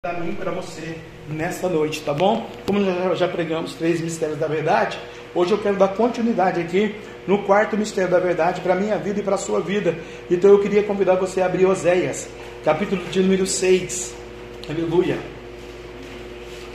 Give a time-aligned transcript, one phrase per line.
[0.00, 0.96] para mim e para você
[1.28, 2.48] nesta noite, tá bom?
[2.64, 4.96] Como já, já pregamos três mistérios da verdade,
[5.34, 6.94] hoje eu quero dar continuidade aqui
[7.26, 9.98] no quarto mistério da verdade para minha vida e para a sua vida.
[10.30, 12.28] Então eu queria convidar você a abrir Oséias,
[12.64, 14.14] capítulo de número 6.
[14.70, 15.18] Aleluia.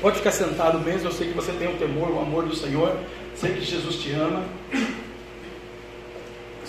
[0.02, 2.94] Pode ficar sentado mesmo, eu sei que você tem o temor, o amor do Senhor,
[3.36, 4.44] sei que Jesus te ama.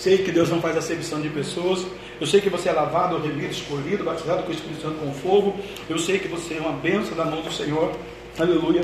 [0.04, 1.86] Sei que Deus não faz acepção de pessoas.
[2.20, 5.56] Eu sei que você é lavado, remido, escolhido, batizado com o Espírito Santo com fogo.
[5.88, 7.90] Eu sei que você é uma bênção da mão do Senhor.
[8.38, 8.82] Aleluia.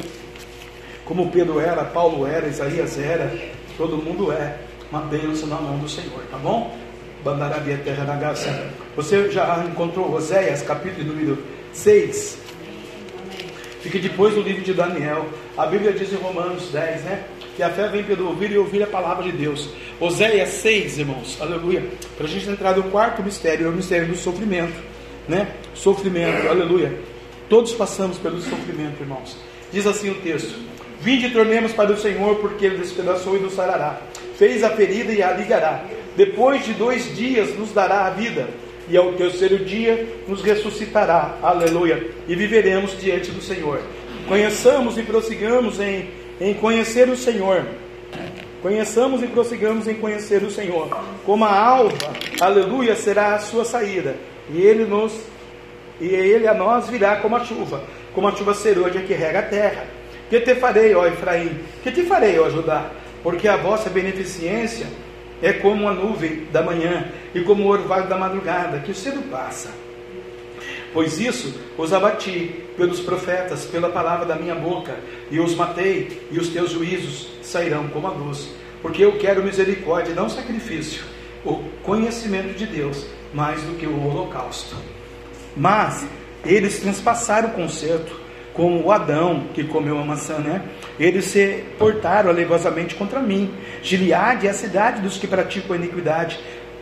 [1.04, 3.38] Como Pedro era, Paulo era, Isaías era,
[3.76, 6.74] todo mundo é uma bênção na mão do Senhor, tá bom?
[7.22, 8.72] Bandarabia terra da graça.
[8.96, 11.36] Você já encontrou Oséias, capítulo número
[11.74, 12.38] 6?
[13.82, 15.26] Fique depois do livro de Daniel.
[15.54, 17.24] A Bíblia diz em Romanos 10, né?
[17.60, 19.68] Que a fé vem pelo ouvir e ouvir a palavra de Deus.
[20.00, 21.84] Oséias 6, irmãos, aleluia.
[22.16, 24.72] Para a gente entrar no quarto mistério, é o mistério do sofrimento,
[25.28, 25.46] né?
[25.74, 26.98] Sofrimento, aleluia.
[27.50, 29.36] Todos passamos pelo sofrimento, irmãos.
[29.70, 30.58] Diz assim o texto:
[31.02, 34.00] Vinde e tornemos para o Senhor, porque ele despedaçou e nos sarará.
[34.38, 35.84] Fez a ferida e a ligará.
[36.16, 38.48] Depois de dois dias nos dará a vida,
[38.88, 41.36] e ao terceiro dia nos ressuscitará.
[41.42, 42.08] Aleluia.
[42.26, 43.82] E viveremos diante do Senhor.
[44.26, 46.08] Conheçamos e prossigamos em,
[46.40, 47.66] em conhecer o Senhor.
[48.62, 50.88] Conheçamos e prossigamos em conhecer o Senhor.
[51.24, 54.16] Como a alva, aleluia, será a sua saída.
[54.50, 55.12] E ele nos
[56.00, 57.82] e ele a nós virá como a chuva,
[58.14, 59.84] como a chuva serôdia que rega a terra.
[60.30, 61.58] Que te farei, ó Efraim?
[61.82, 62.90] Que te farei, ó Judá?
[63.22, 64.86] Porque a vossa beneficência
[65.42, 69.70] é como a nuvem da manhã e como o orvalho da madrugada, que cedo passa.
[70.92, 74.96] Pois isso os abati pelos profetas, pela palavra da minha boca,
[75.30, 78.48] e os matei, e os teus juízos sairão como a luz.
[78.82, 81.04] Porque eu quero misericórdia, não sacrifício,
[81.44, 84.74] o conhecimento de Deus, mais do que o holocausto.
[85.56, 86.06] Mas
[86.44, 88.18] eles transpassaram o concerto,
[88.52, 90.62] como o Adão que comeu a maçã, né?
[90.98, 93.54] Eles se portaram alevosamente contra mim.
[93.82, 96.38] Gileade é a cidade dos que praticam a iniquidade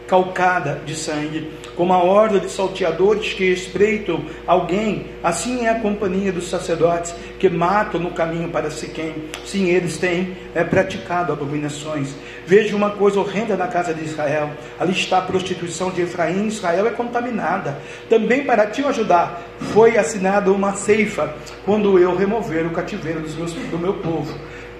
[0.08, 6.32] calcada de sangue, como a horda de salteadores que espreitam alguém, assim é a companhia
[6.32, 9.14] dos sacerdotes que matam no caminho para Siquém.
[9.44, 12.14] Sim, eles têm é, praticado abominações.
[12.46, 14.50] Veja uma coisa horrenda na casa de Israel.
[14.80, 16.46] Ali está a prostituição de Efraim.
[16.46, 17.78] Israel é contaminada.
[18.08, 19.42] Também para te ajudar,
[19.72, 24.34] foi assinada uma ceifa quando eu remover o cativeiro dos meus, do meu povo.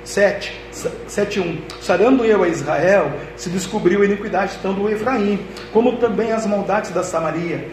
[0.09, 0.53] 7,
[1.07, 5.39] 7.1 Sarando eu a Israel, se descobriu a iniquidade tanto do Efraim,
[5.71, 7.69] como também as maldades da Samaria,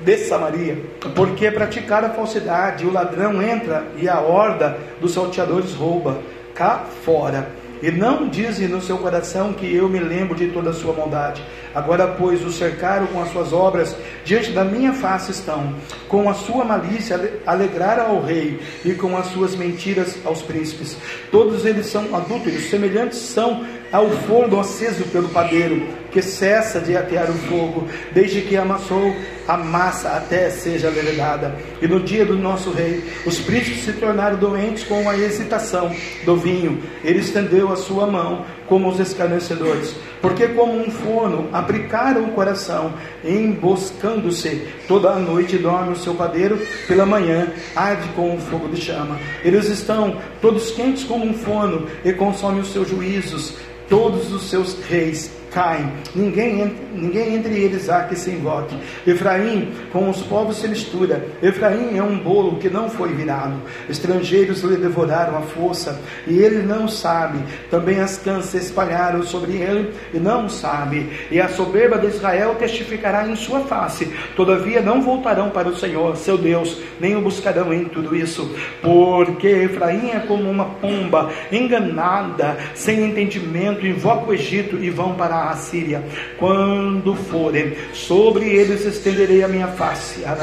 [0.00, 0.82] de Samaria,
[1.14, 6.22] porque praticar a falsidade, o ladrão entra e a horda dos salteadores rouba,
[6.54, 7.46] cá fora.
[7.82, 11.42] E não dizem no seu coração que eu me lembro de toda a sua maldade.
[11.74, 15.74] Agora, pois, o cercaram com as suas obras, diante da minha face estão.
[16.08, 20.96] Com a sua malícia alegraram ao rei, e com as suas mentiras aos príncipes.
[21.30, 27.30] Todos eles são adúlteros, semelhantes são ao forno aceso pelo padeiro, que cessa de atear
[27.30, 29.14] o fogo, desde que amassou
[29.50, 31.56] a massa até seja levedada.
[31.82, 35.90] E no dia do nosso rei, os príncipes se tornaram doentes com a hesitação
[36.24, 36.80] do vinho.
[37.02, 42.94] Ele estendeu a sua mão como os escarnecedores, porque como um forno aplicaram o coração,
[43.24, 46.56] emboscando-se toda a noite dorme o seu padeiro,
[46.86, 49.18] pela manhã arde com um fogo de chama.
[49.44, 53.54] Eles estão todos quentes como um forno e consomem os seus juízos
[53.88, 58.76] todos os seus reis caem, ninguém, ninguém entre eles há que se invoque.
[59.06, 63.54] Efraim com os povos se mistura, Efraim é um bolo que não foi virado,
[63.88, 67.38] estrangeiros lhe devoraram a força, e ele não sabe,
[67.70, 72.54] também as cãs se espalharam sobre ele, e não sabe, e a soberba de Israel
[72.58, 77.72] testificará em sua face, todavia não voltarão para o Senhor, seu Deus, nem o buscarão
[77.72, 84.76] em tudo isso, porque Efraim é como uma pomba, enganada, sem entendimento, invoca o Egito
[84.76, 86.04] e vão para a Síria.
[86.38, 90.36] Quando forem, sobre eles estenderei a minha face, a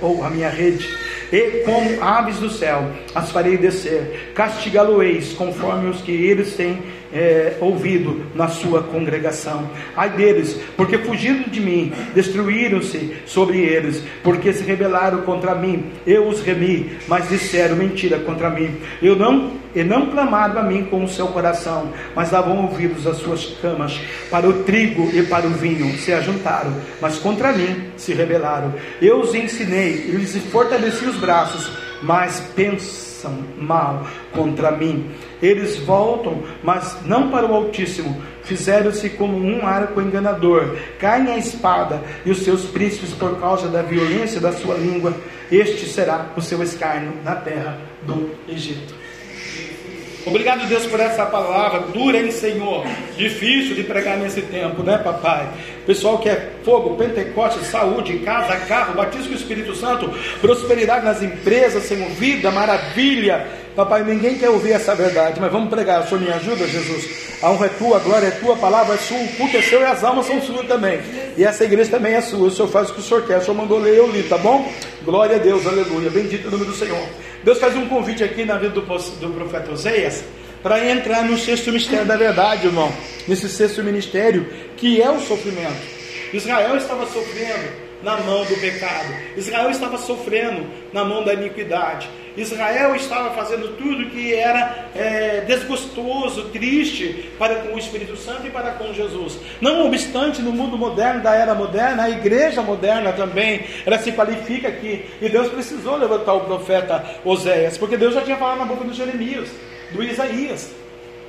[0.00, 0.88] ou a minha rede,
[1.32, 7.56] e como aves do céu as farei descer, castigá-lo-eis conforme os que eles têm é,
[7.60, 9.68] ouvido na sua congregação.
[9.96, 15.86] Ai deles, porque fugiram de mim, destruíram-se sobre eles, porque se rebelaram contra mim.
[16.06, 18.76] Eu os remi, mas disseram mentira contra mim.
[19.02, 23.18] Eu não e não clamaram a mim com o seu coração, mas davam ouvidos às
[23.18, 24.00] suas camas.
[24.30, 28.74] Para o trigo e para o vinho se ajuntaram, mas contra mim se rebelaram.
[29.00, 31.70] Eu os ensinei e lhes fortaleci os braços,
[32.02, 35.08] mas pensam mal contra mim.
[35.42, 38.22] Eles voltam, mas não para o Altíssimo.
[38.42, 40.76] Fizeram-se como um arco enganador.
[40.98, 45.14] Caem a espada e os seus príncipes por causa da violência da sua língua.
[45.50, 49.00] Este será o seu escárnio na terra do Egito.
[50.26, 52.86] Obrigado, Deus, por essa palavra dura, hein, Senhor?
[53.16, 55.48] Difícil de pregar nesse tempo, né, papai?
[55.86, 61.22] Pessoal que é fogo, Pentecoste, saúde, casa, carro, batismo com o Espírito Santo, prosperidade nas
[61.22, 63.46] empresas, Senhor, vida, maravilha.
[63.74, 66.02] Papai, ninguém quer ouvir essa verdade, mas vamos pregar.
[66.02, 67.38] O Senhor me ajuda, Jesus.
[67.40, 69.62] A honra é tua, a glória é tua, a palavra é sua, o culto é
[69.62, 71.00] seu e as almas são suas também.
[71.36, 72.48] E essa igreja também é sua.
[72.48, 73.38] O Senhor faz o que o Senhor quer.
[73.38, 74.70] O Senhor mandou ler, eu li, tá bom?
[75.02, 76.10] Glória a Deus, aleluia.
[76.10, 77.02] Bendito o nome do Senhor.
[77.44, 80.24] Deus faz um convite aqui na vida do, do profeta Oséias
[80.62, 82.92] para entrar no sexto mistério da verdade, irmão.
[83.26, 84.46] Nesse sexto ministério
[84.76, 86.00] que é o sofrimento.
[86.32, 89.14] Israel estava sofrendo na mão do pecado.
[89.36, 92.08] Israel estava sofrendo na mão da iniquidade.
[92.40, 98.50] Israel estava fazendo tudo que era é, desgostoso, triste para com o Espírito Santo e
[98.50, 99.38] para com Jesus.
[99.60, 104.68] Não obstante, no mundo moderno, da era moderna, a igreja moderna também, ela se qualifica
[104.68, 105.04] aqui.
[105.20, 108.94] E Deus precisou levantar o profeta Oséias, porque Deus já tinha falado na boca do
[108.94, 109.48] Jeremias,
[109.92, 110.72] do Isaías,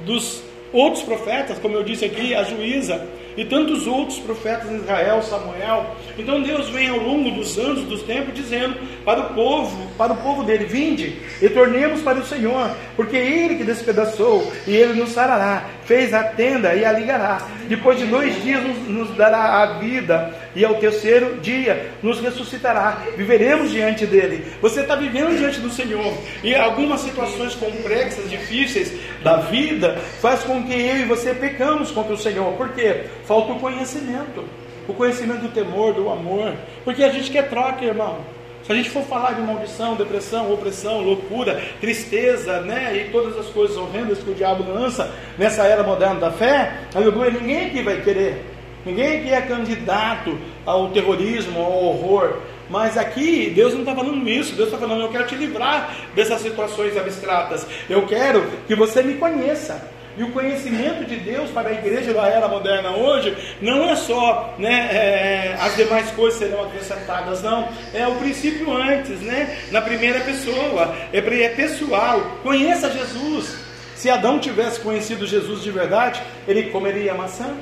[0.02, 3.06] dos outros profetas, como eu disse aqui, a juíza
[3.36, 5.96] e tantos outros profetas em Israel, Samuel.
[6.18, 10.18] Então Deus vem ao longo dos anos, dos tempos, dizendo para o povo, para o
[10.18, 15.00] povo dele, vinde e tornemos para o Senhor, porque é Ele que despedaçou e Ele
[15.00, 17.46] nos sarará, fez a tenda e a ligará.
[17.68, 23.04] Depois de dois dias nos, nos dará a vida e ao terceiro dia nos ressuscitará.
[23.18, 24.54] Viveremos diante dele.
[24.62, 30.64] Você está vivendo diante do Senhor e algumas situações complexas, difíceis da vida faz com
[30.64, 32.54] que eu e você pecamos contra o Senhor.
[32.54, 33.08] Por quê?
[33.26, 34.46] Falta o conhecimento.
[34.88, 36.54] O conhecimento do temor, do amor.
[36.86, 38.22] Porque a gente quer troca, irmão.
[38.64, 43.48] Se a gente for falar de maldição, depressão, opressão, loucura, tristeza, né, e todas as
[43.48, 48.02] coisas horrendas que o diabo lança nessa era moderna da fé, aleluia, ninguém aqui vai
[48.02, 48.46] querer.
[48.86, 52.38] Ninguém aqui é candidato ao terrorismo, ao horror.
[52.70, 54.56] Mas aqui Deus não está falando isso.
[54.56, 57.68] Deus está falando, eu quero te livrar dessas situações abstratas.
[57.90, 59.88] Eu quero que você me conheça.
[60.22, 64.54] E o conhecimento de Deus para a igreja da era moderna hoje não é só
[64.60, 67.68] né, é, as demais coisas serão acrescentadas, não.
[67.92, 69.58] É o princípio antes, né?
[69.72, 72.22] Na primeira pessoa, é, é pessoal.
[72.44, 73.58] Conheça Jesus.
[73.96, 77.56] Se Adão tivesse conhecido Jesus de verdade, ele comeria maçã?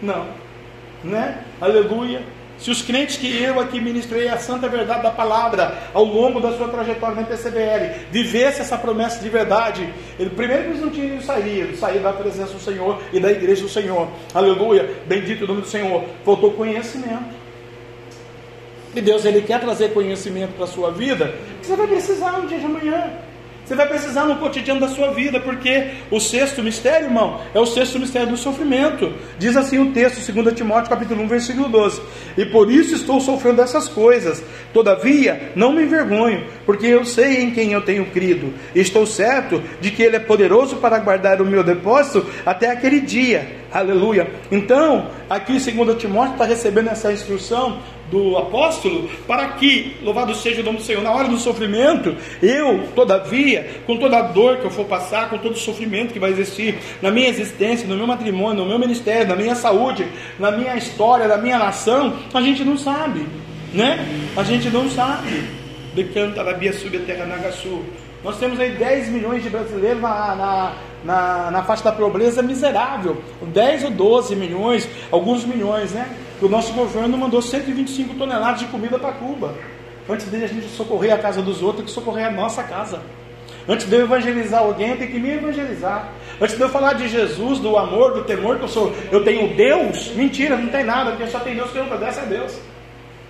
[0.00, 0.28] Não,
[1.04, 1.44] né?
[1.60, 2.22] Aleluia.
[2.60, 6.52] Se os crentes que eu aqui ministrei a santa verdade da palavra ao longo da
[6.52, 11.24] sua trajetória na PCBL vivesse essa promessa de verdade, ele, primeiro eles não tinham eles
[11.78, 14.08] sair da presença do Senhor e da igreja do Senhor.
[14.34, 14.90] Aleluia.
[15.06, 16.04] Bendito o nome do Senhor.
[16.22, 17.34] Faltou conhecimento.
[18.94, 22.58] E Deus ele quer trazer conhecimento para a sua vida, você vai precisar no dia
[22.58, 23.10] de amanhã.
[23.70, 27.64] Você vai precisar no cotidiano da sua vida, porque o sexto mistério, irmão, é o
[27.64, 29.12] sexto mistério do sofrimento.
[29.38, 32.02] Diz assim o texto, 2 Timóteo capítulo 1, versículo 12.
[32.36, 34.42] E por isso estou sofrendo essas coisas.
[34.72, 38.52] Todavia, não me envergonho, porque eu sei em quem eu tenho crido.
[38.74, 43.60] Estou certo de que Ele é poderoso para guardar o meu depósito até aquele dia.
[43.70, 44.32] Aleluia.
[44.50, 47.78] Então, aqui 2 Timóteo está recebendo essa instrução
[48.10, 52.88] do apóstolo para que, louvado seja o nome do Senhor, na hora do sofrimento, eu,
[52.94, 56.30] todavia, com toda a dor que eu for passar, com todo o sofrimento que vai
[56.30, 60.06] existir na minha existência, no meu matrimônio, no meu ministério, na minha saúde,
[60.38, 63.26] na minha história, na minha nação, a gente não sabe,
[63.72, 64.04] né?
[64.36, 65.44] A gente não sabe.
[65.94, 67.82] Decanta Bia Sub Terra Nagasu.
[68.22, 70.72] Nós temos aí 10 milhões de brasileiros na, na,
[71.04, 73.22] na, na faixa da pobreza miserável.
[73.42, 76.08] 10 ou 12 milhões, alguns milhões, né?
[76.40, 79.54] O nosso governo mandou 125 toneladas de comida para Cuba.
[80.08, 83.02] Antes de a gente socorrer a casa dos outros, tem que socorrer a nossa casa.
[83.68, 86.12] Antes de eu evangelizar alguém, tem que me evangelizar.
[86.40, 89.54] Antes de eu falar de Jesus, do amor, do temor que eu sou, eu tenho
[89.54, 90.12] Deus.
[90.14, 92.58] Mentira, não tem nada, porque só tem Deus que eu obedece a Deus.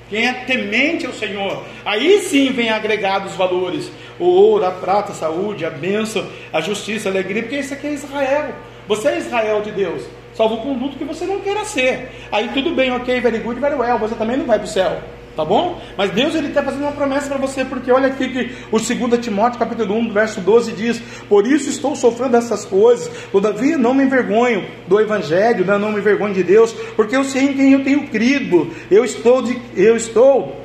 [0.09, 5.15] Quem é temente ao Senhor, aí sim vem agregados valores: o ouro, a prata, a
[5.15, 8.55] saúde, a bênção, a justiça, a alegria, porque isso aqui é Israel.
[8.87, 10.03] Você é Israel de Deus.
[10.41, 12.13] Salvo o conduto que você não queira ser.
[12.33, 13.99] Aí tudo bem, ok, very good, very well.
[13.99, 14.99] Você também não vai para o céu.
[15.37, 15.79] Tá bom?
[15.99, 19.21] Mas Deus ele está fazendo uma promessa para você, porque olha aqui que o 2
[19.23, 24.03] Timóteo capítulo 1, verso 12 diz: Por isso estou sofrendo essas coisas, todavia não me
[24.03, 25.77] envergonho do Evangelho, né?
[25.77, 29.43] não me envergonho de Deus, porque eu sei em quem eu tenho crido, eu estou,
[29.43, 30.57] de, eu estou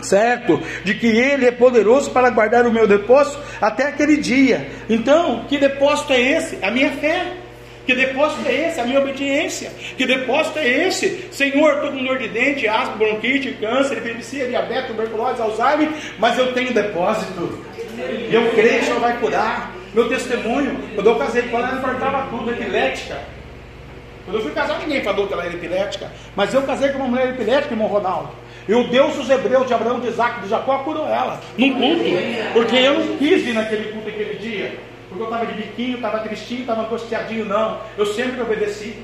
[0.00, 0.60] certo?
[0.82, 4.68] De que Ele é poderoso para guardar o meu depósito até aquele dia.
[4.90, 6.58] Então, que depósito é esse?
[6.60, 7.45] A minha fé.
[7.86, 8.80] Que depósito é esse?
[8.80, 9.70] A minha obediência.
[9.96, 11.28] Que depósito é esse?
[11.30, 16.52] Senhor, estou com dor de dente, asma, bronquite, câncer, epilepsia, diabetes, tuberculose, Alzheimer, mas eu
[16.52, 17.64] tenho depósito.
[18.28, 19.72] E eu creio que o Senhor vai curar.
[19.94, 23.18] Meu testemunho, quando eu casei com ela, ela importava tudo, epilética.
[24.24, 26.10] Quando eu fui casar, ninguém falou que ela era epilética.
[26.34, 28.30] Mas eu casei com uma mulher epilética, irmão Ronaldo.
[28.68, 31.40] E o Deus dos Hebreus, de Abraão, de Isaac, de Jacó, curou ela.
[31.56, 32.04] Num culto.
[32.52, 34.76] Porque eu não quis ir naquele culto aquele dia.
[35.16, 37.46] Porque eu estava de biquinho, estava tristinho, estava angustiadinho.
[37.46, 37.80] Não.
[37.96, 38.96] Eu sempre obedeci.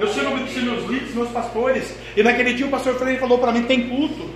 [0.00, 1.96] Eu sempre obedeci meus líderes, meus pastores.
[2.16, 4.28] E naquele dia o pastor Freire falou para mim: tem culto.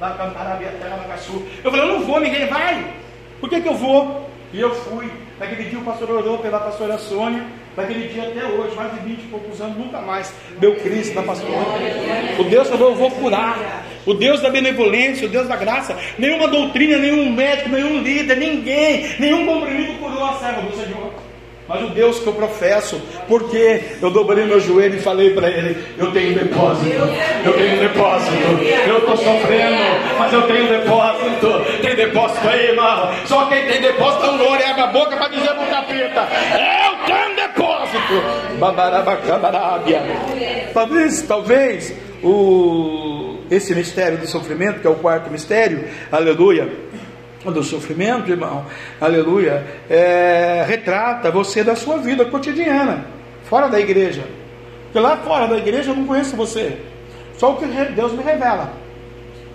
[0.00, 1.14] Lá cantar a minha terra na.
[1.14, 2.92] Eu falei: eu não vou, ninguém vai.
[3.40, 4.28] Por que, que eu vou?
[4.52, 5.10] E eu fui.
[5.38, 7.44] Naquele dia o pastor orou pela pastora Sônia.
[7.76, 11.22] Naquele dia até hoje, mais de 20 e poucos anos, nunca mais deu crise na
[11.22, 11.54] pastora.
[12.38, 13.84] O Deus falou: eu vou curar.
[14.04, 15.96] O Deus da benevolência, o Deus da graça.
[16.18, 21.12] Nenhuma doutrina, nenhum médico, nenhum líder, ninguém, nenhum comprimido curou a serva do Senhor
[21.68, 25.82] mas o Deus que eu professo, porque eu dobrei meu joelho e falei para ele:
[25.96, 26.90] Eu tenho depósito,
[27.44, 28.32] eu tenho depósito,
[28.86, 29.82] eu estou sofrendo,
[30.18, 31.80] mas eu tenho depósito.
[31.80, 33.10] Tem depósito aí, irmão.
[33.24, 37.36] Só quem tem depósito, não glória, abre a boca para dizer para capeta: Eu tenho
[37.36, 38.58] depósito.
[38.58, 40.02] Babarabacabarábia.
[40.74, 46.68] Talvez, talvez, o, esse mistério do sofrimento, que é o quarto mistério, aleluia
[47.44, 48.64] do sofrimento, irmão,
[49.00, 53.04] aleluia, é, retrata você da sua vida cotidiana,
[53.44, 54.22] fora da igreja.
[54.84, 56.78] Porque lá fora da igreja eu não conheço você,
[57.36, 58.72] só o que Deus me revela.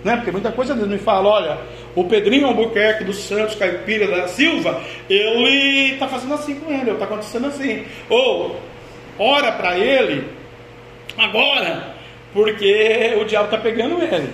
[0.04, 0.16] Né?
[0.16, 1.58] Porque muita coisa Deus me fala, olha,
[1.94, 7.04] o Pedrinho Albuquerque dos Santos Caipira da Silva, ele está fazendo assim com ele, está
[7.04, 7.84] acontecendo assim.
[8.08, 8.60] Ou,
[9.18, 10.28] ora para ele,
[11.16, 11.97] agora,
[12.38, 14.32] porque o diabo está pegando ele.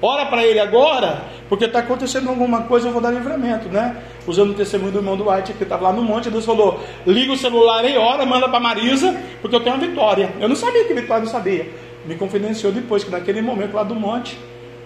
[0.00, 4.02] Ora para ele agora, porque está acontecendo alguma coisa, eu vou dar livramento, né?
[4.26, 7.30] Usando o testemunho do irmão do White, que estava lá no monte, Deus falou: liga
[7.30, 10.32] o celular aí, hora, manda para Marisa, porque eu tenho uma vitória.
[10.40, 11.68] Eu não sabia que Vitória não sabia.
[12.06, 14.38] Me confidenciou depois que naquele momento lá do monte,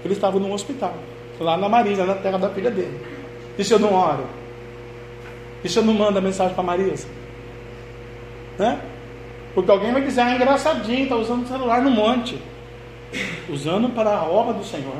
[0.05, 0.95] ele estava no hospital,
[1.39, 2.99] lá na Marisa, na terra da filha dele.
[3.57, 4.27] E se eu não oro?
[5.63, 7.07] E se eu não mando a mensagem para Marisa?
[8.59, 8.81] Né?
[9.55, 12.39] Porque alguém vai dizer, ah, engraçadinho, está usando o celular no monte.
[13.51, 14.97] Usando para a obra do Senhor.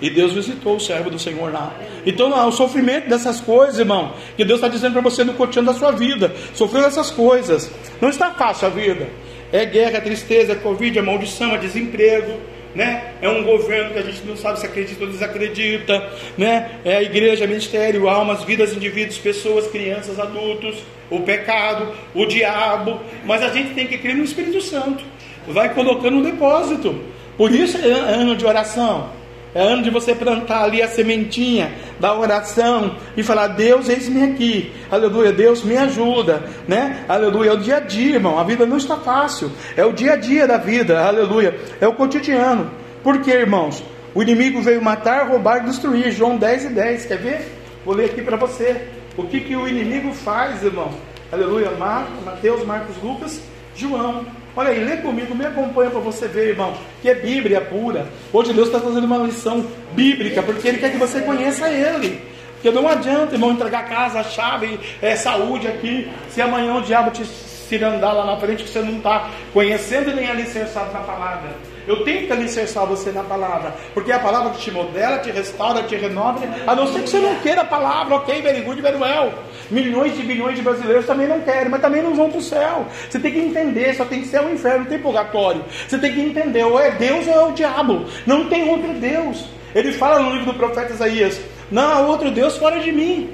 [0.00, 1.72] E Deus visitou o servo do Senhor lá.
[2.04, 5.78] Então, o sofrimento dessas coisas, irmão, que Deus está dizendo para você no cotidiano da
[5.78, 7.70] sua vida, sofrendo essas coisas.
[8.00, 9.08] Não está fácil a vida.
[9.50, 12.38] É guerra, é tristeza, é Covid, é maldição, é desemprego.
[12.74, 13.14] Né?
[13.22, 16.78] É um governo que a gente não sabe se acredita ou desacredita, né?
[16.84, 20.76] É a igreja, ministério, almas, vidas, indivíduos, pessoas, crianças, adultos,
[21.10, 25.04] o pecado, o diabo, mas a gente tem que crer no Espírito Santo.
[25.46, 27.00] Vai colocando um depósito.
[27.36, 29.10] Por isso é ano de oração.
[29.54, 34.72] É ano de você plantar ali a sementinha da oração e falar: Deus, eis-me aqui.
[34.90, 37.04] Aleluia, Deus me ajuda, né?
[37.08, 38.38] Aleluia, é o dia a dia, irmão.
[38.38, 39.50] A vida não está fácil.
[39.76, 41.00] É o dia a dia da vida.
[41.00, 42.70] Aleluia, é o cotidiano.
[43.02, 43.82] Por quê, irmãos?
[44.14, 46.10] O inimigo veio matar, roubar e destruir.
[46.12, 47.06] João 10 e 10.
[47.06, 47.52] Quer ver?
[47.84, 48.97] Vou ler aqui para você.
[49.18, 50.94] O que, que o inimigo faz, irmão?
[51.32, 51.72] Aleluia.
[51.72, 53.42] Marcos, Mateus, Marcos, Lucas,
[53.74, 54.24] João.
[54.54, 56.72] Olha aí, lê comigo, me acompanha para você ver, irmão,
[57.02, 58.06] que é Bíblia pura.
[58.32, 62.20] Hoje Deus está fazendo uma lição bíblica, porque Ele quer que você conheça Ele.
[62.54, 67.24] Porque não adianta, irmão, entregar casa, chave, é, saúde aqui, se amanhã o diabo te
[67.24, 71.50] cirandar lá na frente que você não está conhecendo nem alicerçado na palavra.
[71.88, 75.30] Eu tenho que alicerçar você na palavra, porque é a palavra que te modela, te
[75.30, 78.82] restaura, te renova, a não ser que você não queira a palavra, ok, very good,
[78.82, 79.32] very well.
[79.70, 82.86] Milhões de bilhões de brasileiros também não querem, mas também não vão para o céu.
[83.08, 85.64] Você tem que entender, só tem que ser o inferno, não tem purgatório.
[85.88, 88.04] Você tem que entender, ou é Deus ou é o diabo.
[88.26, 89.46] Não tem outro Deus.
[89.74, 91.40] Ele fala no livro do profeta Isaías:
[91.70, 93.30] Não há outro Deus fora de mim.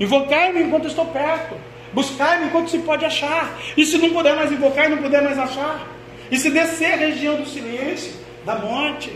[0.00, 1.54] Invocai-me enquanto estou perto.
[1.92, 3.58] Buscai-me enquanto se pode achar.
[3.76, 5.97] E se não puder mais invocar e não puder mais achar?
[6.30, 8.12] E se descer a região do silêncio,
[8.44, 9.12] da morte?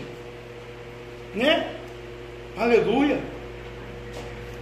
[1.35, 1.67] Né?
[2.57, 3.19] Aleluia.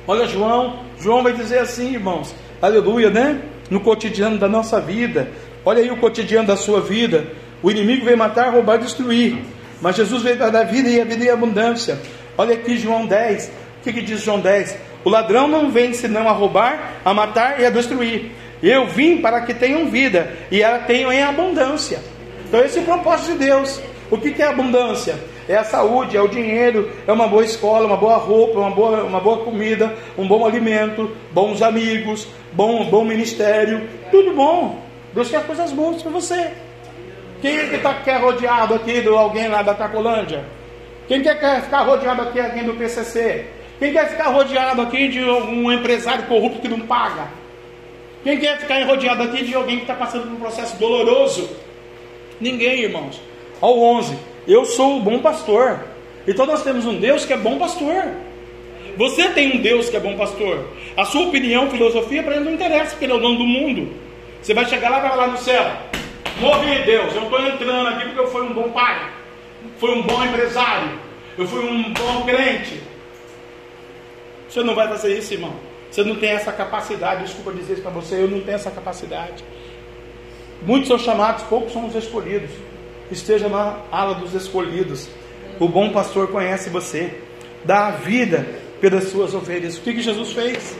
[0.08, 3.42] Olha João, João vai dizer assim, irmãos, aleluia, né?
[3.70, 5.30] No cotidiano da nossa vida,
[5.64, 7.28] olha aí o cotidiano da sua vida.
[7.64, 9.38] O inimigo veio matar, roubar, destruir,
[9.82, 12.00] mas Jesus veio dar a vida e a vida em abundância.
[12.38, 14.78] Olha aqui João 10, o que, que diz João 10?
[15.04, 18.32] O ladrão não vem senão a roubar, a matar e a destruir.
[18.62, 22.00] Eu vim para que tenham vida e ela tenham em abundância.
[22.52, 23.82] Então esse é o propósito de Deus.
[24.10, 25.18] O que, que é abundância?
[25.48, 29.04] é a saúde, é o dinheiro, é uma boa escola, uma boa roupa, uma boa,
[29.04, 34.82] uma boa comida, um bom alimento, bons amigos, bom, bom ministério, tudo bom.
[35.14, 36.52] Deus quer coisas boas para você.
[37.42, 40.46] Quem é que tá, quer rodeado aqui de alguém lá da Tacolândia?
[41.08, 43.46] Quem quer, quer ficar rodeado aqui alguém do PCC?
[43.80, 47.28] Quem quer ficar rodeado aqui de um empresário corrupto que não paga?
[48.24, 51.50] Quem quer ficar rodeado aqui de alguém que está passando por um processo doloroso?
[52.42, 53.22] Ninguém, irmãos.
[53.62, 54.18] Ao 11.
[54.48, 55.80] Eu sou o bom pastor.
[56.28, 58.06] Então nós temos um Deus que é bom pastor.
[58.98, 60.66] Você tem um Deus que é bom pastor.
[60.98, 63.94] A sua opinião, filosofia, para ele não interessa, porque ele é o dono do mundo.
[64.42, 65.64] Você vai chegar lá e vai lá no céu.
[66.40, 69.12] Morri, Deus, eu estou entrando aqui porque eu fui um bom pai,
[69.78, 70.90] fui um bom empresário,
[71.38, 72.82] eu fui um bom crente.
[74.50, 75.54] Você não vai fazer isso, irmão.
[75.90, 77.24] Você não tem essa capacidade.
[77.24, 79.44] Desculpa dizer isso para você, eu não tenho essa capacidade.
[80.62, 82.50] Muitos são chamados, poucos são os escolhidos.
[83.12, 85.10] Esteja na ala dos escolhidos.
[85.60, 87.14] O bom pastor conhece você,
[87.66, 88.48] dá a vida
[88.80, 89.78] pelas suas ovelhas.
[89.78, 90.78] O que, que Jesus fez?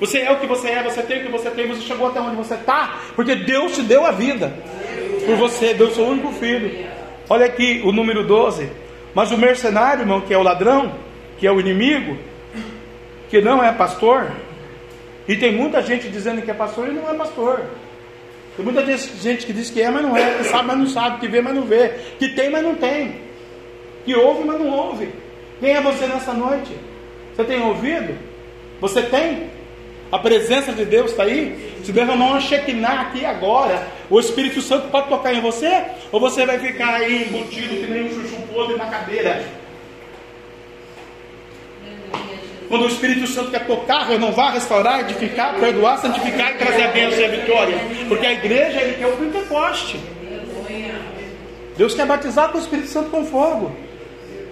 [0.00, 2.20] Você é o que você é, você tem o que você tem, você chegou até
[2.20, 4.52] onde você está, porque Deus te deu a vida
[5.24, 6.86] por você, Deus seu único filho.
[7.28, 8.68] Olha aqui o número 12.
[9.14, 10.92] Mas o mercenário, irmão, que é o ladrão,
[11.38, 12.18] que é o inimigo,
[13.30, 14.30] que não é pastor,
[15.26, 17.64] e tem muita gente dizendo que é pastor e não é pastor.
[18.56, 21.20] Tem muita gente que diz que é, mas não é, que sabe, mas não sabe,
[21.20, 23.16] que vê, mas não vê, que tem, mas não tem,
[24.04, 25.08] que ouve, mas não ouve.
[25.58, 26.72] Quem é você nessa noite?
[27.34, 28.16] Você tem ouvido?
[28.80, 29.50] Você tem?
[30.12, 31.74] A presença de Deus está aí?
[31.82, 35.86] Se derramar uma Shekinah aqui agora, o Espírito Santo pode tocar em você?
[36.12, 39.44] Ou você vai ficar aí embutido que nem um chuchu podre na cadeira?
[42.68, 47.20] Quando o Espírito Santo quer tocar, renovar, restaurar, edificar, perdoar, santificar e trazer a bênção
[47.20, 47.76] e a vitória.
[48.08, 50.00] Porque a igreja, ele quer o Pentecoste.
[51.76, 53.72] Deus quer batizar com o Espírito Santo com fogo.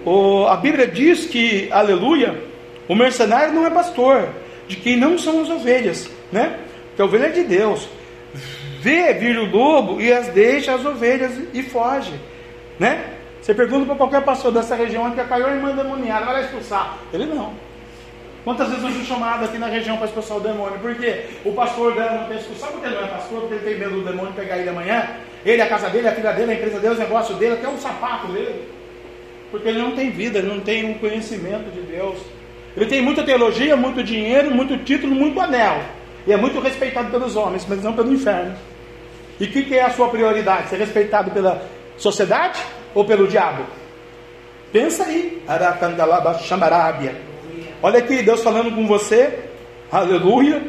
[0.05, 2.43] O, a Bíblia diz que, aleluia,
[2.87, 4.29] o mercenário não é pastor,
[4.67, 6.59] de quem não são as ovelhas, né?
[6.95, 7.87] Que a ovelha é de Deus.
[8.79, 12.13] Vê vir o lobo e as deixa as ovelhas e foge,
[12.77, 13.13] né?
[13.41, 16.97] Você pergunta para qualquer pastor dessa região onde caiu a irmã demoniada, vai lá expulsar.
[17.13, 17.53] Ele não.
[18.43, 20.77] Quantas vezes eu fui chamado aqui na região para expulsar o demônio?
[20.79, 23.79] Porque o pastor dela não tem expulsão, porque ele não é pastor, porque ele tem
[23.79, 25.07] medo do demônio pegar ele amanhã.
[25.45, 27.77] Ele, a casa dele, a filha dele, a empresa dele, o negócio dele, até o
[27.77, 28.67] sapato dele.
[29.49, 32.19] Porque ele não tem vida, ele não tem um conhecimento de Deus.
[32.75, 35.81] Ele tem muita teologia, muito dinheiro, muito título, muito anel.
[36.27, 38.55] E é muito respeitado pelos homens, mas não pelo inferno.
[39.39, 40.69] E o que, que é a sua prioridade?
[40.69, 41.61] Ser respeitado pela
[41.97, 42.59] sociedade
[42.93, 43.63] ou pelo diabo?
[44.71, 45.41] Pensa aí.
[45.47, 47.32] Aracandalaba Xambarábia.
[47.83, 49.39] Olha aqui, Deus falando com você,
[49.91, 50.63] aleluia.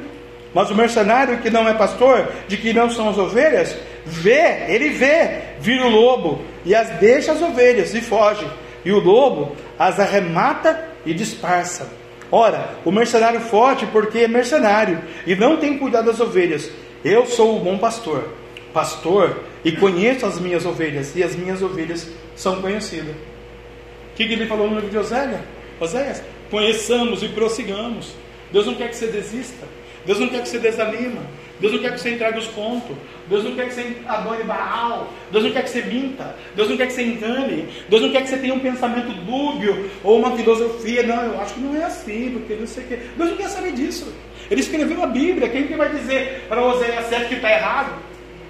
[0.52, 4.88] Mas o mercenário que não é pastor, de que não são as ovelhas, vê, ele
[4.90, 8.44] vê, vira o lobo e as deixa as ovelhas e foge.
[8.84, 11.88] E o lobo as arremata e dispersa.
[12.32, 16.68] Ora, o mercenário foge porque é mercenário e não tem cuidado das ovelhas.
[17.04, 18.28] Eu sou o bom pastor,
[18.72, 23.14] pastor, e conheço as minhas ovelhas, e as minhas ovelhas são conhecidas.
[23.14, 25.40] O que, que ele falou no livro de Oséias?
[25.80, 28.14] Oséias, conheçamos e prossigamos.
[28.52, 29.66] Deus não quer que você desista.
[30.06, 31.22] Deus não quer que você desanima.
[31.60, 32.96] Deus não quer que você entregue os pontos.
[33.28, 35.12] Deus não quer que você adore Baal.
[35.30, 36.36] Deus não quer que você minta.
[36.54, 37.68] Deus não quer que você engane.
[37.88, 41.02] Deus não quer que você tenha um pensamento dúbio ou uma filosofia.
[41.04, 42.98] Não, eu acho que não é assim, porque não sei o quê.
[43.16, 44.12] Deus não quer saber disso.
[44.50, 45.48] Ele escreveu a Bíblia.
[45.48, 47.94] Quem que vai dizer para Oséias 7 que está errado?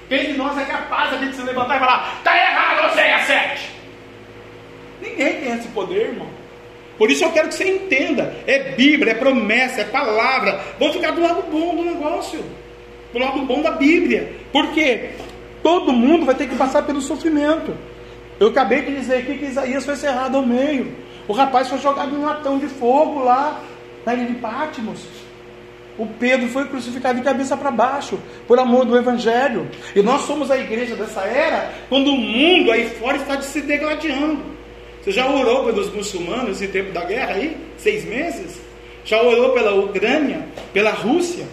[0.09, 3.71] Quem de nós é capaz de se levantar e falar: está errado, Oséias 7?
[5.01, 6.29] Ninguém tem esse poder, irmão.
[6.97, 10.61] Por isso eu quero que você entenda: é Bíblia, é promessa, é palavra.
[10.79, 12.45] Vamos ficar do lado bom do negócio,
[13.13, 14.33] do lado bom da Bíblia.
[14.53, 15.11] Por quê?
[15.63, 17.75] Todo mundo vai ter que passar pelo sofrimento.
[18.39, 20.95] Eu acabei de dizer aqui que Isaías foi cerrado ao meio.
[21.27, 23.61] O rapaz foi jogado em um latão de fogo lá
[24.05, 25.01] na ilha de Pátimos.
[25.97, 29.69] O Pedro foi crucificado de cabeça para baixo, por amor do Evangelho.
[29.95, 34.54] E nós somos a igreja dessa era, quando o mundo aí fora está se degladiando.
[35.05, 37.55] Você já orou pelos muçulmanos em tempo da guerra aí?
[37.77, 38.59] Seis meses?
[39.05, 40.49] Já orou pela Ucrânia?
[40.73, 41.45] Pela Rússia?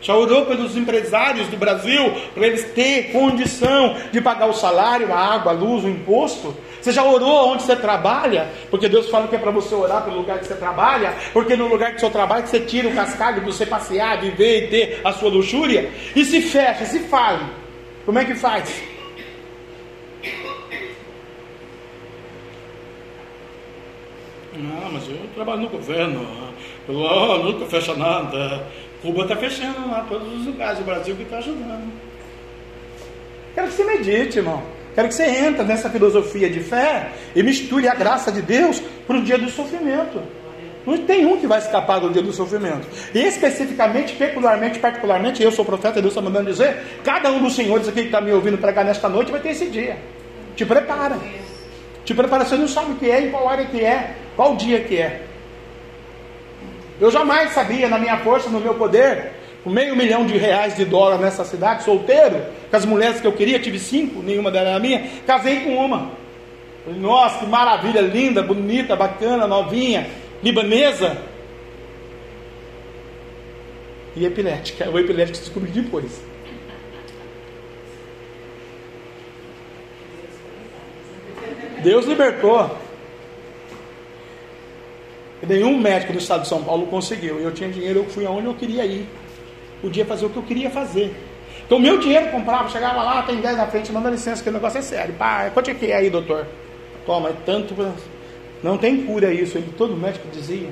[0.00, 5.18] Já orou pelos empresários do Brasil para eles terem condição de pagar o salário, a
[5.18, 6.54] água, a luz, o imposto?
[6.80, 8.48] Você já orou onde você trabalha?
[8.70, 11.66] Porque Deus fala que é para você orar pelo lugar que você trabalha, porque no
[11.66, 15.12] lugar que você trabalha você tira o cascalho para você passear, viver e ter a
[15.12, 15.90] sua luxúria.
[16.14, 17.44] E se fecha, se fale.
[18.04, 18.80] Como é que faz?
[24.58, 26.26] Não, mas eu trabalho no governo.
[26.88, 28.66] Eu nunca fecha nada.
[29.02, 30.80] Cuba está fechando lá todos os lugares.
[30.80, 31.92] O Brasil que está ajudando.
[33.54, 34.62] Quero que você medite, irmão.
[34.94, 39.18] Quero que você entre nessa filosofia de fé e misture a graça de Deus para
[39.18, 40.22] o dia do sofrimento.
[40.86, 42.86] Não tem um que vai escapar do dia do sofrimento.
[43.12, 47.88] E especificamente, peculiarmente, particularmente, eu sou profeta, Deus está mandando dizer, cada um dos senhores
[47.88, 49.98] aqui que está me ouvindo pregar nesta noite vai ter esse dia.
[50.54, 51.18] Te prepara.
[52.04, 54.14] Te prepara, você não sabe o que é e qual área que é.
[54.36, 55.22] Qual dia que é?
[57.00, 59.32] Eu jamais sabia, na minha força, no meu poder,
[59.64, 63.32] com meio milhão de reais de dólar nessa cidade, solteiro, com as mulheres que eu
[63.32, 66.10] queria, tive cinco, nenhuma delas era minha, casei com uma.
[66.86, 70.06] Nossa, que maravilha, linda, bonita, bacana, novinha,
[70.42, 71.16] libanesa,
[74.16, 74.90] e epilética.
[74.90, 76.10] O epilético descobri depois.
[81.82, 82.85] Deus libertou.
[85.42, 87.38] Nenhum médico do estado de São Paulo conseguiu.
[87.38, 89.06] Eu tinha dinheiro, eu fui aonde eu queria ir.
[89.80, 91.14] Podia fazer o que eu queria fazer.
[91.66, 94.78] Então, meu dinheiro comprava, chegava lá, tem 10 na frente, manda licença, que o negócio
[94.78, 95.14] é sério.
[95.14, 96.46] Pá, quanto é que é aí, doutor?
[97.04, 97.74] Toma, é tanto.
[98.62, 99.60] Não tem cura isso.
[99.76, 100.68] Todo médico dizia.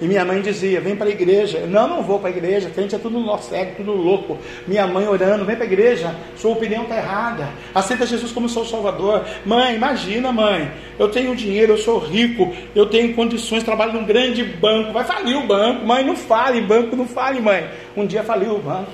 [0.00, 1.60] E minha mãe dizia: Vem para a igreja.
[1.66, 2.68] Não, não vou para a igreja.
[2.70, 4.36] Crente é tudo cego, tudo louco.
[4.66, 6.14] Minha mãe orando: Vem para a igreja.
[6.36, 7.48] Sua opinião está errada.
[7.74, 9.24] Aceita Jesus como seu Salvador.
[9.44, 10.70] Mãe, imagina, mãe.
[10.98, 14.92] Eu tenho dinheiro, eu sou rico, eu tenho condições, trabalho num grande banco.
[14.92, 15.86] Vai falir o banco.
[15.86, 17.66] Mãe, não fale, banco, não fale, mãe.
[17.96, 18.90] Um dia faliu o banco.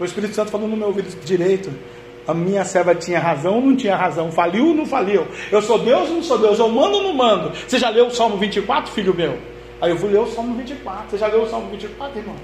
[0.00, 1.70] O Espírito Santo falou no meu ouvido direito.
[2.26, 4.32] A minha serva tinha razão ou não tinha razão?
[4.32, 5.26] Faliu ou não faliu?
[5.52, 6.58] Eu sou Deus ou não sou Deus?
[6.58, 7.52] Eu mando ou não mando?
[7.66, 9.55] Você já leu o Salmo 24, filho meu?
[9.80, 11.10] Aí eu vou ler o Salmo 24.
[11.10, 12.36] Você já leu o Salmo 24, irmão?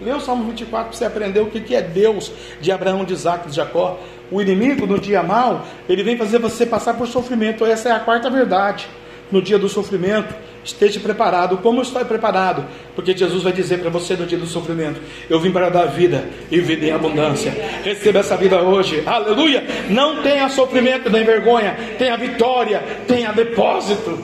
[0.00, 3.48] Lê o Salmo 24 para você aprender o que é Deus de Abraão, de Isaac,
[3.48, 3.98] de Jacó.
[4.30, 7.64] O inimigo, no dia mal, ele vem fazer você passar por sofrimento.
[7.64, 8.88] Essa é a quarta verdade.
[9.32, 11.58] No dia do sofrimento, esteja preparado.
[11.58, 12.64] Como estou preparado?
[12.94, 16.28] Porque Jesus vai dizer para você no dia do sofrimento: Eu vim para dar vida
[16.50, 17.50] e vida em abundância.
[17.82, 19.02] Receba essa vida hoje.
[19.04, 19.64] Aleluia!
[19.88, 21.76] Não tenha sofrimento nem vergonha.
[21.98, 22.80] Tenha vitória.
[23.08, 24.16] Tenha depósito.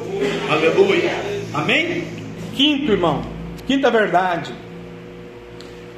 [0.49, 1.11] Aleluia.
[1.53, 2.22] Amém?
[2.55, 3.23] Quinto, irmão,
[3.67, 4.55] quinta verdade.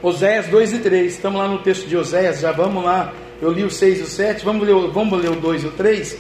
[0.01, 1.15] Oséias 2 e 3.
[1.15, 3.13] Estamos lá no texto de Oséias, já vamos lá.
[3.41, 4.45] Eu li o 6 e o 7.
[4.45, 6.17] Vamos ler, vamos ler o 2 e o 3.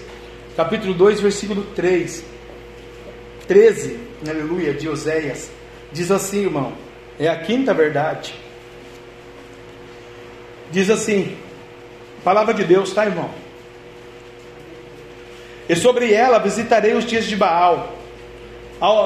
[0.56, 2.24] Capítulo 2, versículo 3.
[3.46, 5.50] 13, aleluia, de Oséias.
[5.92, 6.72] Diz assim, irmão.
[7.18, 8.34] É a quinta verdade.
[10.70, 11.36] Diz assim:
[12.24, 13.30] Palavra de Deus, tá, irmão?
[15.68, 18.03] E sobre ela visitarei os dias de Baal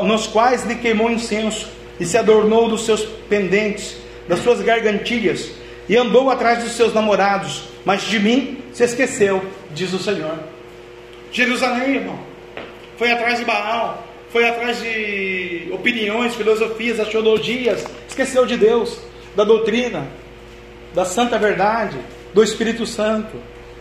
[0.04, 1.68] nos quais lhe queimou incenso
[2.00, 5.50] e se adornou dos seus pendentes, das suas gargantilhas,
[5.88, 10.38] e andou atrás dos seus namorados, mas de mim se esqueceu, diz o Senhor.
[11.32, 12.18] Jerusalém, irmão,
[12.96, 18.98] foi atrás de Baal, foi atrás de opiniões, filosofias, astrologias, esqueceu de Deus,
[19.34, 20.06] da doutrina,
[20.94, 21.96] da santa verdade,
[22.34, 23.36] do Espírito Santo,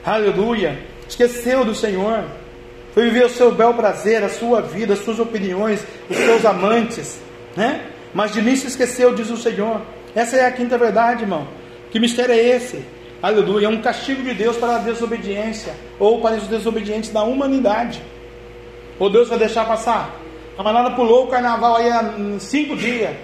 [0.06, 2.24] aleluia, esqueceu do Senhor
[2.98, 7.20] foi viver o seu bel prazer, a sua vida, as suas opiniões, os seus amantes,
[7.56, 7.92] né?
[8.12, 9.84] Mas de mim se esqueceu, diz o Senhor.
[10.16, 11.48] Essa é a quinta verdade, irmão.
[11.92, 12.84] Que mistério é esse?
[13.22, 13.68] Aleluia.
[13.68, 18.02] É um castigo de Deus para a desobediência, ou para os desobedientes da humanidade.
[18.98, 20.20] Ou Deus vai deixar passar?
[20.56, 23.16] A camarada pulou o carnaval aí há cinco dias.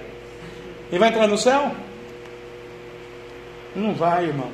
[0.91, 1.71] E vai entrar no céu?
[3.75, 4.51] Não vai, irmão.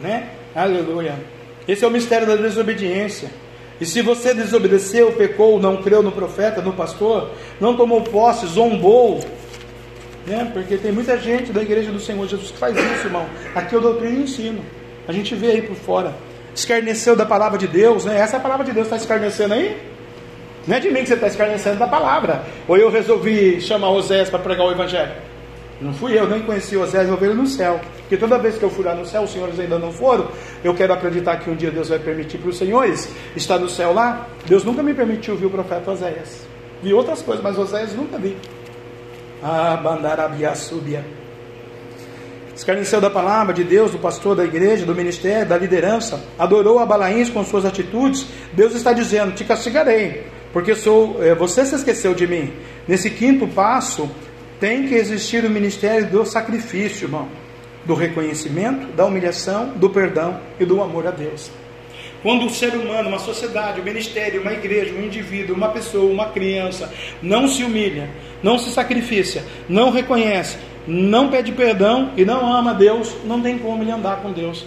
[0.00, 0.28] Né?
[0.56, 1.14] Aleluia.
[1.68, 3.45] Esse é o mistério da desobediência.
[3.80, 9.20] E se você desobedeceu, pecou, não creu no profeta, no pastor, não tomou posse, zombou,
[10.26, 10.50] né?
[10.52, 13.26] porque tem muita gente da igreja do Senhor Jesus que faz isso, irmão.
[13.54, 14.64] Aqui eu doutrino e ensino.
[15.06, 16.14] A gente vê aí por fora.
[16.54, 18.18] Escarneceu da palavra de Deus, né?
[18.18, 19.76] Essa é palavra de Deus está escarnecendo aí?
[20.66, 22.42] Não é de mim que você está escarnecendo da palavra.
[22.66, 25.12] Ou eu resolvi chamar Osés para pregar o evangelho.
[25.80, 27.80] Não fui eu, nem conheci Osés, ele no céu.
[28.00, 30.28] Porque toda vez que eu fui lá no céu, os senhores ainda não foram.
[30.64, 33.92] Eu quero acreditar que um dia Deus vai permitir para os senhores estar no céu
[33.92, 34.26] lá.
[34.46, 36.46] Deus nunca me permitiu ver o profeta Oséias.
[36.82, 38.36] Vi outras coisas, mas Oséias nunca vi.
[39.42, 41.04] Ah, bandarabia subia.
[42.54, 46.86] Escarneceu da palavra de Deus, do pastor, da igreja, do ministério, da liderança, adorou a
[46.86, 48.26] Balaíns com suas atitudes.
[48.54, 52.54] Deus está dizendo: Te castigarei, porque sou, eh, você se esqueceu de mim.
[52.88, 54.08] Nesse quinto passo,
[54.60, 57.28] tem que existir o ministério do sacrifício, irmão,
[57.84, 61.50] do reconhecimento, da humilhação, do perdão e do amor a Deus.
[62.22, 66.30] Quando o ser humano, uma sociedade, um ministério, uma igreja, um indivíduo, uma pessoa, uma
[66.30, 66.92] criança
[67.22, 68.10] não se humilha,
[68.42, 73.82] não se sacrifica, não reconhece, não pede perdão e não ama Deus, não tem como
[73.82, 74.66] ele andar com Deus.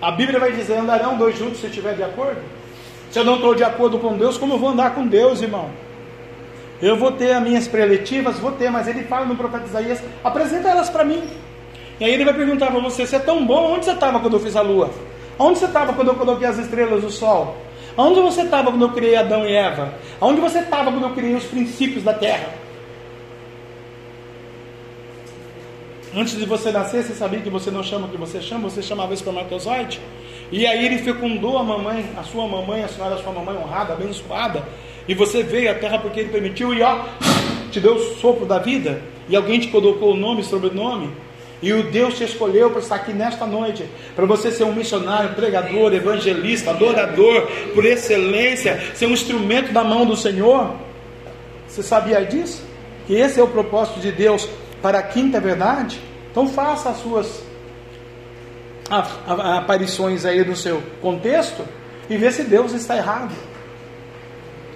[0.00, 2.40] A Bíblia vai dizer: andarão dois juntos se estiver de acordo?
[3.10, 5.70] Se eu não estou de acordo com Deus, como eu vou andar com Deus, irmão?
[6.82, 10.68] Eu vou ter as minhas preletivas, vou ter, mas ele fala no profeta Isaías: apresenta
[10.68, 11.22] elas para mim.
[12.00, 14.34] E aí ele vai perguntar para você: você é tão bom, onde você estava quando
[14.34, 14.90] eu fiz a lua?
[15.38, 17.56] Onde você estava quando eu coloquei as estrelas, o sol?
[17.96, 19.94] Onde você estava quando eu criei Adão e Eva?
[20.20, 22.48] Onde você estava quando eu criei os princípios da terra?
[26.14, 28.82] Antes de você nascer, você sabia que você não chama o que você chama, você
[28.82, 30.00] chamava espermatozoide.
[30.50, 33.94] E aí ele fecundou a mamãe, a sua mamãe, a senhora, a sua mamãe honrada,
[33.94, 34.62] abençoada.
[35.08, 37.04] E você veio à terra porque ele permitiu e ó,
[37.70, 39.02] te deu o sopro da vida.
[39.28, 41.10] E alguém te colocou o nome sobre o nome.
[41.62, 45.34] E o Deus te escolheu para estar aqui nesta noite, para você ser um missionário,
[45.34, 50.74] pregador, evangelista, adorador, por excelência, ser um instrumento da mão do Senhor.
[51.68, 52.64] Você sabia disso?
[53.06, 54.48] Que esse é o propósito de Deus
[54.82, 56.00] para a quinta verdade?
[56.32, 57.42] Então faça as suas
[58.90, 61.64] aparições aí no seu contexto
[62.10, 63.32] e vê se Deus está errado.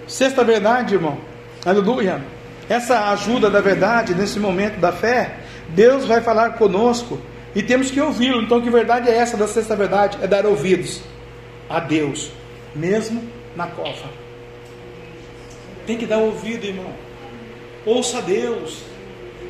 [0.06, 1.18] Sexta verdade, irmão.
[1.64, 2.22] Aleluia.
[2.68, 5.36] Essa ajuda da verdade nesse momento da fé,
[5.68, 7.20] Deus vai falar conosco
[7.54, 8.42] e temos que ouvi-lo.
[8.42, 10.18] Então, que verdade é essa da sexta verdade?
[10.22, 11.00] É dar ouvidos
[11.68, 12.30] a Deus,
[12.74, 13.22] mesmo
[13.56, 14.10] na cova.
[15.86, 16.92] Tem que dar ouvido, irmão.
[17.84, 18.82] Ouça a Deus.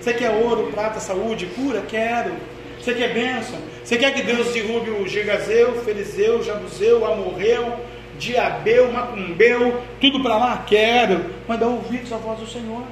[0.01, 1.83] Você quer ouro, prata, saúde, cura?
[1.89, 2.33] Quero.
[2.79, 3.59] Você quer bênção?
[3.83, 7.81] Você quer que Deus derrube o Gigazeu, Ferizeu, Jabuzeu, Amorreu,
[8.19, 10.65] Diabeu, Macumbeu, tudo para lá?
[10.67, 11.25] Quero.
[11.47, 12.83] Mas dá ouvidos à voz do Senhor.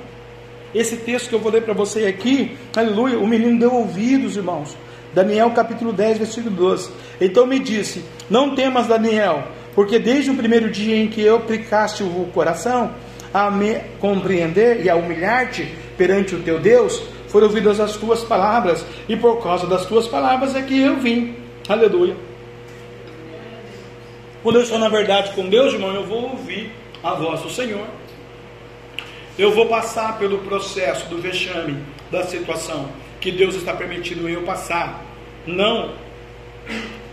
[0.75, 4.77] Esse texto que eu vou ler para você aqui, aleluia, o menino deu ouvidos, irmãos.
[5.15, 6.91] Daniel capítulo 10, versículo 12.
[7.21, 12.03] Então me disse: Não temas, Daniel, porque desde o primeiro dia em que eu aplicaste
[12.03, 12.93] o coração
[13.33, 18.85] a me compreender e a humilhar-te perante o teu Deus, foram ouvidas as tuas palavras,
[19.09, 21.35] e por causa das tuas palavras é que eu vim.
[21.69, 22.34] Aleluia.
[24.45, 26.71] Quando eu estou na verdade com Deus, irmão, eu vou ouvir
[27.03, 27.87] a voz do Senhor.
[29.39, 32.91] Eu vou passar pelo processo do vexame, da situação
[33.23, 35.03] que Deus está permitindo eu passar.
[35.47, 35.95] Não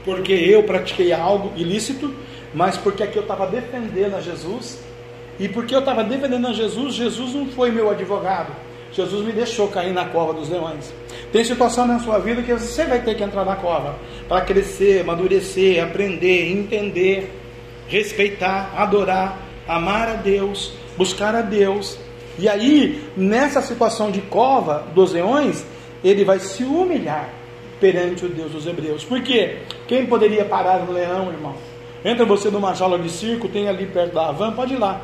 [0.03, 2.13] porque eu pratiquei algo ilícito,
[2.53, 4.83] mas porque aqui eu estava defendendo a Jesus.
[5.39, 8.51] E porque eu estava defendendo a Jesus, Jesus não foi meu advogado.
[8.93, 10.93] Jesus me deixou cair na cova dos leões.
[11.31, 13.95] Tem situação na sua vida que você vai ter que entrar na cova
[14.27, 17.31] para crescer, amadurecer, aprender, entender,
[17.87, 21.97] respeitar, adorar, amar a Deus, buscar a Deus.
[22.37, 25.65] E aí, nessa situação de cova dos leões,
[26.03, 27.29] ele vai se humilhar
[27.79, 29.03] perante o Deus dos hebreus.
[29.05, 29.59] Por quê?
[29.87, 31.55] Quem poderia parar um leão, irmão?
[32.03, 35.01] Entra você numa jaula de circo, tem ali perto da van, pode ir lá.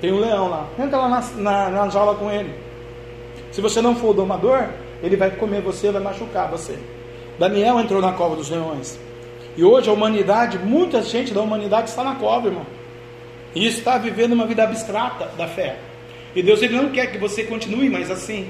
[0.00, 0.68] Tem um leão lá.
[0.78, 2.63] Entra lá na, na, na jaula com ele.
[3.54, 4.64] Se você não for o domador,
[5.00, 6.76] ele vai comer você, vai machucar você.
[7.38, 8.98] Daniel entrou na cova dos leões.
[9.56, 12.66] E hoje a humanidade, muita gente da humanidade está na cova, irmão.
[13.54, 15.76] E está vivendo uma vida abstrata da fé.
[16.34, 18.48] E Deus ele não quer que você continue mais assim.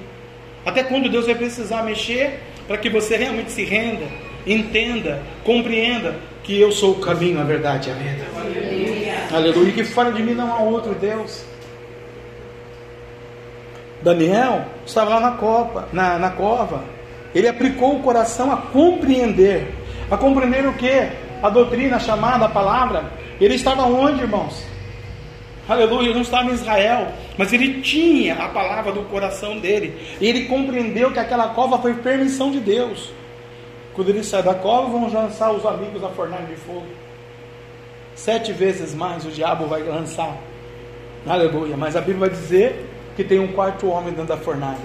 [0.64, 4.06] Até quando Deus vai precisar mexer para que você realmente se renda,
[4.46, 8.24] entenda, compreenda que eu sou o caminho, a verdade e a vida.
[8.34, 9.14] Aleluia.
[9.30, 9.68] Aleluia.
[9.68, 11.44] E que fora de mim não há outro Deus.
[14.04, 16.84] Daniel estava lá na copa, na, na cova.
[17.34, 19.74] Ele aplicou o coração a compreender.
[20.10, 21.08] A compreender o que?
[21.42, 23.10] A doutrina, chamada, a palavra.
[23.40, 24.62] Ele estava onde, irmãos?
[25.66, 29.98] Aleluia, ele não estava em Israel, mas ele tinha a palavra do coração dele.
[30.20, 33.10] E ele compreendeu que aquela cova foi permissão de Deus.
[33.94, 36.86] Quando ele sai da cova, vão lançar os amigos a fornalha de fogo.
[38.14, 40.36] Sete vezes mais o diabo vai lançar.
[41.26, 41.74] Aleluia.
[41.76, 44.78] Mas a Bíblia vai dizer que tem um quarto homem dentro da fornalha.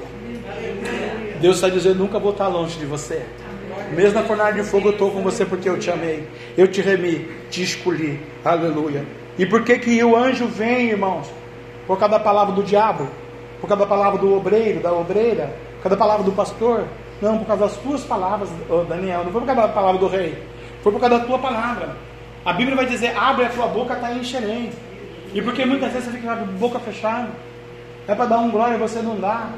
[1.40, 3.26] Deus está dizendo: nunca vou estar longe de você.
[3.92, 6.28] Mesmo na fornalha de fogo, eu estou com você porque eu te amei.
[6.58, 8.20] Eu te remi, te escolhi.
[8.44, 9.06] Aleluia.
[9.38, 11.28] E por que que o anjo vem, irmãos?
[11.88, 13.08] Por causa da palavra do diabo?
[13.60, 15.56] Por causa da palavra do obreiro, da obreira?
[15.76, 16.86] Por causa da palavra do pastor?
[17.22, 18.50] Não, por causa das tuas palavras,
[18.88, 19.24] Daniel.
[19.24, 20.38] Não foi por causa da palavra do rei.
[20.84, 21.96] Foi por causa da tua palavra.
[22.46, 24.72] A Bíblia vai dizer: abre a tua boca, está encherei.
[25.34, 27.30] E porque muitas vezes você fica com a boca fechada.
[28.08, 29.50] É para dar um glória você não dá.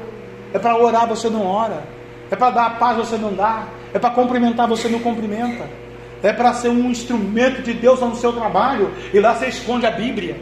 [0.52, 1.82] É para orar você não ora.
[2.30, 3.66] É para dar a paz você não dá.
[3.92, 5.82] É para cumprimentar você não cumprimenta
[6.22, 9.90] é para ser um instrumento de Deus no seu trabalho e lá você esconde a
[9.90, 10.36] Bíblia.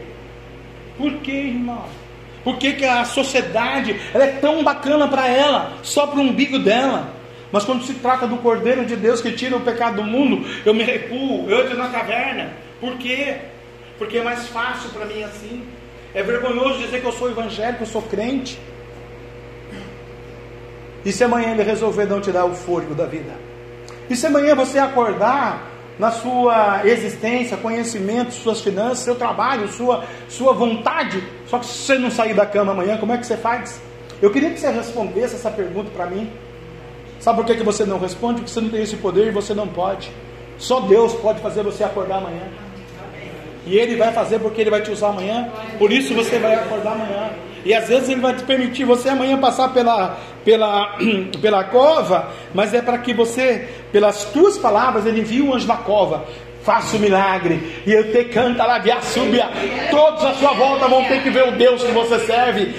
[0.97, 1.85] Por que, irmão?
[2.43, 7.13] Por que, que a sociedade é tão bacana para ela, só para o umbigo dela?
[7.51, 10.73] Mas quando se trata do Cordeiro de Deus que tira o pecado do mundo, eu
[10.73, 12.53] me recuo, eu entro na caverna.
[12.79, 13.37] Por quê?
[13.97, 15.63] Porque é mais fácil para mim assim.
[16.13, 18.59] É vergonhoso dizer que eu sou evangélico, eu sou crente.
[21.05, 23.33] E se amanhã ele resolver não te dar o fôlego da vida?
[24.09, 30.53] E se amanhã você acordar na sua existência, conhecimento, suas finanças, seu trabalho, sua, sua
[30.53, 31.23] vontade.
[31.47, 33.79] Só que se você não sair da cama amanhã, como é que você faz?
[34.21, 36.29] Eu queria que você respondesse essa pergunta para mim.
[37.19, 38.41] Sabe por que, que você não responde?
[38.41, 40.11] Porque você não tem esse poder e você não pode.
[40.57, 42.47] Só Deus pode fazer você acordar amanhã.
[43.65, 45.49] E Ele vai fazer porque Ele vai te usar amanhã.
[45.77, 47.31] Por isso você vai acordar amanhã.
[47.63, 50.97] E às vezes Ele vai te permitir você amanhã passar pela, pela,
[51.41, 55.77] pela cova, mas é para que você, pelas tuas palavras, Ele envie um anjo na
[55.77, 56.25] cova.
[56.63, 59.49] Faça o milagre, e eu te canta lá, via súbia.
[59.89, 62.71] Todos à sua volta vão ter que ver o Deus que você serve.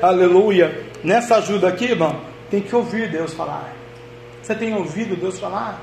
[0.00, 0.86] Aleluia.
[1.04, 2.16] Nessa ajuda aqui, irmão,
[2.50, 3.74] tem que ouvir Deus falar.
[4.42, 5.82] Você tem ouvido Deus falar?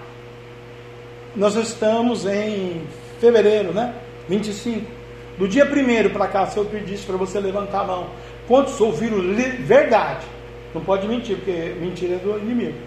[1.36, 2.82] Nós estamos em
[3.20, 3.96] fevereiro, né?
[4.28, 4.86] 25.
[5.38, 8.10] Do dia primeiro para cá, se eu pedisse para você levantar a mão,
[8.48, 9.18] quantos ouviram
[9.62, 10.26] verdade?
[10.74, 12.78] Não pode mentir, porque mentira é do inimigo.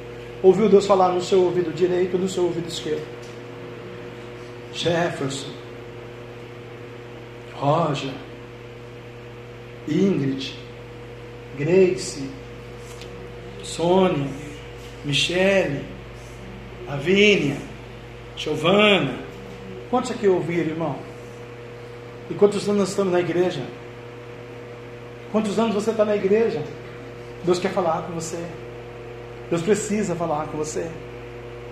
[0.43, 3.07] Ouviu Deus falar no seu ouvido direito no seu ouvido esquerdo?
[4.75, 5.51] Jefferson,
[7.55, 8.13] Roger,
[9.89, 10.55] Ingrid,
[11.59, 12.29] Grace,
[13.63, 14.29] Sônia,
[15.05, 15.85] Michele,
[16.89, 17.57] Lavínia,
[18.37, 19.32] Giovana.
[19.93, 20.97] Quantos aqui ouviram, irmão?
[22.31, 23.61] E quantos anos nós estamos na igreja?
[25.31, 26.63] Quantos anos você está na igreja?
[27.45, 28.43] Deus quer falar com você.
[29.51, 30.91] Deus precisa falar com você.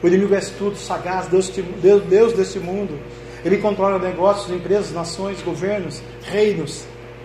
[0.03, 3.01] O inimigo é astuto, sagaz, Deus, Deus, Deus desse mundo.
[3.43, 6.85] Ele controla negócios, empresas, nações, governos, reinos.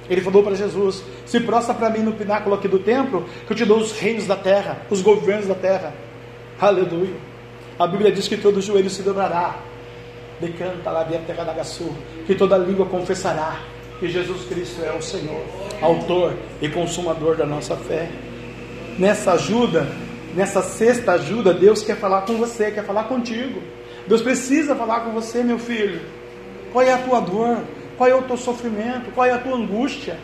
[0.10, 3.58] Ele falou para Jesus: Se prostra para mim no pináculo aqui do templo, que eu
[3.58, 5.93] te dou os reinos da terra, os governos da terra.
[6.58, 7.17] Aleluia.
[7.77, 9.74] A Bíblia diz que todo joelho se dobrará.
[10.39, 11.95] Decanta lá da Gaçu,
[12.26, 13.60] que toda língua confessará
[14.00, 15.41] que Jesus Cristo é o Senhor,
[15.82, 18.10] autor e consumador da nossa fé.
[19.00, 19.88] Nessa ajuda,
[20.36, 23.62] nessa sexta ajuda, Deus quer falar com você, quer falar contigo.
[24.08, 26.02] Deus precisa falar com você, meu filho.
[26.71, 27.60] Qual é a tua dor?
[27.98, 29.12] Qual é o teu sofrimento?
[29.13, 30.17] Qual é a tua angústia?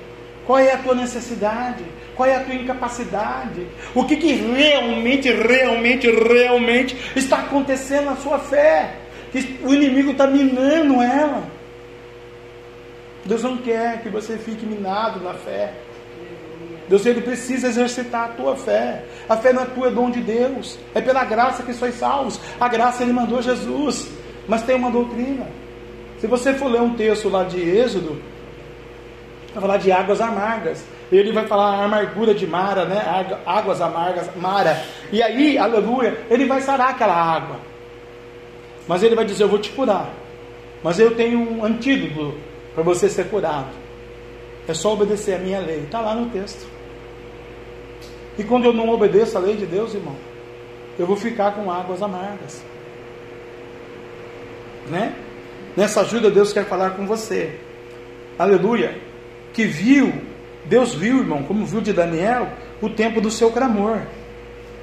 [0.45, 1.83] Qual é a tua necessidade?
[2.15, 3.65] Qual é a tua incapacidade?
[3.95, 9.00] O que, que realmente, realmente, realmente está acontecendo na sua fé?
[9.31, 11.43] Que o inimigo está minando ela.
[13.25, 15.73] Deus não quer que você fique minado na fé.
[16.89, 19.05] Deus ele precisa exercitar a tua fé.
[19.29, 20.77] A fé é tua, é dom de Deus.
[20.93, 22.39] É pela graça que sois salvos.
[22.59, 24.11] A graça ele mandou Jesus.
[24.47, 25.47] Mas tem uma doutrina.
[26.19, 28.21] Se você for ler um texto lá de Êxodo,
[29.53, 30.83] vai falar de águas amargas.
[31.11, 33.01] Ele vai falar amargura de Mara, né?
[33.45, 34.81] Águas amargas, Mara.
[35.11, 37.70] E aí, aleluia, ele vai sarar aquela água.
[38.87, 40.13] Mas ele vai dizer: Eu vou te curar.
[40.83, 42.35] Mas eu tenho um antídoto
[42.73, 43.69] para você ser curado.
[44.67, 45.81] É só obedecer a minha lei.
[45.81, 46.67] Está lá no texto.
[48.37, 50.15] E quando eu não obedeço a lei de Deus, irmão,
[50.97, 52.63] eu vou ficar com águas amargas.
[54.89, 55.15] Né?
[55.75, 57.59] Nessa ajuda, Deus quer falar com você.
[58.37, 58.99] Aleluia.
[59.53, 60.13] Que viu,
[60.65, 62.49] Deus viu, irmão, como viu de Daniel,
[62.81, 64.01] o tempo do seu clamor,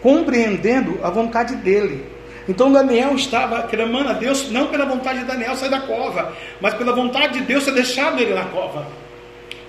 [0.03, 2.05] compreendendo a vontade dele.
[2.49, 6.73] Então Daniel estava clamando a Deus, não pela vontade de Daniel sair da cova, mas
[6.75, 8.87] pela vontade de Deus ter deixado ele na cova.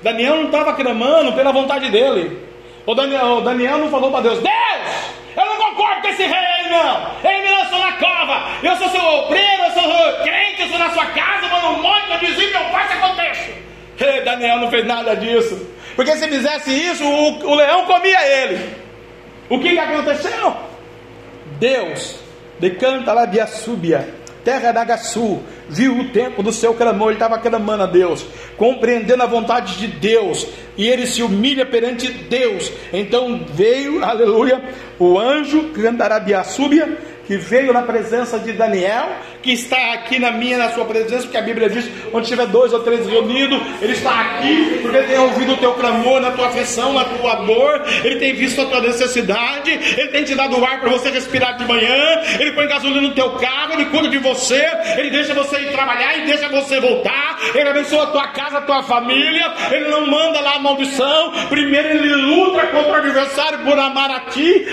[0.01, 2.39] Daniel não estava clamando pela vontade dele.
[2.85, 6.69] O Daniel, o Daniel não falou para Deus: Deus, eu não concordo com esse rei,
[6.69, 7.29] não.
[7.29, 8.47] Ele me lançou na cova.
[8.63, 12.17] Eu sou seu obreiro, eu sou crente, eu sou na sua casa, mano, um monte
[12.17, 13.51] de vizinho, eu faço aconteça.
[13.99, 15.67] Hey, Daniel não fez nada disso.
[15.97, 18.73] Porque se fizesse isso, o, o leão comia ele.
[19.49, 20.55] O que, que aconteceu?
[21.59, 22.28] Deus
[22.59, 24.07] decanta lá de Assúbia,
[24.43, 28.25] terra da Gaçu, viu o tempo do seu clamor, ele estava clamando a Deus,
[28.57, 32.71] compreendendo a vontade de Deus, e ele se humilha perante Deus.
[32.91, 34.61] Então veio, aleluia,
[34.97, 36.97] o anjo que andará de Assúbia
[37.29, 39.07] que veio na presença de Daniel,
[39.41, 42.73] que está aqui na minha, na sua presença, porque a Bíblia diz: onde tiver dois
[42.73, 46.93] ou três reunidos, ele está aqui, porque tem ouvido o teu clamor, na tua aflição,
[46.93, 50.89] na tua dor, ele tem visto a tua necessidade, ele tem te dado ar para
[50.89, 54.65] você respirar de manhã, ele põe gasolina no teu carro, ele cuida de você,
[54.97, 58.61] ele deixa você ir trabalhar e deixa você voltar, ele abençoa a tua casa, a
[58.61, 63.77] tua família, ele não manda lá a maldição, primeiro ele luta contra o adversário por
[63.77, 64.65] amar a ti,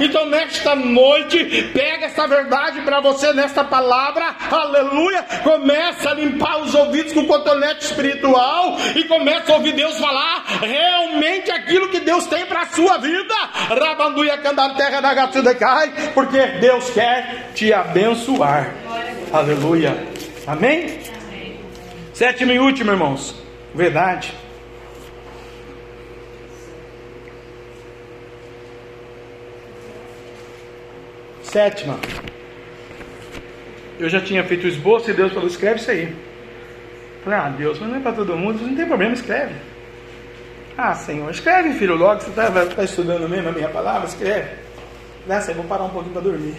[0.00, 5.22] então nesta nesta noite, pega essa verdade para você nesta palavra, aleluia.
[5.42, 11.50] Começa a limpar os ouvidos com cotonete espiritual e começa a ouvir Deus falar realmente
[11.50, 13.34] aquilo que Deus tem para a sua vida.
[13.68, 18.74] Rabanduia cantar terra da cai, porque Deus quer te abençoar.
[19.32, 20.06] Aleluia.
[20.46, 21.00] Amém?
[22.12, 23.34] Sétimo e último, irmãos.
[23.74, 24.32] Verdade.
[31.42, 31.98] Sétima.
[33.98, 36.14] Eu já tinha feito o esboço e Deus falou: escreve isso aí.
[37.24, 39.54] Falei: ah, Deus, mas não é para todo mundo, não tem problema, escreve.
[40.76, 42.20] Ah, Senhor, escreve, filho, logo.
[42.20, 44.06] Você está tá estudando mesmo a minha palavra?
[44.06, 44.50] Escreve.
[45.26, 46.54] Nessa, eu vou parar um pouquinho para dormir.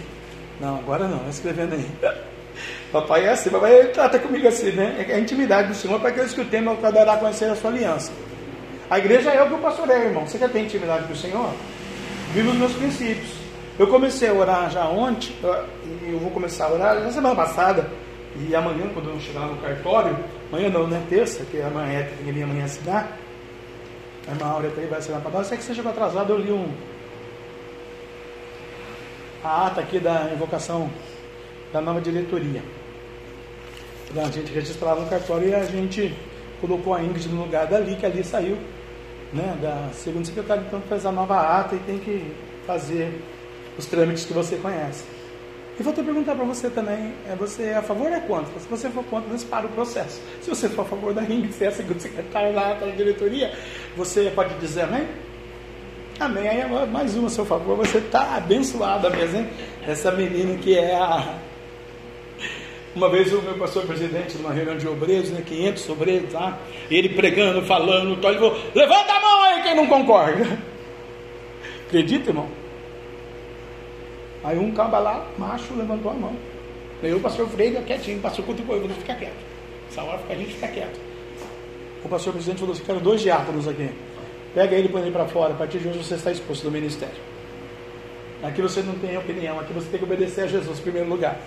[0.60, 1.86] Não, agora não, escrevendo aí.
[2.90, 5.06] Papai é assim, papai trata comigo assim, né?
[5.08, 7.54] É a intimidade do Senhor para aqueles que o temem para dará a conhecer a
[7.54, 8.10] sua aliança.
[8.90, 10.26] A igreja é o que eu pastoreio, irmão.
[10.26, 11.52] Você quer ter intimidade com o Senhor?
[12.32, 13.37] Viva os meus princípios.
[13.78, 15.32] Eu comecei a orar já ontem,
[16.02, 17.88] e eu vou começar a orar na semana passada,
[18.36, 20.16] e amanhã, quando eu chegar no cartório,
[20.50, 21.00] amanhã não, né?
[21.08, 23.16] Terça, que amanhã é que minha amanhã assinar,
[24.26, 25.46] a irmã Áurea também vai assinar para nós.
[25.46, 26.68] Se é que você chegou atrasado, eu li um,
[29.44, 30.90] a ata aqui da invocação
[31.72, 32.62] da nova diretoria.
[34.16, 36.14] A gente registrava no cartório e a gente
[36.60, 38.58] colocou a Ingrid no lugar dali, que ali saiu.
[39.32, 42.32] né, da segunda secretária, então faz a nova ata e tem que
[42.66, 43.22] fazer
[43.78, 45.04] os trâmites que você conhece.
[45.78, 48.58] E vou te perguntar para você também, é você é a favor ou é contra?
[48.58, 50.20] Se você for contra, você para o processo.
[50.42, 53.52] Se você for a favor da RIM, você é a segunda secretária lá da diretoria,
[53.96, 55.06] você pode dizer amém?
[56.18, 56.48] Amém.
[56.48, 59.48] Aí mais uma a seu favor, você está abençoada mesmo, hein?
[59.86, 61.38] Essa menina que é a.
[62.96, 66.58] Uma vez o meu pastor presidente, numa reunião de obreiros, né, 500 obreiros lá,
[66.90, 70.58] ele pregando, falando, ele falou: levanta a mão aí quem não concorda.
[71.86, 72.57] Acredita, irmão?
[74.44, 76.36] Aí um caba lá, macho, levantou a mão.
[77.02, 79.36] Aí o pastor Freire quietinho, o pastor cutucou, eu vou ficar quieto.
[79.90, 81.00] Essa hora a gente fica quieto.
[82.04, 83.90] O pastor presidente falou assim: quero dois diáconos aqui.
[84.54, 85.52] Pega ele e põe ele para fora.
[85.52, 87.14] A partir de hoje você está exposto do ministério.
[88.42, 91.38] Aqui você não tem opinião, aqui você tem que obedecer a Jesus em primeiro lugar.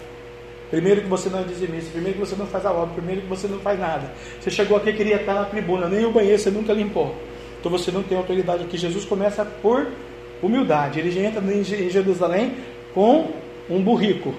[0.69, 3.27] Primeiro que você não é dizimista, primeiro que você não faz a obra, primeiro que
[3.27, 4.11] você não faz nada.
[4.39, 7.15] Você chegou aqui queria estar na tribuna, nem o banheiro você nunca limpou.
[7.59, 8.77] Então você não tem autoridade aqui.
[8.77, 9.87] Jesus começa por
[10.41, 10.99] humildade.
[10.99, 12.55] Ele entra em Jerusalém
[12.93, 13.31] com
[13.69, 14.33] um burrico.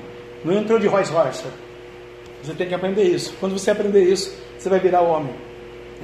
[0.45, 1.45] Não entrou de Rolls Royce.
[2.43, 3.35] Você tem que aprender isso.
[3.39, 5.35] Quando você aprender isso, você vai virar homem.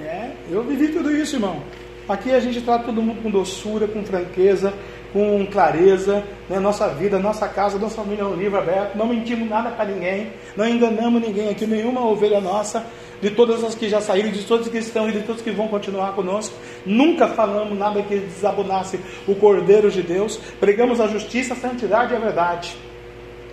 [0.00, 1.62] É, eu vivi tudo isso, irmão.
[2.08, 4.72] Aqui a gente trata todo mundo com doçura, com franqueza,
[5.12, 6.58] com clareza, né?
[6.58, 10.32] nossa vida, nossa casa, nossa família é um livro aberto, não mentimos nada para ninguém,
[10.56, 12.86] não enganamos ninguém aqui, nenhuma ovelha nossa,
[13.20, 15.68] de todas as que já saíram, de todos que estão e de todos que vão
[15.68, 16.54] continuar conosco,
[16.86, 22.16] nunca falamos nada que desabonasse o Cordeiro de Deus, pregamos a justiça, a santidade e
[22.16, 22.76] a verdade.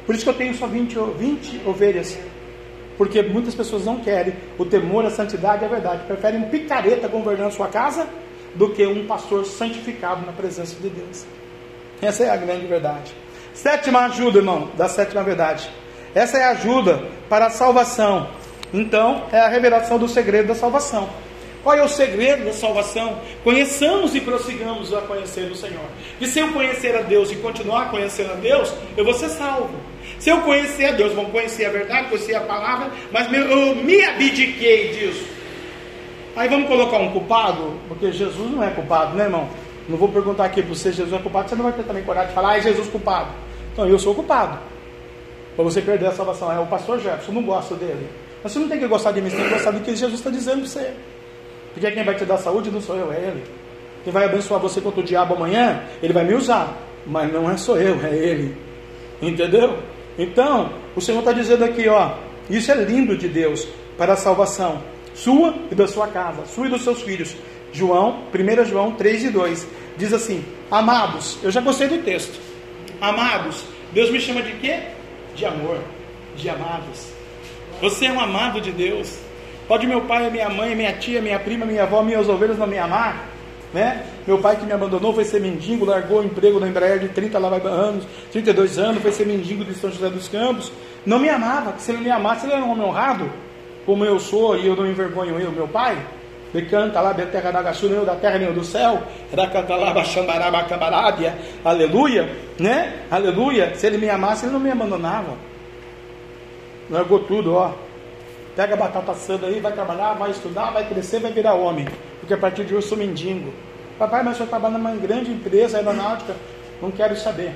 [0.06, 2.18] Por isso que eu tenho só 20, 20 ovelhas,
[2.98, 7.08] porque muitas pessoas não querem o temor, a santidade e a verdade, preferem um picareta
[7.08, 8.08] governando sua casa
[8.54, 11.26] do que um pastor santificado na presença de Deus.
[12.02, 13.12] Essa é a grande verdade.
[13.54, 15.70] Sétima ajuda, irmão, da sétima verdade.
[16.14, 18.30] Essa é a ajuda para a salvação.
[18.80, 21.10] Então, é a revelação do segredo da salvação.
[21.64, 23.18] Qual é o segredo da salvação?
[23.44, 25.86] Conheçamos e prossigamos a conhecer o Senhor.
[26.22, 29.74] E se eu conhecer a Deus e continuar conhecendo a Deus, eu vou ser salvo.
[30.20, 34.04] Se eu conhecer a Deus, vou conhecer a verdade, conhecer a palavra, mas eu me
[34.04, 35.36] abdiquei disso
[36.36, 39.48] Aí vamos colocar um culpado, porque Jesus não é culpado, né, irmão?
[39.88, 42.28] Não vou perguntar aqui para você, Jesus é culpado, você não vai ter também coragem
[42.28, 43.30] de falar, ah, é Jesus culpado.
[43.72, 44.60] Então eu sou culpado.
[45.56, 46.52] Para você perder a salvação.
[46.52, 48.10] É o pastor Jefferson, não gosto dele.
[48.46, 50.20] Mas você não tem que gostar de mim, você tem que gostar do que Jesus
[50.20, 50.94] está dizendo para você.
[51.74, 53.44] Porque quem vai te dar saúde não sou eu, é Ele.
[54.04, 56.78] Quem vai abençoar você contra o diabo amanhã, Ele vai me usar.
[57.08, 58.56] Mas não é só eu, é Ele.
[59.20, 59.80] Entendeu?
[60.16, 62.18] Então, o Senhor está dizendo aqui, ó,
[62.48, 63.68] isso é lindo de Deus
[63.98, 64.80] para a salvação
[65.16, 67.36] sua e da sua casa, sua e dos seus filhos.
[67.74, 69.68] João, 1 João 3 e 2,
[69.98, 72.40] diz assim: Amados, eu já gostei do texto.
[73.02, 74.84] Amados, Deus me chama de quê?
[75.36, 75.80] De amor,
[76.38, 77.15] de amados.
[77.82, 79.18] Você é um amado de Deus.
[79.68, 82.78] Pode meu pai, minha mãe, minha tia, minha prima, minha avó, minhas ovelhas não me
[82.78, 83.28] amar?
[83.74, 84.06] Né?
[84.26, 87.38] Meu pai que me abandonou foi ser mendigo, largou o emprego na Embraer de 30
[87.38, 90.72] anos, 32 anos, foi ser mendigo de São José dos Campos.
[91.06, 93.30] Não me amava, se ele me amasse, ele era um homem honrado
[93.86, 95.98] como eu sou e eu não envergonho eu, meu pai,
[96.54, 99.04] me canta lá, terra da gaçu, nem da terra nem do céu,
[101.64, 103.02] aleluia, né?
[103.12, 103.76] Aleluia.
[103.76, 105.34] Se ele me amasse, ele não me abandonava.
[106.90, 107.74] Largou tudo, ó.
[108.56, 111.88] Pega a batata assada aí, vai trabalhar, vai estudar, vai crescer, vai virar homem.
[112.20, 113.54] Porque a partir de hoje eu sou mendigo.
[114.00, 116.36] Papai, mas o senhor trabalha numa grande empresa aeronáutica.
[116.82, 117.54] Não quero saber.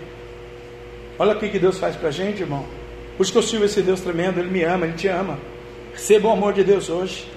[1.17, 2.65] Olha o que Deus faz pra gente, irmão.
[3.17, 5.37] Por que eu sirvo esse Deus tremendo, Ele me ama, Ele te ama.
[5.93, 7.27] Receba o amor de Deus hoje.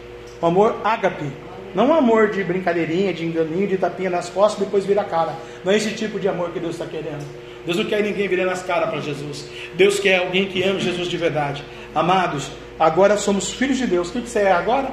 [0.40, 1.30] O amor ágape.
[1.74, 5.04] Não o amor de brincadeirinha, de enganinho, de tapinha nas costas e depois vira a
[5.04, 5.34] cara.
[5.64, 7.26] Não é esse tipo de amor que Deus está querendo.
[7.64, 9.48] Deus não quer ninguém virando as caras para Jesus.
[9.74, 11.64] Deus quer alguém que ame Jesus de verdade.
[11.94, 14.08] Amados, agora somos filhos de Deus.
[14.08, 14.90] O que você é agora?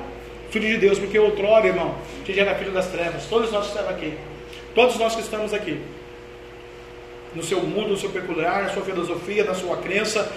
[0.49, 1.95] Filho de Deus, porque outrora, irmão,
[2.25, 3.25] que já era filho das trevas.
[3.25, 4.13] Todos nós que estamos aqui.
[4.73, 5.79] Todos nós que estamos aqui.
[7.35, 10.31] No seu mundo, no seu peculiar, na sua filosofia, na sua crença,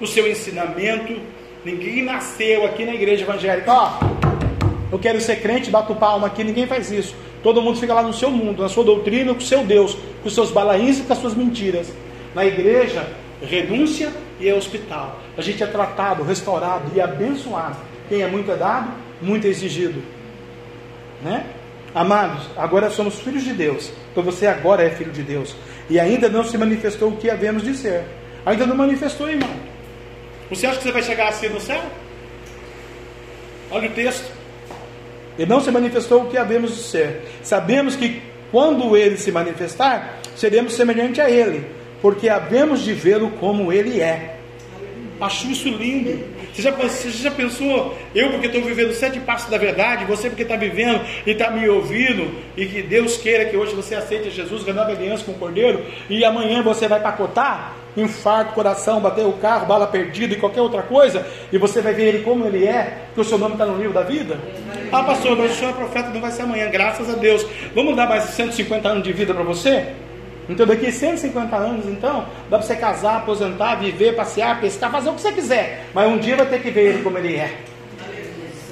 [0.00, 1.20] no seu ensinamento
[1.64, 3.98] Ninguém nasceu aqui na igreja evangélica, ó,
[4.92, 7.16] eu quero ser crente, bato palma aqui, ninguém faz isso.
[7.42, 10.28] Todo mundo fica lá no seu mundo, na sua doutrina, com o seu Deus, com
[10.28, 11.90] os seus balaíns e com as suas mentiras.
[12.34, 13.08] Na igreja,
[13.42, 15.20] renúncia e é hospital.
[15.36, 17.76] A gente é tratado, restaurado e abençoado.
[18.08, 20.02] Quem é muito é dado, muito é exigido.
[21.22, 21.46] Né?
[21.94, 23.92] Amados, agora somos filhos de Deus.
[24.10, 25.54] Então você agora é filho de Deus.
[25.88, 28.04] E ainda não se manifestou o que havemos de ser.
[28.44, 29.50] Ainda não manifestou, irmão.
[30.50, 31.80] Você acha que você vai chegar assim no céu?
[33.70, 34.30] Olha o texto.
[35.38, 37.22] E não se manifestou o que havemos de ser.
[37.42, 41.66] Sabemos que quando ele se manifestar, seremos semelhante a ele,
[42.04, 44.36] porque havemos de vê-lo como ele é.
[45.18, 46.22] Acho isso lindo.
[46.52, 50.42] Você já, você já pensou, eu porque estou vivendo sete passos da verdade, você porque
[50.42, 54.64] está vivendo e está me ouvindo, e que Deus queira que hoje você aceite Jesus,
[54.64, 59.64] renove aliança com o Cordeiro, e amanhã você vai pacotar, infarto, coração, bater o carro,
[59.64, 63.20] bala perdida e qualquer outra coisa, e você vai ver ele como ele é, que
[63.22, 64.38] o seu nome está no livro da vida?
[64.92, 67.46] Ah, pastor, mas o senhor é profeta, não vai ser amanhã, graças a Deus.
[67.74, 70.03] Vamos dar mais 150 anos de vida para você?
[70.48, 75.08] Então daqui a 150 anos, então, dá para você casar, aposentar, viver, passear, pescar, fazer
[75.08, 75.86] o que você quiser.
[75.94, 77.52] Mas um dia vai ter que ver ele como ele é.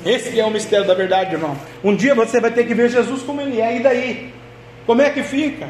[0.04, 1.56] Esse é o mistério da verdade, irmão.
[1.82, 3.76] Um dia você vai ter que ver Jesus como ele é.
[3.76, 4.34] E daí?
[4.84, 5.68] Como é que fica?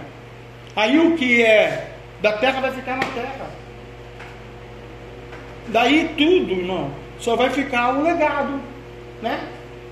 [0.74, 1.90] Aí o que é
[2.22, 3.50] da terra vai ficar na terra.
[5.68, 8.60] Daí tudo, irmão, só vai ficar um legado,
[9.20, 9.40] né?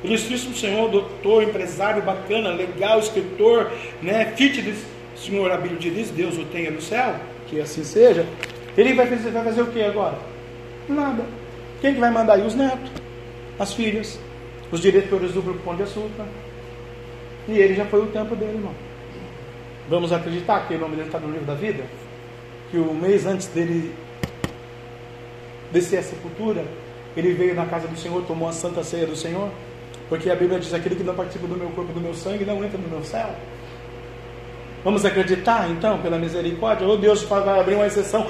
[0.03, 3.71] Ilustríssimo Senhor, doutor, empresário bacana, legal, escritor,
[4.03, 4.33] né?
[4.37, 4.63] Fit
[5.21, 7.15] Senhor, a Bíblia diz, Deus o tenha no céu,
[7.47, 8.27] que assim seja.
[8.77, 10.19] Ele vai fazer, vai fazer o que agora?
[10.89, 11.25] Nada.
[11.81, 12.47] Quem que vai mandar aí?
[12.47, 12.91] Os netos,
[13.59, 14.19] as filhas,
[14.73, 16.27] os diretores do Grupo Pão de Açúcar.
[17.49, 18.75] E ele já foi o tempo dele, irmão.
[19.89, 21.85] Vamos acreditar que o nome dele está no livro da vida?
[22.71, 23.93] Que o mês antes dele
[25.73, 26.65] descer a sepultura,
[27.17, 29.51] ele veio na casa do Senhor, tomou a santa ceia do Senhor?
[30.09, 32.45] Porque a Bíblia diz: aquele que não participa do meu corpo e do meu sangue
[32.45, 33.35] não entra no meu céu.
[34.83, 36.87] Vamos acreditar então pela misericórdia?
[36.87, 38.27] Ou Deus vai abrir uma exceção?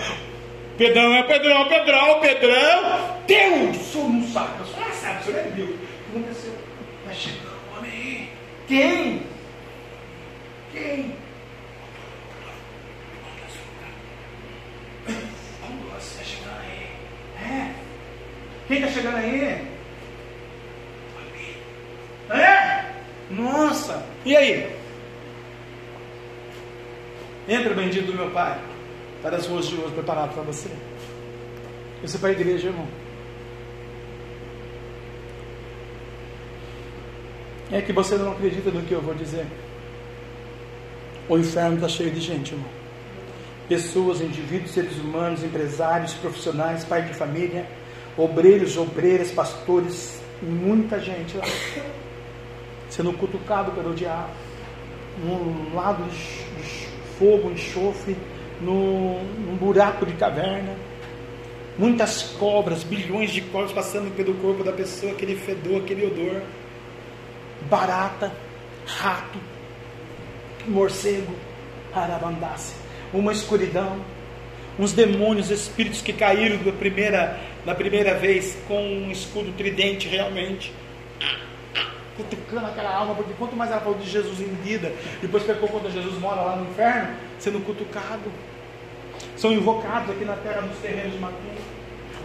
[0.76, 3.18] Pedrão é Pedrão, Pedrão, Pedrão.
[3.26, 5.70] Deus, o senhor não sabe, o senhor sabe, o senhor é Deus.
[5.70, 6.52] O que aconteceu?
[7.04, 8.28] Vai chegando um homem aí.
[8.66, 9.22] Quem?
[10.72, 10.80] Quem?
[10.82, 11.16] Aí.
[17.42, 17.74] É?
[18.66, 19.66] Quem está chegando aí?
[22.30, 22.84] É?
[23.30, 24.02] Nossa!
[24.24, 24.79] E aí?
[27.48, 28.60] Entra, bendito do meu Pai,
[29.22, 30.68] para as ruas de hoje preparado para você.
[32.02, 32.86] Isso é para a igreja, irmão.
[37.72, 39.46] É que você não acredita no que eu vou dizer.
[41.28, 42.68] O inferno está cheio de gente, irmão.
[43.68, 47.66] Pessoas, indivíduos, seres humanos, empresários, profissionais, pais de família,
[48.16, 51.44] obreiros, obreiras, pastores, muita gente lá,
[52.88, 54.30] sendo cutucado pelo diabo,
[55.22, 56.89] num lado de
[57.20, 58.16] fogo, enxofre,
[58.62, 60.74] no, num buraco de caverna.
[61.78, 66.40] Muitas cobras, bilhões de cobras passando pelo corpo da pessoa, aquele fedor, aquele odor.
[67.68, 68.32] Barata,
[68.86, 69.38] rato,
[70.66, 71.34] morcego,
[71.92, 72.74] arabandácia.
[73.12, 74.00] Uma escuridão,
[74.78, 80.72] uns demônios, espíritos que caíram da primeira, na primeira vez com um escudo tridente realmente
[82.22, 85.92] cutucando aquela alma, porque quanto mais ela falou de Jesus em vida, depois pecou quando
[85.92, 88.30] Jesus mora lá no inferno, sendo cutucado.
[89.36, 91.60] São invocados aqui na terra dos terrenos de Macumba.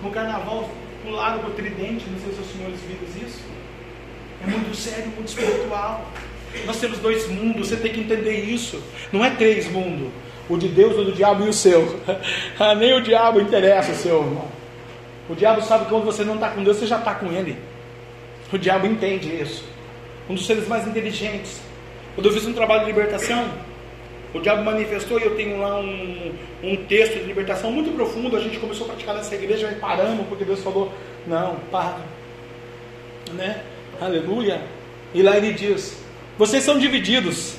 [0.03, 0.69] No carnaval,
[1.03, 3.41] pularam para o tridente, não sei se os senhores viram isso.
[4.43, 6.05] É muito sério, muito espiritual.
[6.65, 8.81] Nós temos dois mundos, você tem que entender isso.
[9.11, 10.09] Não é três mundos.
[10.47, 11.99] O de Deus, o do diabo e o seu.
[12.59, 14.47] Ah, nem o diabo interessa o seu irmão.
[15.29, 17.57] O diabo sabe que quando você não está com Deus, você já está com ele.
[18.53, 19.74] O diabo entende isso
[20.29, 21.59] um dos seres mais inteligentes.
[22.15, 23.49] Quando eu fiz um trabalho de libertação,
[24.33, 28.35] o diabo manifestou e eu tenho lá um, um texto de libertação muito profundo.
[28.35, 30.91] A gente começou a praticar nessa igreja e paramos porque Deus falou:
[31.25, 31.99] Não, para.
[33.33, 33.63] Né?
[33.99, 34.61] Aleluia.
[35.13, 35.97] E lá ele diz:
[36.37, 37.55] Vocês são divididos.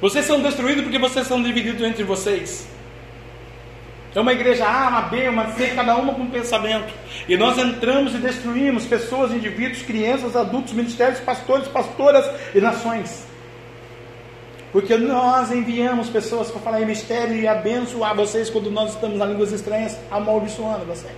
[0.00, 2.66] Vocês são destruídos porque vocês são divididos entre vocês.
[4.14, 6.92] É uma igreja A, uma B, uma C, cada uma com um pensamento.
[7.28, 13.26] E nós entramos e destruímos pessoas, indivíduos, crianças, adultos, ministérios, pastores, pastoras e nações.
[14.70, 19.26] Porque nós enviamos pessoas para falar em mistério e abençoar vocês quando nós estamos na
[19.26, 21.12] línguas estranhas, amaldiçoando vocês.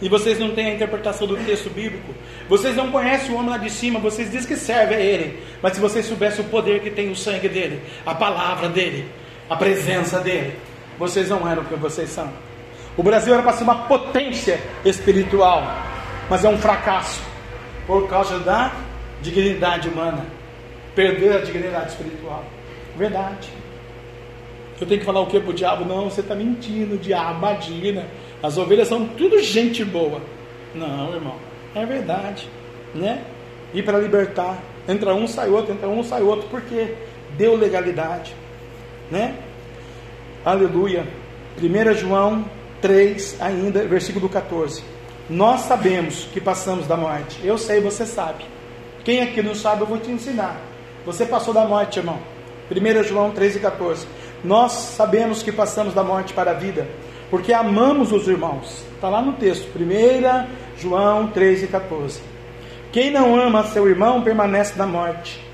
[0.00, 2.14] E vocês não têm a interpretação do texto bíblico.
[2.48, 3.98] Vocês não conhecem o homem lá de cima.
[3.98, 5.42] Vocês dizem que serve a ele.
[5.62, 9.08] Mas se vocês soubessem o poder que tem o sangue dele, a palavra dele,
[9.48, 10.54] a presença dele,
[10.98, 12.30] vocês não eram o que vocês são.
[12.96, 15.62] O Brasil era para ser uma potência espiritual,
[16.30, 17.22] mas é um fracasso
[17.86, 18.72] por causa da
[19.20, 20.24] dignidade humana.
[20.94, 22.42] Perder a dignidade espiritual.
[22.96, 23.48] Verdade.
[24.80, 25.84] Eu tenho que falar o que para o diabo?
[25.84, 28.06] Não, você está mentindo, diabo, imagina.
[28.42, 30.20] As ovelhas são tudo gente boa.
[30.74, 31.36] Não, irmão,
[31.74, 32.48] é verdade.
[32.94, 33.22] Né?
[33.72, 36.94] E para libertar, entra um, sai outro, entra um, sai outro, porque
[37.36, 38.34] deu legalidade.
[39.10, 39.34] Né?
[40.46, 41.04] Aleluia.
[41.60, 42.44] 1 João
[42.80, 44.80] 3, ainda, versículo 14.
[45.28, 47.44] Nós sabemos que passamos da morte.
[47.44, 48.44] Eu sei, você sabe.
[49.02, 50.60] Quem aqui não sabe, eu vou te ensinar.
[51.04, 52.20] Você passou da morte, irmão.
[52.70, 54.06] 1 João 3 e 14.
[54.44, 56.86] Nós sabemos que passamos da morte para a vida,
[57.28, 58.84] porque amamos os irmãos.
[58.94, 62.20] Está lá no texto, 1 João 3 e 14.
[62.92, 65.44] Quem não ama seu irmão permanece na morte.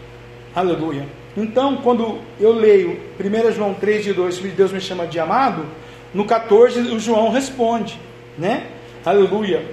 [0.54, 1.21] Aleluia.
[1.36, 5.64] Então, quando eu leio 1 João 3 de 2, Deus me chama de amado,
[6.12, 7.98] no 14 o João responde,
[8.36, 8.66] né?
[9.04, 9.64] Aleluia.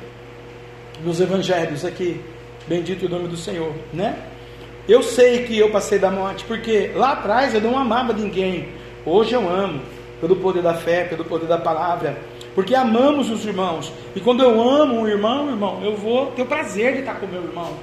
[1.03, 2.19] Nos evangelhos aqui,
[2.67, 4.17] bendito o nome do Senhor, né?
[4.87, 8.69] Eu sei que eu passei da morte, porque lá atrás eu não amava ninguém.
[9.05, 9.81] Hoje eu amo,
[10.19, 12.17] pelo poder da fé, pelo poder da palavra,
[12.55, 13.91] porque amamos os irmãos.
[14.15, 17.25] E quando eu amo um irmão, irmão, eu vou ter o prazer de estar com
[17.25, 17.73] o meu irmão.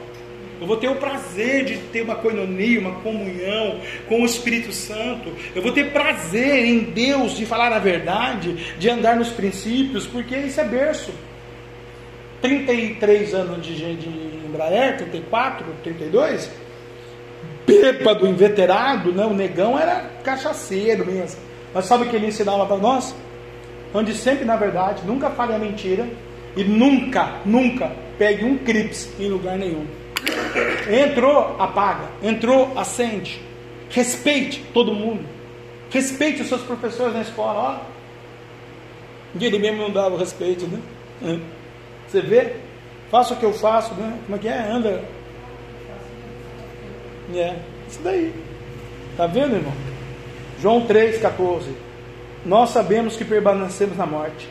[0.61, 5.31] Eu vou ter o prazer de ter uma coinonia, uma comunhão com o Espírito Santo.
[5.55, 10.37] Eu vou ter prazer em Deus de falar a verdade, de andar nos princípios, porque
[10.37, 11.13] isso é berço.
[12.41, 14.09] 33 anos de, de
[14.47, 16.51] Embraer, 34, 32,
[17.67, 19.25] bêbado, inveterado, né?
[19.27, 21.41] o negão era cachaceiro mesmo.
[21.75, 23.15] Mas sabe o que ele ensinava para nós?
[23.93, 26.07] Onde sempre na verdade, nunca fale a mentira
[26.57, 29.87] e nunca, nunca pegue um crips em lugar nenhum.
[30.91, 32.09] Entrou, apaga.
[32.23, 33.41] Entrou, acende.
[33.91, 35.25] Respeite todo mundo.
[35.91, 37.83] Respeite os seus professores na escola.
[37.83, 39.41] Ó.
[39.41, 40.81] Ele mesmo não dava respeito, né?
[41.23, 41.39] É.
[42.09, 42.55] Você vê?
[43.11, 44.19] Faça o que eu faço, né?
[44.25, 44.71] Como é que é?
[44.71, 45.05] Anda.
[47.35, 47.57] É,
[47.89, 48.33] isso daí.
[49.17, 49.73] Tá vendo, irmão?
[50.61, 51.65] João 3,14.
[52.45, 54.49] Nós sabemos que permanecemos na morte.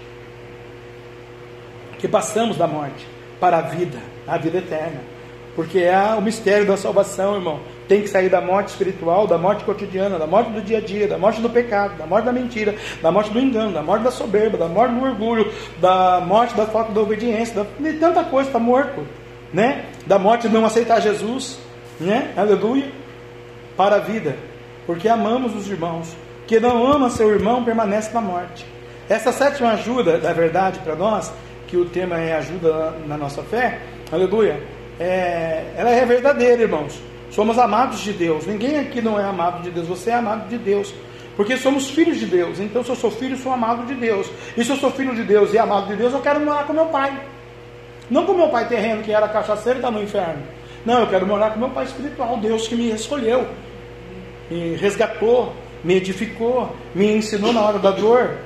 [1.99, 3.07] Que passamos da morte
[3.39, 5.14] para a vida, a vida eterna.
[5.55, 7.59] Porque é o mistério da salvação, irmão.
[7.87, 11.07] Tem que sair da morte espiritual, da morte cotidiana, da morte do dia a dia,
[11.07, 14.11] da morte do pecado, da morte da mentira, da morte do engano, da morte da
[14.11, 18.59] soberba, da morte do orgulho, da morte da falta da obediência, de tanta coisa está
[18.59, 19.07] morto,
[19.53, 19.85] né?
[20.05, 21.57] Da morte de não aceitar Jesus,
[21.99, 22.33] né?
[22.35, 22.91] Aleluia.
[23.77, 24.35] Para a vida,
[24.85, 26.15] porque amamos os irmãos.
[26.47, 28.65] Que não ama seu irmão permanece na morte.
[29.09, 31.31] Essa sétima ajuda da verdade para nós,
[31.67, 33.79] que o tema é ajuda na nossa fé,
[34.11, 36.99] aleluia é, ela é verdadeira, irmãos.
[37.31, 38.45] Somos amados de Deus.
[38.45, 39.87] Ninguém aqui não é amado de Deus.
[39.87, 40.93] Você é amado de Deus.
[41.35, 42.59] Porque somos filhos de Deus.
[42.59, 44.29] Então, se eu sou filho, sou amado de Deus.
[44.55, 46.73] E se eu sou filho de Deus e amado de Deus, eu quero morar com
[46.73, 47.19] meu pai.
[48.09, 50.43] Não com meu pai terreno, que era cachaceiro e está no inferno.
[50.85, 53.47] Não, eu quero morar com meu pai espiritual, Deus que me escolheu,
[54.51, 55.51] me resgatou,
[55.83, 58.37] me edificou, me ensinou na hora da dor.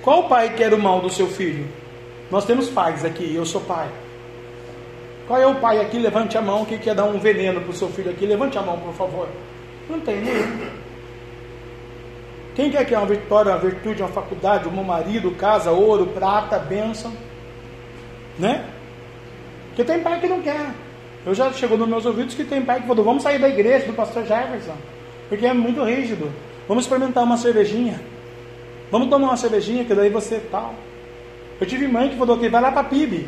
[0.00, 1.66] Qual pai quer o mal do seu filho?
[2.30, 3.88] Nós temos pais aqui, eu sou pai.
[5.26, 5.98] Qual é o pai aqui?
[5.98, 8.26] Levante a mão que quer dar um veneno para o seu filho aqui.
[8.26, 9.28] Levante a mão, por favor.
[9.88, 10.82] Não tem nenhum.
[12.54, 16.58] Quem quer que é uma vitória, uma virtude, uma faculdade, um marido, casa, ouro, prata,
[16.58, 17.12] bênção?
[18.38, 18.64] Né?
[19.68, 20.70] Porque tem pai que não quer.
[21.24, 23.86] Eu já chegou nos meus ouvidos que tem pai que falou: vamos sair da igreja
[23.86, 24.76] do pastor Jefferson,
[25.28, 26.30] porque é muito rígido.
[26.68, 28.00] Vamos experimentar uma cervejinha.
[28.90, 30.74] Vamos tomar uma cervejinha, que daí você tal.
[31.58, 33.26] Eu tive mãe que falou que vai lá para PIB.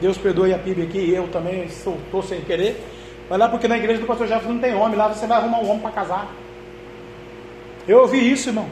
[0.00, 2.82] Deus perdoe a PIB aqui, eu também soltou sem querer.
[3.28, 5.58] Vai lá porque na igreja do pastor Jefferson não tem homem, lá você vai arrumar
[5.60, 6.34] um homem para casar.
[7.86, 8.68] Eu ouvi isso, irmão.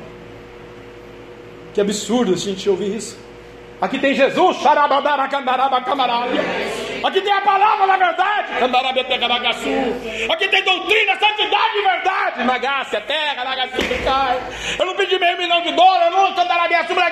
[1.74, 3.18] Que absurdo a gente ouvir isso.
[3.82, 4.58] Aqui tem Jesus,
[7.04, 8.52] Aqui tem a palavra da verdade,
[10.30, 13.72] Aqui tem doutrina, santidade e verdade, Nagácia, terra, Nagácia,
[14.78, 16.32] Eu não pedi meio milhão de dólares, eu não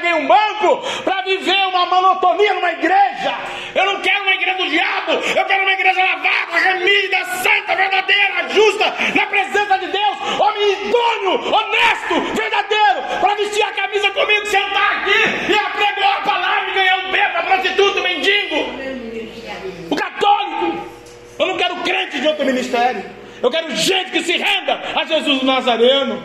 [0.00, 3.34] ganhei um banco para viver uma monotonia numa igreja.
[3.74, 8.48] Eu não quero uma igreja do diabo, eu quero uma igreja lavada, remida, santa, verdadeira,
[8.50, 14.98] justa, na presença de Deus, homem idôneo, honesto, verdadeiro, para vestir a camisa comigo, sentar
[14.98, 18.56] aqui e apregoar a palavra e ganhar um bêbado, prostituto, mendigo.
[19.90, 20.88] O católico.
[21.38, 23.02] Eu não quero crente de outro ministério.
[23.42, 26.22] Eu quero gente que se renda a Jesus Nazareno.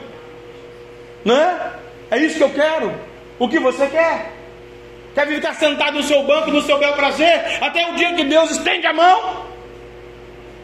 [1.24, 1.72] Né?
[2.12, 2.94] É isso que eu quero.
[3.40, 4.32] O que você quer?
[5.14, 8.52] Quer ficar sentado no seu banco, no seu bel prazer, até o dia que Deus
[8.52, 9.46] estende a mão?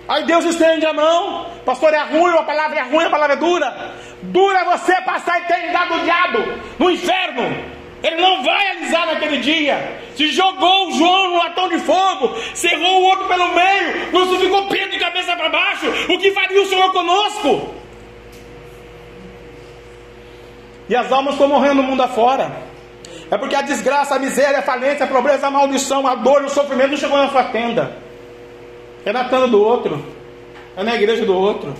[0.07, 3.39] Aí Deus estende a mão, pastor é ruim, a palavra é ruim, a palavra é
[3.39, 3.93] dura.
[4.23, 6.39] Dura é você passar a eternidade do diabo,
[6.77, 7.80] no inferno.
[8.03, 9.99] Ele não vai alisar naquele dia.
[10.15, 14.67] Se jogou João no latão de fogo, cerrou o outro pelo meio, não se ficou
[14.67, 15.85] Pedro de cabeça para baixo.
[16.09, 17.75] O que faria o Senhor conosco?
[20.89, 22.51] E as almas estão morrendo no mundo afora.
[23.29, 26.49] É porque a desgraça, a miséria, a falência, a pobreza, a maldição, a dor o
[26.49, 27.95] sofrimento não chegou na sua tenda.
[29.05, 30.03] É na tenda do outro.
[30.75, 31.73] É na igreja do outro.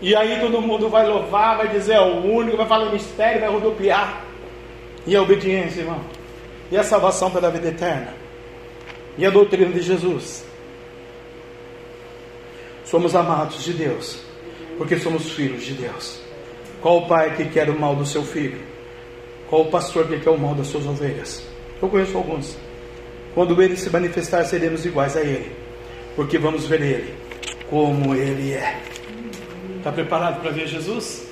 [0.00, 3.50] E aí todo mundo vai louvar, vai dizer é o único, vai falar mistério, vai
[3.50, 4.27] rodopiar.
[5.08, 6.04] E a obediência, irmão.
[6.70, 8.12] E a salvação pela vida eterna.
[9.16, 10.44] E a doutrina de Jesus.
[12.84, 14.20] Somos amados de Deus,
[14.76, 16.20] porque somos filhos de Deus.
[16.82, 18.60] Qual o pai que quer o mal do seu filho?
[19.48, 21.42] Qual o pastor que quer o mal das suas ovelhas?
[21.80, 22.54] Eu conheço alguns.
[23.34, 25.50] Quando ele se manifestar, seremos iguais a ele,
[26.16, 27.14] porque vamos ver ele
[27.70, 28.78] como ele é.
[29.78, 31.26] Está preparado para ver Jesus?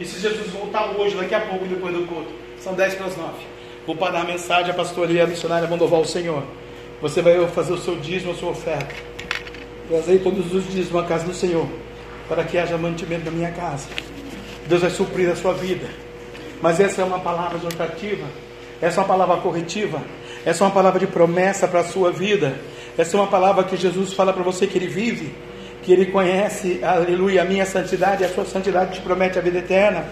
[0.00, 2.45] E se Jesus voltar hoje, daqui a pouco, depois do culto?
[2.66, 3.32] São 10 para as 9.
[3.86, 6.42] Vou parar a mensagem, a pastoria, a missionária louvar o Senhor.
[7.00, 8.92] Você vai fazer o seu dízimo, a sua oferta.
[9.88, 11.68] Trazei todos os dízimos à casa do Senhor,
[12.28, 13.86] para que haja mantimento na minha casa.
[14.66, 15.86] Deus vai suprir a sua vida.
[16.60, 18.26] Mas essa é uma palavra exortativa,
[18.82, 20.02] essa é uma palavra corretiva,
[20.44, 22.58] essa é uma palavra de promessa para a sua vida.
[22.98, 25.32] Essa é uma palavra que Jesus fala para você que ele vive,
[25.84, 30.04] que ele conhece, aleluia, a minha santidade, a sua santidade te promete a vida eterna.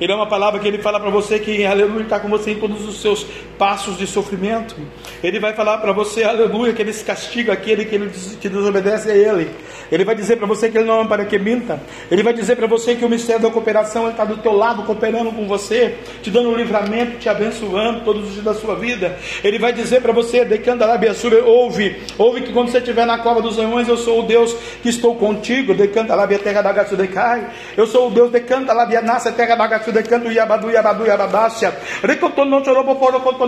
[0.00, 2.60] Ele é uma palavra que ele fala para você que, aleluia, está com você em
[2.60, 3.26] todos os seus
[3.58, 4.74] passos de sofrimento.
[5.22, 9.10] Ele vai falar para você, aleluia, que ele se castiga aquele que, ele, que desobedece
[9.10, 9.50] a ele.
[9.90, 11.80] Ele vai dizer para você que ele não é para que minta.
[12.10, 15.32] Ele vai dizer para você que o mistério da cooperação está do teu lado, cooperando
[15.32, 19.16] com você, te dando um livramento, te abençoando todos os dias da sua vida.
[19.42, 20.46] Ele vai dizer para você,
[20.78, 21.00] lá,
[21.44, 24.88] ouve, ouve que quando você estiver na cova dos leões, eu sou o Deus que
[24.88, 27.48] estou contigo, decanda lá, terra da Gatsudecai.
[27.76, 31.76] Eu sou o Deus, decanda lá, nasce terra da Gatsudecai de canto Yabadu Yabadácia.
[32.02, 33.47] Choroboporo, chorobopori, papapapapá,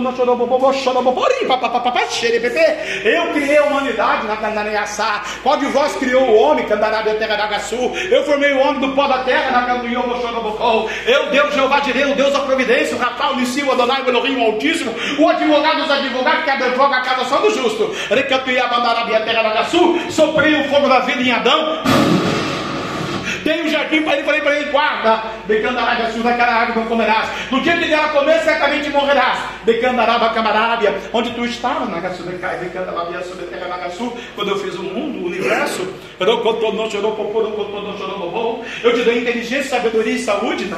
[3.03, 5.23] Eu criei a humanidade na Candaneaçá.
[5.43, 7.91] Qual de vós criou o homem, Candarabia Terra da Gaçu?
[8.09, 9.81] Eu formei o homem do pó da terra, na
[10.21, 10.89] Chorobopol.
[11.05, 14.45] Eu, Deus Jeová Direi, o Deus da providência, o Rafael, o Adonai, o Elohim, o
[14.45, 17.95] Altíssimo, o advogado dos advogados que advoga a casa só do justo.
[18.09, 19.99] Recanto Yabandarabia Terra da Gaçu.
[20.09, 22.30] Soprei o fogo da vida em Adão.
[23.43, 27.29] Tem um jardim para ele, falei para ele, guarda, decandará de daquela água não comerás.
[27.49, 29.39] No dia que dela comer, certamente morrerás.
[29.63, 31.89] Decandaraba camarábia, onde tu estavas,
[32.23, 35.87] decai, decandarabia sobre terra Nagasu, quando eu fiz o mundo, o universo,
[38.83, 40.69] eu te dei inteligência, sabedoria e saúde,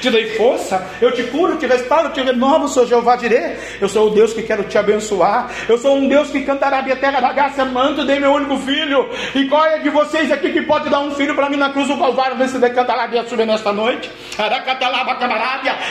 [0.00, 4.08] te dei força, eu te curo, te restauro, te renovo, sou Jeová Dirê, eu sou
[4.08, 7.32] o Deus que quero te abençoar, eu sou um Deus que cantará a terra da
[7.32, 11.00] graça, manto, dei meu único filho, e qual é de vocês aqui que pode dar
[11.00, 14.10] um filho para mim na cruz do Calvário nesse decantalabia subir nesta noite.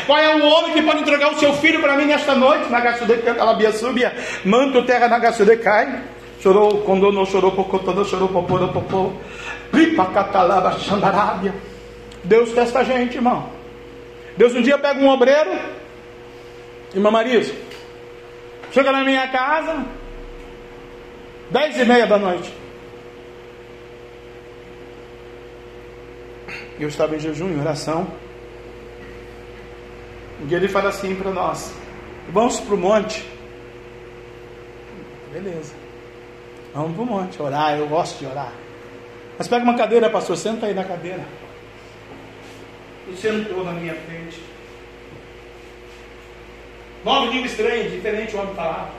[0.06, 2.70] Qual é o homem que pode entregar o seu filho para mim nesta noite?
[2.70, 4.16] Nagasu decantalabia subia.
[4.46, 6.04] Manto terra nagasu decai.
[6.40, 9.14] Chorou, não chorou, todo chorou, popô, popô.
[9.72, 11.56] Pipa catalaba xandarábia.
[12.24, 13.50] Deus testa a gente, irmão.
[14.38, 15.50] Deus um dia pega um obreiro,
[16.94, 17.54] irmã Marisa,
[18.72, 19.84] chega na minha casa,
[21.50, 22.59] dez e meia da noite.
[26.84, 28.08] Eu estava em jejum, em oração.
[30.46, 31.74] Dia ele fala assim para nós:
[32.30, 33.26] vamos para o monte.
[35.34, 35.74] Beleza,
[36.74, 37.78] vamos para o monte orar.
[37.78, 38.54] Eu gosto de orar.
[39.38, 41.24] Mas pega uma cadeira, pastor, senta aí na cadeira.
[43.08, 44.42] E sentou na minha frente.
[47.04, 48.92] Nove língua estranha, diferente o homem falava.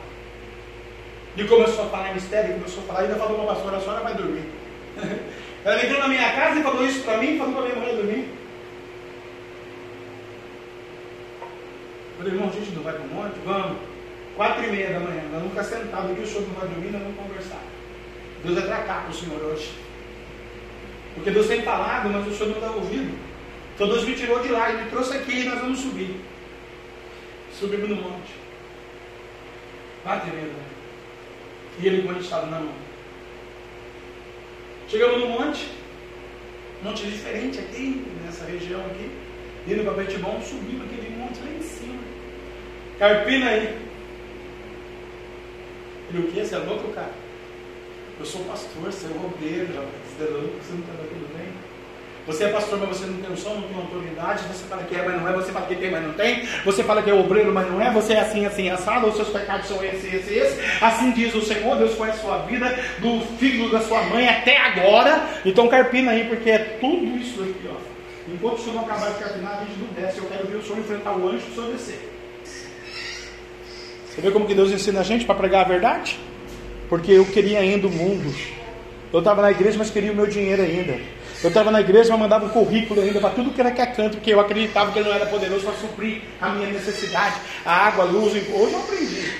[1.36, 3.80] E começou a falar em mistério, começou a falar, ainda falou para a pastora, a
[3.80, 4.44] senhora vai dormir.
[5.64, 8.28] Ela entrou na minha casa e falou isso para mim, falou para minha mulher dormir.
[12.16, 13.38] Falei, irmão, a gente não vai para o monte?
[13.44, 13.78] Vamos.
[14.36, 17.02] Quatro e meia da manhã, nós nunca sentado aqui, o senhor não vai dormir, nós
[17.02, 17.62] vamos conversar.
[18.42, 19.70] Deus vai tratar com o senhor hoje.
[21.14, 23.18] Porque Deus tem falado, mas o senhor não está ouvindo.
[23.74, 26.20] Então Deus me tirou de lá e me trouxe aqui e nós vamos subir.
[27.52, 28.32] Subimos no monte.
[30.02, 30.64] Quatro e meia da manhã.
[31.80, 32.89] E ele com a estava na mão.
[34.90, 35.68] Chegamos no monte,
[36.82, 39.08] monte diferente aqui, nessa região aqui,
[39.68, 42.02] indo para Betibão, subimos aquele monte lá em cima.
[42.98, 43.78] Carpina aí.
[46.08, 46.44] Ele o que?
[46.44, 47.12] Você é louco, cara?
[48.18, 51.39] Eu sou pastor, você é obreiro, você é louco, você não está bem?
[52.30, 54.44] Você é pastor, mas você não tem som, não tem autoridade.
[54.44, 55.32] Você fala que é, mas não é.
[55.32, 56.46] Você fala que tem, mas não tem.
[56.64, 57.90] Você fala que é obreiro, mas não é.
[57.92, 59.08] Você é assim, assim, assado.
[59.08, 60.60] Os seus pecados são esse, esse, esse.
[60.80, 61.76] Assim diz o Senhor.
[61.76, 65.28] Deus conhece a sua vida, do filho da sua mãe até agora.
[65.44, 67.90] Então carpina aí, porque é tudo isso aqui, ó.
[68.32, 70.18] Enquanto o senhor não acabar de carpinar, a gente não desce.
[70.18, 72.10] Eu quero ver o senhor enfrentar o anjo o senhor descer.
[74.06, 76.16] Você vê como que Deus ensina a gente para pregar a verdade?
[76.88, 78.32] Porque eu queria ainda o mundo.
[79.12, 81.00] Eu estava na igreja, mas queria o meu dinheiro ainda.
[81.42, 83.86] Eu estava na igreja, mas mandava um currículo ainda para tudo que era que é
[83.86, 87.86] canto, porque eu acreditava que ele não era poderoso para suprir a minha necessidade, a
[87.86, 88.32] água, a luz.
[88.32, 89.32] Hoje eu aprendi.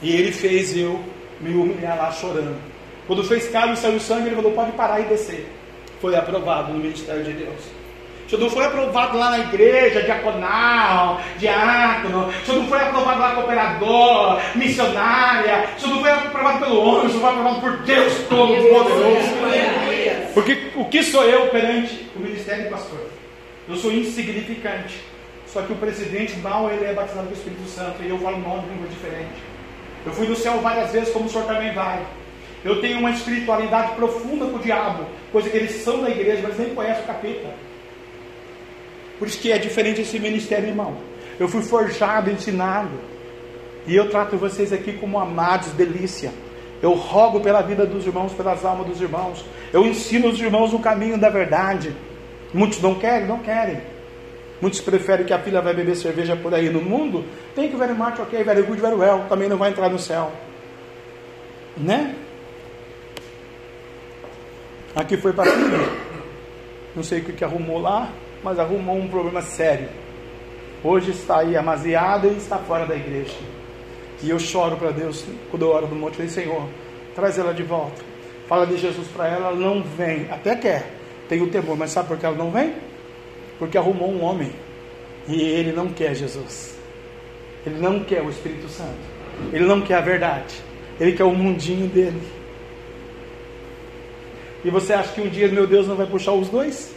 [0.00, 0.98] E ele fez eu
[1.40, 2.56] me humilhar lá chorando.
[3.06, 5.46] Quando fez calo e saiu sangue, ele falou: pode parar e descer.
[6.00, 7.81] Foi aprovado no ministério de Deus.
[8.32, 12.32] Isso não foi aprovado lá na igreja, diaconal, diácono.
[12.42, 15.68] Isso não foi aprovado lá cooperador, missionária.
[15.76, 19.28] Isso não foi aprovado pelo homem, isso foi aprovado por Deus Todo-Poderoso.
[20.32, 23.00] Porque o que sou eu perante o ministério de pastor?
[23.68, 24.98] Eu sou insignificante.
[25.46, 28.38] Só que o presidente mal ele é batizado com o Espírito Santo e eu falo
[28.38, 29.42] nome língua diferente.
[30.06, 32.02] Eu fui no céu várias vezes, como o senhor também vai.
[32.64, 36.58] Eu tenho uma espiritualidade profunda com o diabo, coisa que eles são da igreja, mas
[36.58, 37.71] nem conhecem o capeta.
[39.22, 40.96] Por isso que é diferente esse ministério, irmão.
[41.38, 42.90] Eu fui forjado, ensinado.
[43.86, 46.32] E eu trato vocês aqui como amados, delícia.
[46.82, 49.44] Eu rogo pela vida dos irmãos, pelas almas dos irmãos.
[49.72, 51.94] Eu ensino os irmãos o caminho da verdade.
[52.52, 53.80] Muitos não querem, não querem.
[54.60, 57.24] Muitos preferem que a filha vai beber cerveja por aí no mundo.
[57.54, 59.26] Tem que very much, ok, very good, very well.
[59.28, 60.32] Também não vai entrar no céu.
[61.76, 62.16] Né?
[64.96, 65.78] Aqui foi para filha.
[66.96, 68.10] Não sei o que, que arrumou lá,
[68.42, 69.88] mas arrumou um problema sério.
[70.82, 73.36] Hoje está aí amaziada e está fora da igreja.
[74.22, 76.16] E eu choro para Deus quando eu oro no monte.
[76.16, 76.68] Falei, Senhor,
[77.14, 78.02] traz ela de volta.
[78.48, 80.28] Fala de Jesus para ela, ela não vem.
[80.30, 80.90] Até quer,
[81.28, 82.74] tem o temor, mas sabe por que ela não vem?
[83.58, 84.52] Porque arrumou um homem.
[85.28, 86.76] E ele não quer Jesus.
[87.64, 88.98] Ele não quer o Espírito Santo.
[89.52, 90.54] Ele não quer a verdade.
[91.00, 92.20] Ele quer o mundinho dele.
[94.64, 96.94] E você acha que um dia meu Deus não vai puxar os dois?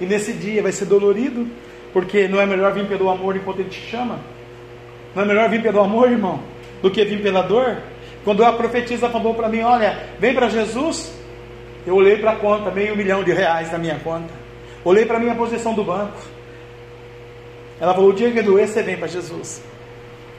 [0.00, 1.46] E nesse dia vai ser dolorido,
[1.92, 4.18] porque não é melhor vir pelo amor enquanto ele te chama?
[5.14, 6.40] Não é melhor vir pelo amor, irmão,
[6.82, 7.78] do que vir pela dor?
[8.22, 11.14] Quando a profetisa falou para mim: Olha, vem para Jesus.
[11.86, 14.34] Eu olhei para a conta, meio milhão de reais na minha conta.
[14.84, 16.20] Olhei para a minha posição do banco.
[17.80, 19.62] Ela falou: O dia que doer, você vem para Jesus.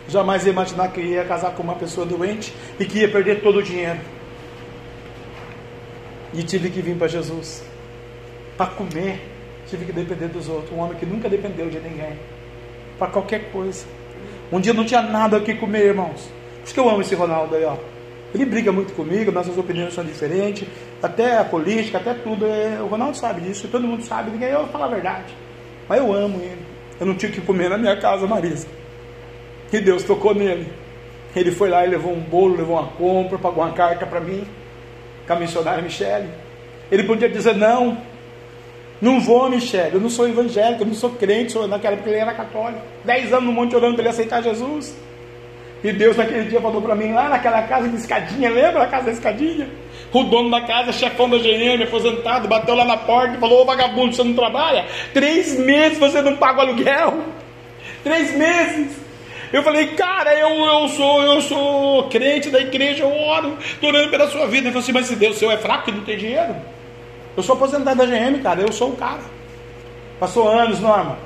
[0.10, 3.60] Jamais ia imaginar que ia casar com uma pessoa doente e que ia perder todo
[3.60, 4.00] o dinheiro.
[6.34, 7.64] E tive que vir para Jesus.
[8.58, 9.22] Para comer,
[9.70, 10.72] tive que depender dos outros.
[10.72, 12.18] Um homem que nunca dependeu de ninguém.
[12.98, 13.86] Para qualquer coisa.
[14.52, 16.22] Um dia não tinha nada o que comer, irmãos.
[16.22, 17.76] Por isso que eu amo esse Ronaldo aí, ó.
[18.34, 20.68] Ele briga muito comigo, nossas opiniões são diferentes,
[21.02, 22.46] até a política, até tudo.
[22.46, 25.34] É, o Ronaldo sabe disso, todo mundo sabe, ninguém eu falo a verdade.
[25.88, 26.66] Mas eu amo ele.
[27.00, 28.68] Eu não tinha o que comer na minha casa, Marisa.
[29.72, 30.68] E Deus tocou nele.
[31.36, 34.46] Ele foi lá e levou um bolo, levou uma compra, pagou uma carta para mim
[35.26, 36.30] com a missionária Michele.
[36.92, 37.98] Ele podia dizer não,
[39.02, 42.20] não vou, Michele, eu não sou evangélico, eu não sou crente, sou, naquela época ele
[42.20, 42.82] era católico.
[43.06, 44.96] Dez anos no monte orando para ele aceitar Jesus.
[45.84, 49.06] E Deus naquele dia falou para mim, lá naquela casa de escadinha, lembra a casa
[49.06, 49.70] da escadinha?
[50.12, 53.66] O dono da casa, chefão da GM, aposentado, bateu lá na porta e falou, ô
[53.66, 54.86] vagabundo, você não trabalha?
[55.14, 57.22] Três meses você não paga o aluguel.
[58.04, 58.98] Três meses.
[59.54, 64.10] Eu falei, cara, eu, eu sou eu sou crente da igreja, eu oro, estou orando
[64.10, 64.68] pela sua vida.
[64.68, 66.56] Ele falou assim, mas se Deus seu é fraco e não tem dinheiro?
[67.38, 69.22] Eu sou aposentado da GM, cara, eu sou o cara.
[70.20, 71.20] Passou anos, Norma.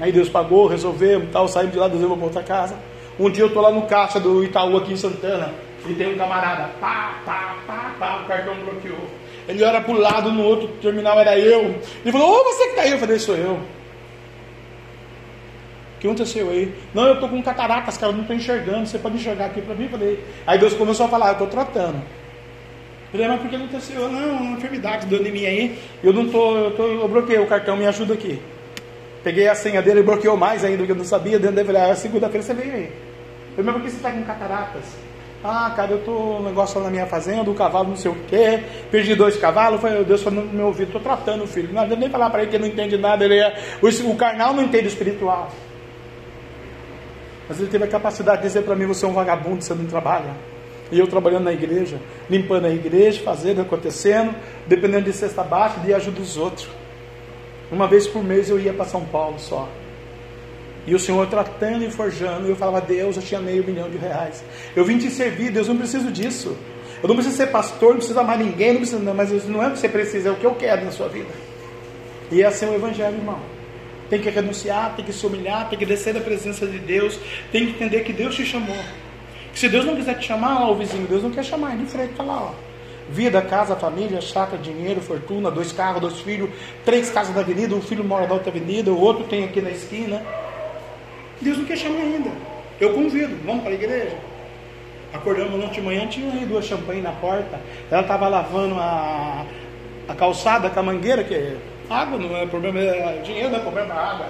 [0.00, 2.74] Aí Deus pagou, resolveu, tal, saímos de lá, Deus levou para outra casa.
[3.18, 5.52] Um dia eu estou lá no caixa do Itaú aqui em Santana,
[5.86, 9.06] e tem um camarada, pá, pá, pá, pá, o cartão bloqueou.
[9.46, 11.78] Ele era para o lado, no outro terminal era eu.
[12.02, 12.92] Ele falou, ô, você que está aí?
[12.92, 13.54] Eu falei, sou eu.
[15.96, 16.74] O que aconteceu aí?
[16.94, 18.86] Não, eu estou com cataratas, cara, eu não estou enxergando.
[18.86, 19.84] Você pode enxergar aqui para mim?
[19.84, 20.24] Eu falei.
[20.46, 22.00] Aí Deus começou a falar, eu estou tratando.
[23.12, 24.08] Eu falei, mas por que aconteceu?
[24.08, 25.78] Não, uma enfermidade dando em mim aí.
[26.02, 28.40] Eu não estou, eu, tô, eu bloqueei o cartão, me ajuda aqui.
[29.24, 31.38] Peguei a senha dele e bloqueou mais ainda, porque eu não sabia.
[31.38, 32.92] Dentro dele, ah, segunda-feira você veio aí.
[33.58, 34.84] Eu por que você está com cataratas?
[35.42, 38.16] Ah, cara, eu estou um negócio lá na minha fazenda, o cavalo não sei o
[38.28, 41.72] quê, perdi dois cavalos, foi, Deus falou no meu ouvido, estou tratando o filho.
[41.72, 44.16] Não adianta nem falar para ele que ele não entende nada, ele é, o, o
[44.16, 45.50] carnal não entende o espiritual.
[47.48, 49.86] Mas ele teve a capacidade de dizer para mim: você é um vagabundo, você não
[49.86, 50.30] trabalha.
[50.90, 54.34] E eu trabalhando na igreja, limpando a igreja, fazendo, acontecendo,
[54.66, 56.68] dependendo de cesta baixa, de ajuda dos outros.
[57.70, 59.68] Uma vez por mês eu ia para São Paulo só.
[60.86, 63.98] E o Senhor tratando e forjando, e eu falava, Deus, eu tinha meio milhão de
[63.98, 64.42] reais.
[64.74, 66.56] Eu vim te servir, Deus, eu não preciso disso.
[67.02, 69.68] Eu não preciso ser pastor, não preciso amar ninguém, não preciso, não, mas não é
[69.68, 71.30] o que você precisa, é o que eu quero na sua vida.
[72.32, 73.60] E esse é o Evangelho, irmão
[74.10, 77.18] tem que renunciar, tem que se humilhar, tem que descer da presença de Deus,
[77.52, 78.76] tem que entender que Deus te chamou.
[79.54, 82.22] Se Deus não quiser te chamar, ó, o vizinho, Deus não quer chamar, frente, tá
[82.22, 82.50] lá, ó.
[83.10, 86.48] Vida, casa, família, chácara, dinheiro, fortuna, dois carros, dois filhos,
[86.84, 89.70] três casas da avenida, um filho mora na outra avenida, o outro tem aqui na
[89.70, 90.22] esquina.
[91.40, 92.30] Deus não quer chamar ainda.
[92.80, 94.16] Eu convido, vamos para a igreja.
[95.12, 97.58] Acordamos ontem de manhã, tinha aí duas champanhes na porta.
[97.90, 99.44] Ela estava lavando a,
[100.08, 101.56] a calçada com a mangueira, que
[101.90, 104.26] Água não é problema, é, dinheiro não é problema, é água.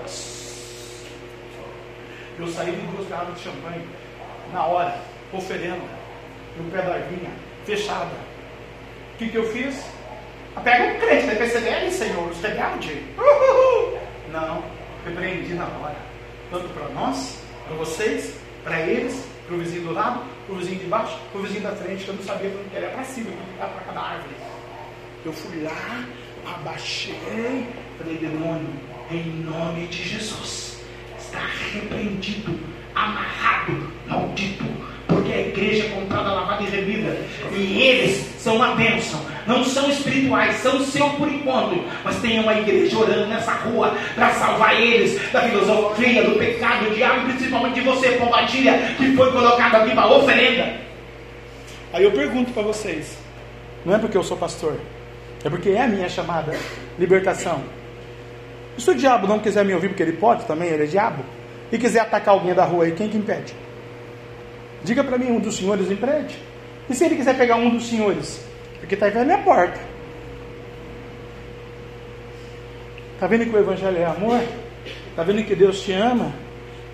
[2.39, 3.85] Eu saí de duas garrafas de champanhe
[4.51, 4.97] na hora,
[5.33, 5.85] oferenda,
[6.57, 7.31] no pé da vinha,
[7.65, 8.11] fechada.
[9.15, 9.85] O que, que eu fiz?
[10.57, 13.05] Ah, pega um crente da PCDL, Senhor, os rebelde.
[14.33, 14.63] Não,
[15.05, 15.97] repreendi na hora.
[16.51, 20.81] Tanto para nós, para vocês, para eles, para o vizinho do lado, para o vizinho
[20.81, 23.31] de baixo, para o vizinho da frente, que eu não sabia onde era para cima,
[23.57, 24.35] para para cada árvore.
[25.25, 26.05] Eu fui lá,
[26.47, 27.67] abaixei,
[27.99, 28.69] falei, demônio,
[29.11, 30.81] em nome de Jesus.
[31.19, 31.41] Está
[31.73, 32.59] repreendido,
[32.95, 34.65] amarrado, maldito,
[35.11, 37.17] porque a igreja é comprada, lavada e remida,
[37.53, 42.55] e eles são uma bênção, não são espirituais, são seu por enquanto, mas tem uma
[42.55, 47.81] igreja orando nessa rua para salvar eles da filosofia, do pecado, do diabo, principalmente de
[47.81, 50.75] você, pombatilha, que foi colocado aqui para oferenda.
[51.93, 53.19] Aí eu pergunto para vocês,
[53.85, 54.77] não é porque eu sou pastor,
[55.45, 56.57] é porque é a minha chamada
[56.99, 57.63] libertação.
[58.79, 61.25] E se o diabo não quiser me ouvir, porque ele pode também, ele é diabo,
[61.73, 63.55] e quiser atacar alguém da rua aí, quem que impede?
[64.83, 66.37] Diga para mim, um dos senhores impede.
[66.89, 68.45] E se ele quiser pegar um dos senhores?
[68.81, 69.79] Porque está aí a minha porta.
[73.15, 74.41] Está vendo que o Evangelho é amor?
[75.11, 76.33] Está vendo que Deus te ama?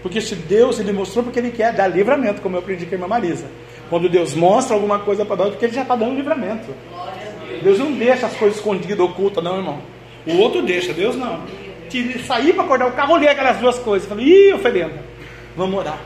[0.02, 2.96] Porque se Deus ele mostrou porque ele quer dar livramento, como eu aprendi com a
[2.96, 3.46] irmã Marisa.
[3.88, 6.74] Quando Deus mostra alguma coisa para nós, porque ele já está dando livramento.
[7.62, 9.78] Deus não deixa as coisas escondidas, ocultas, não, irmão.
[10.26, 11.44] O outro deixa, Deus não.
[12.26, 14.08] Sair para acordar o carro, olhei aquelas duas coisas.
[14.08, 15.02] Falei, ih, oferenda.
[15.56, 15.98] Vamos orar.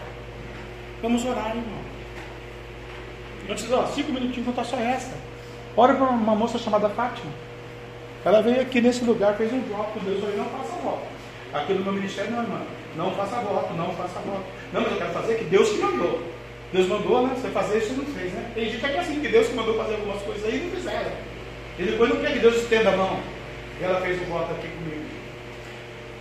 [1.03, 1.80] Vamos orar, irmão.
[3.48, 5.14] Antes, ó, cinco minutinhos, vou contar só essa.
[5.76, 7.30] Ora para uma moça chamada Fátima.
[8.24, 11.03] Ela veio aqui nesse lugar, fez um voto Deus, eu falei, não faça voto.
[11.53, 12.61] Aqui no meu ministério, não, irmão.
[12.96, 14.44] Não faça voto, não faça voto.
[14.72, 16.20] Não, mas eu quero fazer que Deus que mandou.
[16.72, 17.34] Deus mandou, né?
[17.34, 18.51] Você fazer isso, não fez, né?
[18.55, 20.70] Tem gente que é assim, que Deus que mandou fazer algumas coisas aí e não
[20.76, 21.12] fizeram.
[21.78, 23.18] E depois não quer que Deus estenda a mão.
[23.80, 24.99] E ela fez o voto aqui comigo.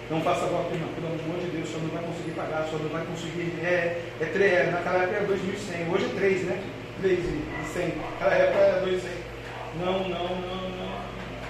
[0.10, 0.88] Não faça voto, não.
[0.93, 3.53] Pelo amor de Deus, o senhor não vai conseguir pagar, o senhor não vai conseguir.
[3.62, 6.64] É, é, é naquela época era 2.100, hoje é 3, né?
[7.01, 7.93] 3 e 100.
[7.95, 9.30] Naquela época era 2.100.
[9.80, 10.99] Não, não, não, não.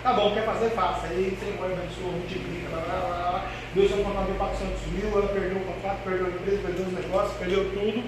[0.04, 1.08] Tá bom, quer fazer, faça.
[1.08, 3.46] Aí, Senhor, abençoa, multiplica, blá, blá, blá.
[3.74, 7.38] Deus vai contratar 400 mil, ela perdeu o contrato, perdeu a empresa, perdeu os negócios,
[7.38, 8.04] perdeu tudo.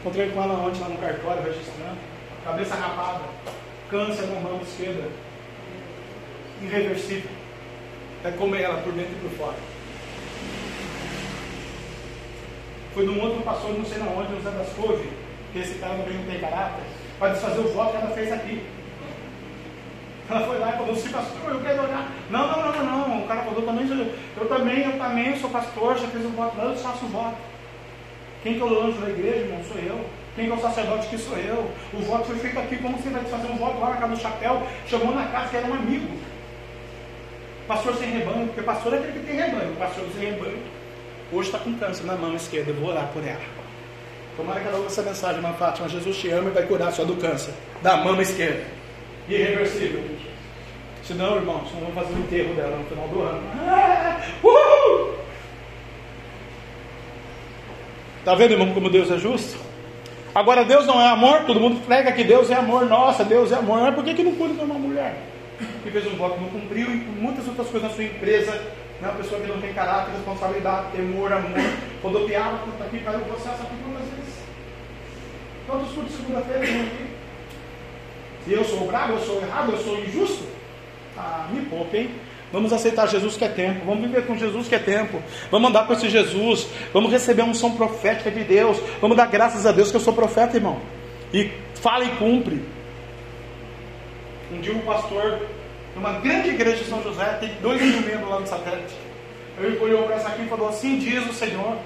[0.00, 1.98] Encontrei com ela ontem lá no cartório, registrando.
[2.44, 3.24] Cabeça rapada,
[3.88, 5.08] câncer na mão esquerda,
[6.60, 7.30] irreversível.
[8.24, 9.56] É comer ela por dentro e por fora.
[12.94, 15.10] Foi num outro pastor, não sei na onde, no Zé das Couve,
[15.52, 16.84] que esse cara não tem caráter,
[17.18, 18.62] para desfazer o voto que ela fez aqui.
[20.30, 22.08] Ela foi lá e falou assim, pastor, eu quero orar.
[22.30, 23.24] Não, não, não, não, não.
[23.24, 26.70] O cara falou também, eu também, eu também sou pastor, já fiz um voto, não,
[26.70, 27.36] eu faço o voto.
[28.42, 29.60] Quem que é o anjo da igreja, irmão?
[29.64, 30.00] Sou eu.
[30.34, 31.70] Quem que é o sacerdote que sou eu?
[31.92, 34.20] O voto foi feito aqui, como você vai fazer um voto lá na casa do
[34.20, 34.62] chapéu?
[34.86, 36.08] Chamou na casa que era um amigo.
[37.66, 39.72] Pastor sem rebanho, porque pastor é aquele que tem rebanho.
[39.72, 40.58] O pastor sem rebanho
[41.32, 42.70] hoje está com câncer na mão esquerda.
[42.70, 43.40] Eu vou orar por ela.
[44.36, 45.88] Tomara que ela ouça essa mensagem, irmã Fátima.
[45.88, 47.54] Jesus te ama e vai curar só do câncer.
[47.82, 48.64] Da mama esquerda.
[49.28, 50.02] Irreversível.
[51.02, 53.42] Senão, irmão, senão vamos fazer o enterro dela no final do ano.
[53.60, 55.14] Ah, uhul!
[58.18, 59.58] Está vendo, irmão, como Deus é justo?
[60.34, 63.56] Agora, Deus não é amor, todo mundo prega que Deus é amor, nossa, Deus é
[63.56, 63.80] amor.
[63.82, 64.93] Mas por que, que não de uma mulher?
[65.82, 68.52] Que fez um voto, não cumpriu, e muitas outras coisas na sua empresa,
[69.00, 69.08] né?
[69.08, 71.58] uma pessoa que não tem caráter, responsabilidade, temor, amor,
[72.02, 74.34] rodopiava, está aqui, caiu o processo aqui quantas vezes?
[75.66, 77.06] Quantos cultos de segunda-feira estão aqui?
[78.46, 80.44] E eu sou bravo, eu sou errado, eu sou injusto?
[81.16, 82.10] Ah, me poupe, hein?
[82.52, 83.84] Vamos aceitar Jesus que é tempo.
[83.84, 85.20] Vamos viver com Jesus que é tempo.
[85.50, 86.68] Vamos andar com esse Jesus.
[86.92, 88.80] Vamos receber a unção profética de Deus.
[89.00, 90.78] Vamos dar graças a Deus que eu sou profeta, irmão.
[91.32, 92.62] E fala e cumpre.
[94.54, 95.40] Um dia um pastor,
[95.96, 98.94] numa grande igreja de São José, tem dois mil membros lá no satélite.
[99.58, 101.76] Ele olhou para essa aqui e falou: Assim diz o Senhor.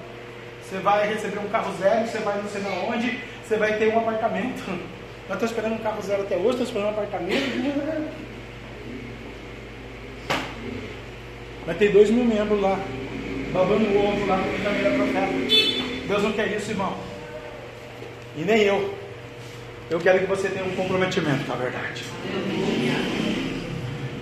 [0.63, 3.99] Você vai receber um carro zero, você vai não sei onde, você vai ter um
[3.99, 4.63] apartamento.
[5.29, 8.29] Eu estou esperando um carro zero até hoje, estou esperando um apartamento.
[11.67, 12.79] Vai ter dois mil membros lá,
[13.53, 16.07] babando o ovo lá no caminho da profeta.
[16.09, 16.97] Deus não quer isso, irmão.
[18.39, 18.95] E nem eu.
[19.91, 22.05] Eu quero que você tenha um comprometimento com a verdade.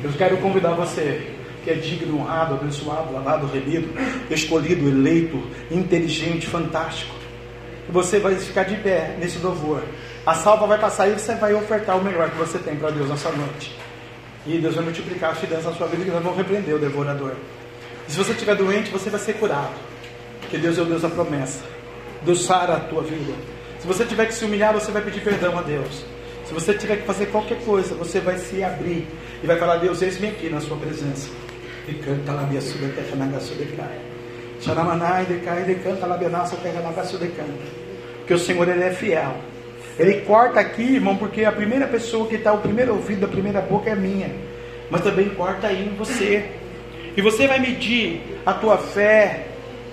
[0.03, 1.29] Eu quero convidar você,
[1.64, 3.89] que é digno, honrado, abençoado, lavado, remido,
[4.31, 7.12] escolhido, eleito, inteligente, fantástico.
[7.89, 9.83] E você vai ficar de pé nesse louvor.
[10.25, 13.09] A salva vai passar e você vai ofertar o melhor que você tem para Deus
[13.09, 13.77] nessa noite.
[14.47, 17.33] E Deus vai multiplicar as finanças na sua vida que nós vamos repreender o devorador.
[18.09, 19.75] E se você estiver doente, você vai ser curado.
[20.43, 21.64] Porque Deus é o Deus da promessa.
[22.23, 23.56] Deus sara a tua vida.
[23.87, 26.05] Se você tiver que se humilhar, você vai pedir perdão a Deus.
[26.45, 29.07] Se você tiver que fazer qualquer coisa, você vai se abrir
[29.41, 31.30] e vai falar: Deus, eis-me aqui na Sua presença.
[31.87, 34.01] E canta lá minha sua terra na gaço de cai.
[34.61, 37.62] Xaramanai de cai de canta lá minha nossa terra na canta.
[38.18, 39.37] Porque o Senhor ele é fiel.
[39.97, 43.61] Ele corta aqui, irmão, porque a primeira pessoa que está, o primeiro ouvido, a primeira
[43.61, 44.34] boca é minha.
[44.91, 46.51] Mas também corta aí em você.
[47.16, 49.47] E você vai medir a tua fé,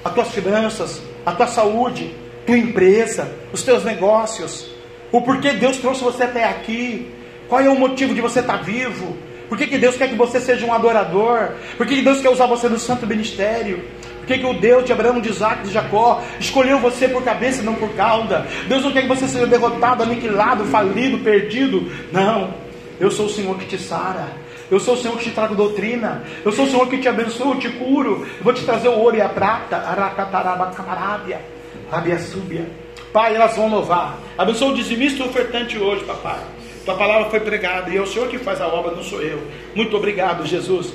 [0.03, 4.67] as tuas finanças, a tua saúde, tua empresa, os teus negócios.
[5.11, 7.11] O porquê Deus trouxe você até aqui.
[7.47, 9.15] Qual é o motivo de você estar tá vivo?
[9.47, 11.51] Por que, Deus quer que você seja um adorador?
[11.77, 13.83] Por que, Deus quer usar você no santo ministério?
[14.17, 17.65] Por que, o Deus de Abraão, de Isaac, de Jacó escolheu você por cabeça e
[17.65, 18.47] não por cauda?
[18.67, 21.91] Deus não quer que você seja derrotado, aniquilado, falido, perdido.
[22.11, 22.53] Não.
[22.99, 24.27] Eu sou o Senhor que te sara.
[24.71, 26.23] Eu sou o Senhor que te trago doutrina.
[26.43, 28.25] Eu sou o Senhor que te abençoo, te curo.
[28.37, 29.77] Eu vou te trazer o ouro e a prata.
[31.91, 31.91] Aracatarabacamarábia.
[31.91, 32.65] Rabiaçúbia.
[33.11, 34.17] Pai, elas vão louvar.
[34.37, 36.39] Abençoa o dizimista ofertante hoje, papai.
[36.83, 39.41] Tua palavra foi pregada e é o Senhor que faz a obra, não sou eu.
[39.75, 40.93] Muito obrigado, Jesus.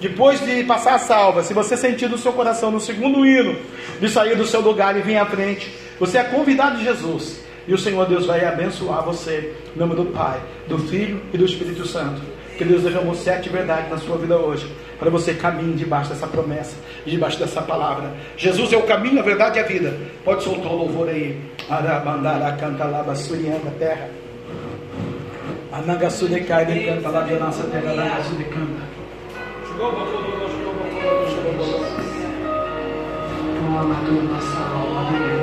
[0.00, 3.56] Depois de passar a salva, se você sentir no seu coração, no segundo hino,
[4.00, 7.40] de sair do seu lugar e vir à frente, você é convidado de Jesus.
[7.68, 9.54] E o Senhor Deus vai abençoar você.
[9.76, 12.22] Em nome do Pai, do Filho e do Espírito Santo.
[12.58, 14.70] Que Deus derramou sete verdades na sua vida hoje.
[14.98, 18.12] Para você caminhe debaixo dessa promessa debaixo dessa palavra.
[18.36, 19.96] Jesus é o caminho, a verdade e a vida.
[20.24, 21.40] Pode soltar o louvor aí.
[21.70, 24.08] Arabandara canta lá, basurianda terra.
[25.72, 28.98] Anagassune cai de canta lá de nossa terra, Anagassune canta.
[29.76, 30.38] Toma toda
[34.22, 35.37] nossa alma,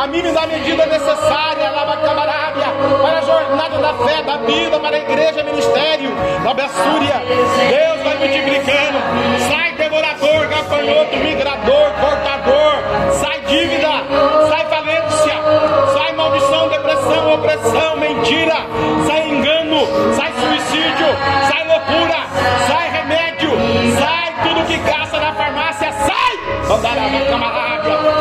[0.00, 1.70] A mim me dá a medida necessária,
[2.02, 2.64] camarábia,
[3.02, 6.10] para a jornada da fé, da vida, para a igreja, ministério,
[6.42, 7.20] da Bessúria.
[7.68, 8.98] Deus vai multiplicando.
[9.50, 13.12] Sai devorador, gafanhoto, migrador, cortador.
[13.12, 13.90] Sai dívida,
[14.48, 15.34] sai falência,
[15.92, 18.56] sai maldição, depressão, opressão, mentira,
[19.06, 19.86] sai engano,
[20.16, 21.08] sai suicídio,
[21.46, 22.26] sai loucura,
[22.66, 23.50] sai remédio,
[23.98, 26.30] sai tudo que caça na farmácia, sai!
[27.28, 28.19] Camarada.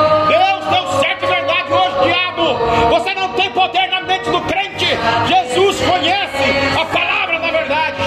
[5.27, 7.97] Jesus conhece a palavra da verdade.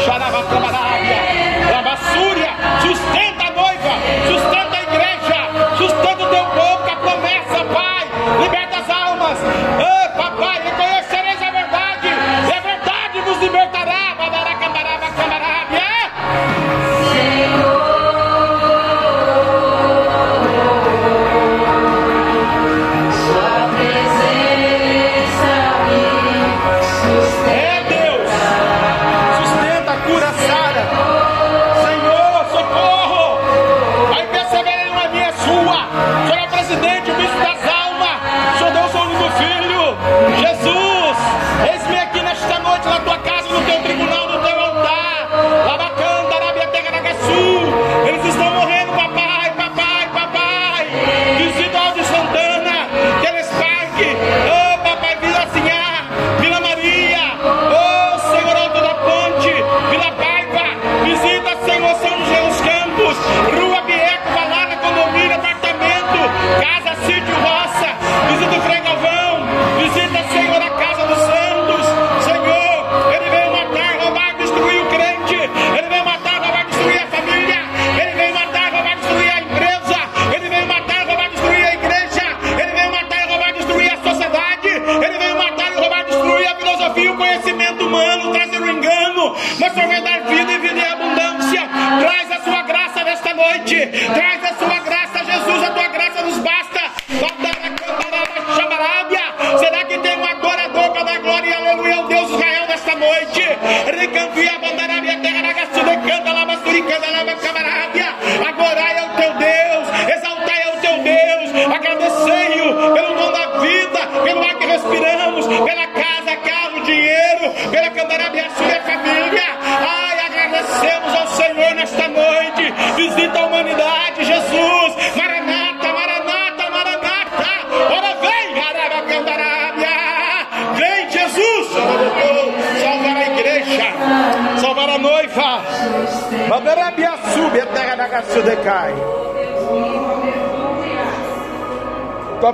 [0.49, 1.17] Camarábia,
[1.73, 2.51] Rabassúria,
[2.83, 3.42] sustenta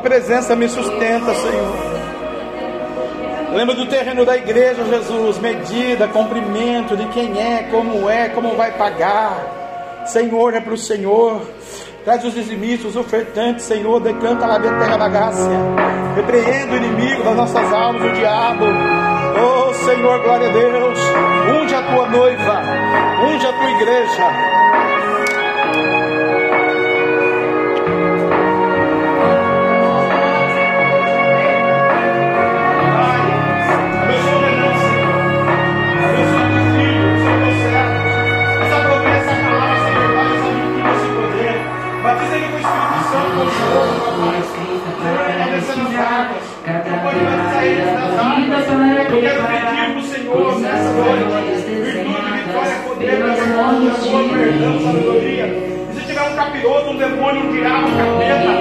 [0.09, 1.76] presença me sustenta, Senhor.
[3.52, 8.72] Lembra do terreno da igreja, Jesus, medida, comprimento de quem é, como é, como vai
[8.72, 10.06] pagar.
[10.06, 11.43] Senhor, é para o Senhor.
[12.06, 15.51] Traz os dizimistas, os ofertantes, Senhor, decanta lá da terra da graça.
[16.16, 18.64] Repreenda o inimigo das nossas almas, o diabo.
[19.36, 20.98] Oh Senhor, glória a Deus.
[21.62, 22.62] Unge a tua noiva,
[23.26, 24.78] unge a tua igreja.
[56.39, 58.52] Capiroto, um demônio, um diabo, um capeta,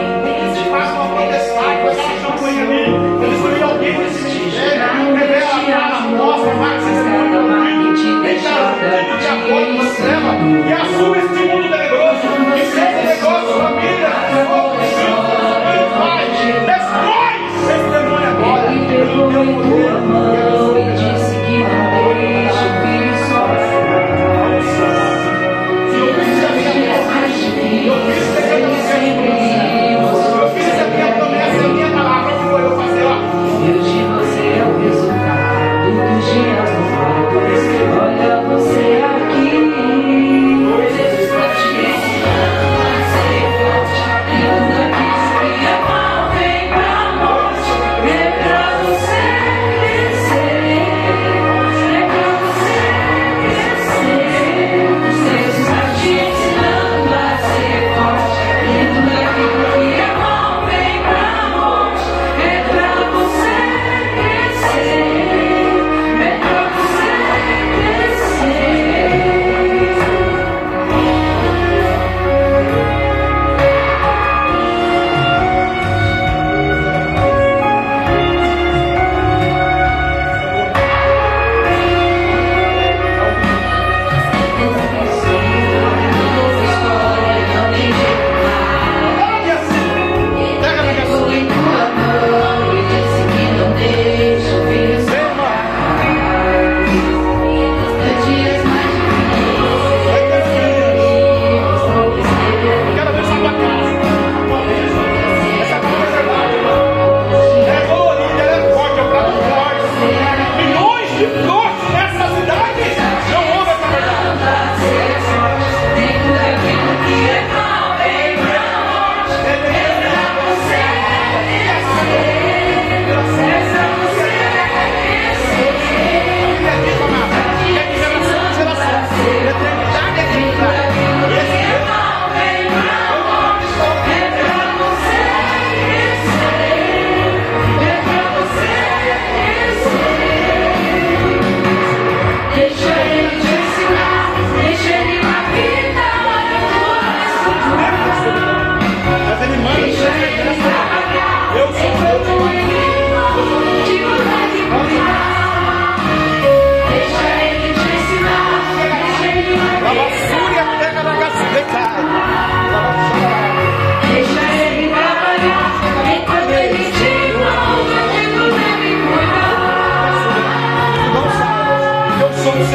[0.56, 2.86] se faça uma protestar com aquela champanhe ali.
[3.22, 5.16] Eu escolhi alguém nesse ministério.
[5.16, 8.22] Revela a cara, mostra, vai ser demônio maldito.
[8.24, 10.32] Deixa o diabólico, você leva
[10.68, 12.28] e assuma este mundo tenebroso.
[12.56, 14.10] Que seja negócio, família,
[14.48, 16.26] fogo, filho, pai.
[16.66, 17.36] Destrói
[17.76, 18.68] esse demônio agora.
[18.88, 20.02] Pelo teu poder.
[20.02, 20.77] mão e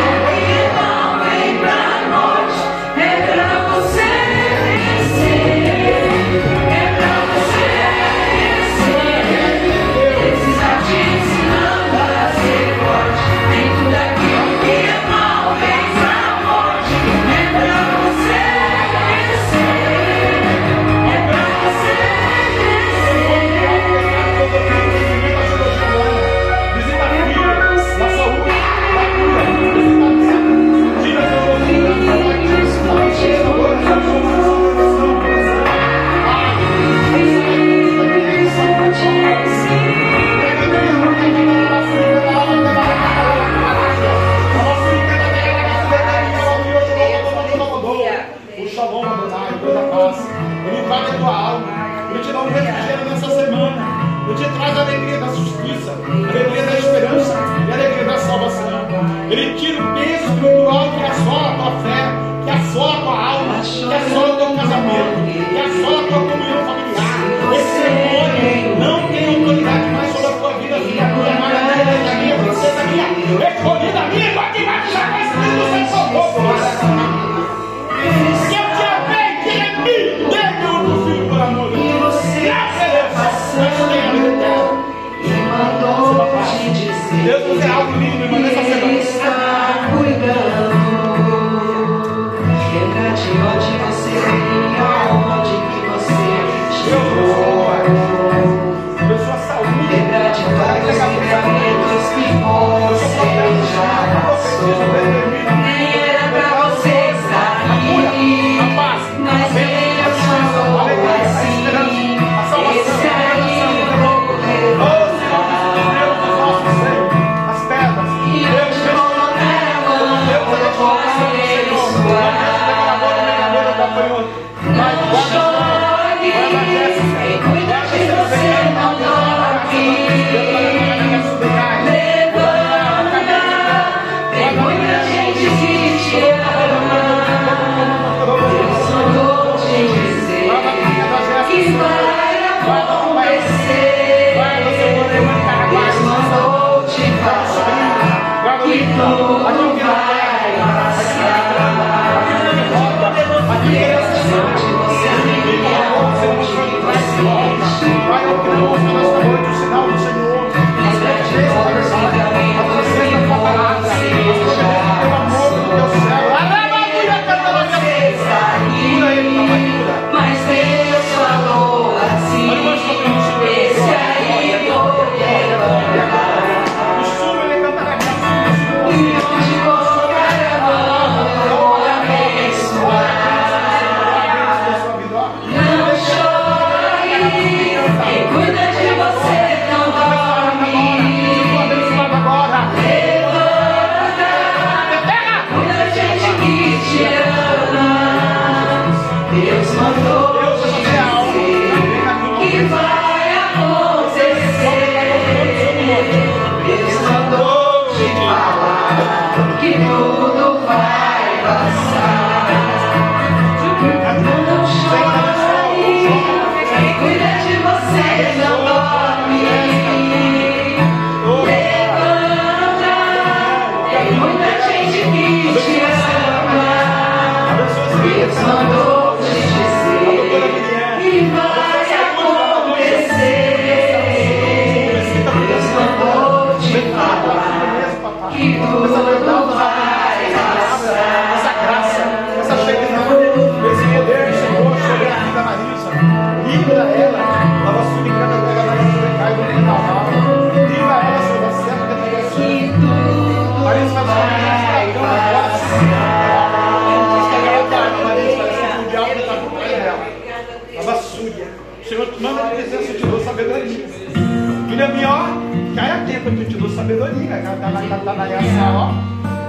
[268.74, 268.92] Ó.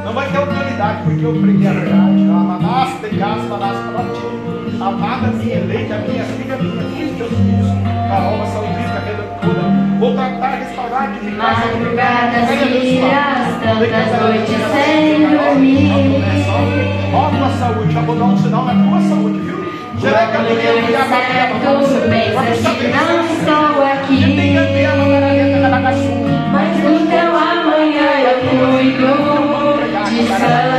[0.05, 2.29] Não vai ter autoridade, porque eu preguei a verdade.
[2.29, 4.25] Amanás, de casa, manás para ti.
[4.79, 7.75] Amada minha, eleita minha, filha minha, filha de Deus Cristo.
[8.07, 9.61] Carol, saúde, carreira toda.
[9.99, 11.59] Vou tratar, restaurar, edificar.
[11.59, 15.91] Madrugadas frias, tantas noites sem dormir.
[17.13, 19.65] Ó, tua saúde, já vou dar um sinal na tua saúde, viu?
[19.99, 21.55] Será que Quando eu deu tenho certo,
[22.09, 24.19] pensa que não estou aqui.
[25.81, 26.44] Mas do teu
[28.49, 29.17] amanhã eu
[30.07, 30.74] cuido.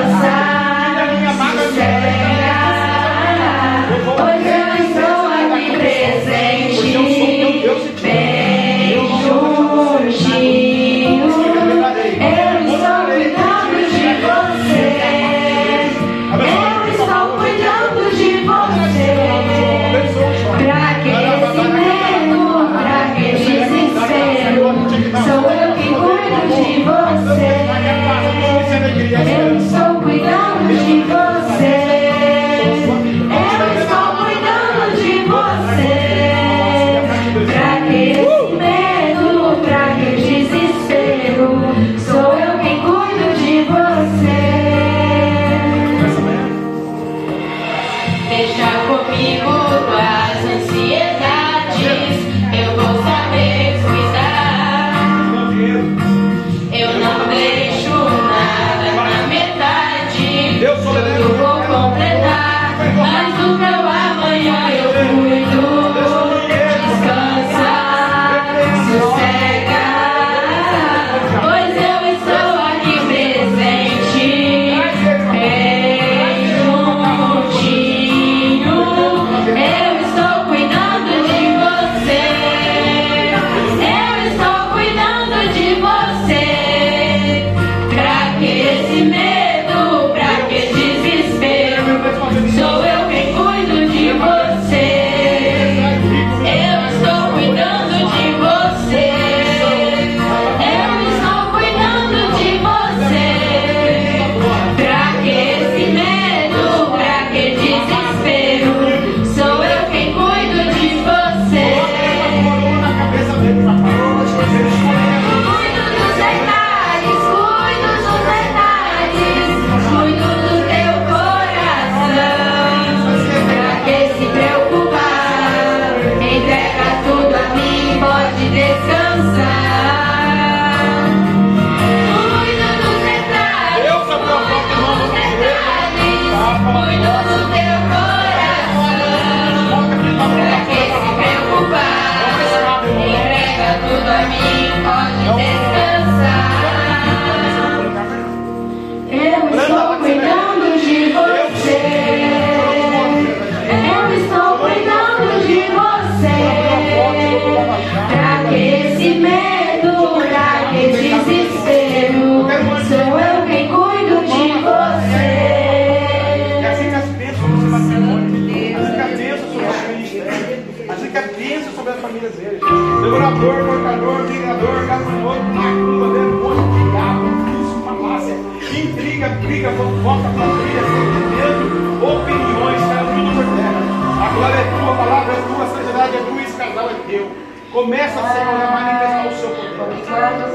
[186.87, 187.27] É teu.
[187.73, 189.77] Começa, Senhor, a manifestar o seu poder.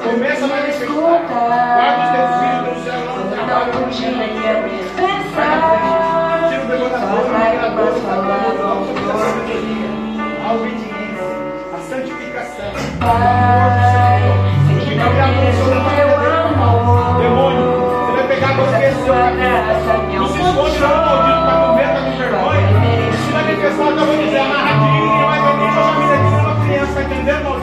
[0.01, 0.87] Começa a manifestar.
[1.75, 3.83] Guarda os teus filhos, teu céu, não trabalha com
[6.49, 8.71] Tira o devorador, o migrador, o trabalhador,
[10.41, 11.27] a obediência,
[11.73, 12.71] a santificação.
[17.19, 17.65] Demônio,
[18.05, 19.15] você vai pegar você, Senhor.
[20.17, 22.67] Não se esconde lá, maldito, para comer, para com vergonha.
[23.13, 24.80] Se manifestar, eu vou dizer, amarrar.
[27.21, 27.60] in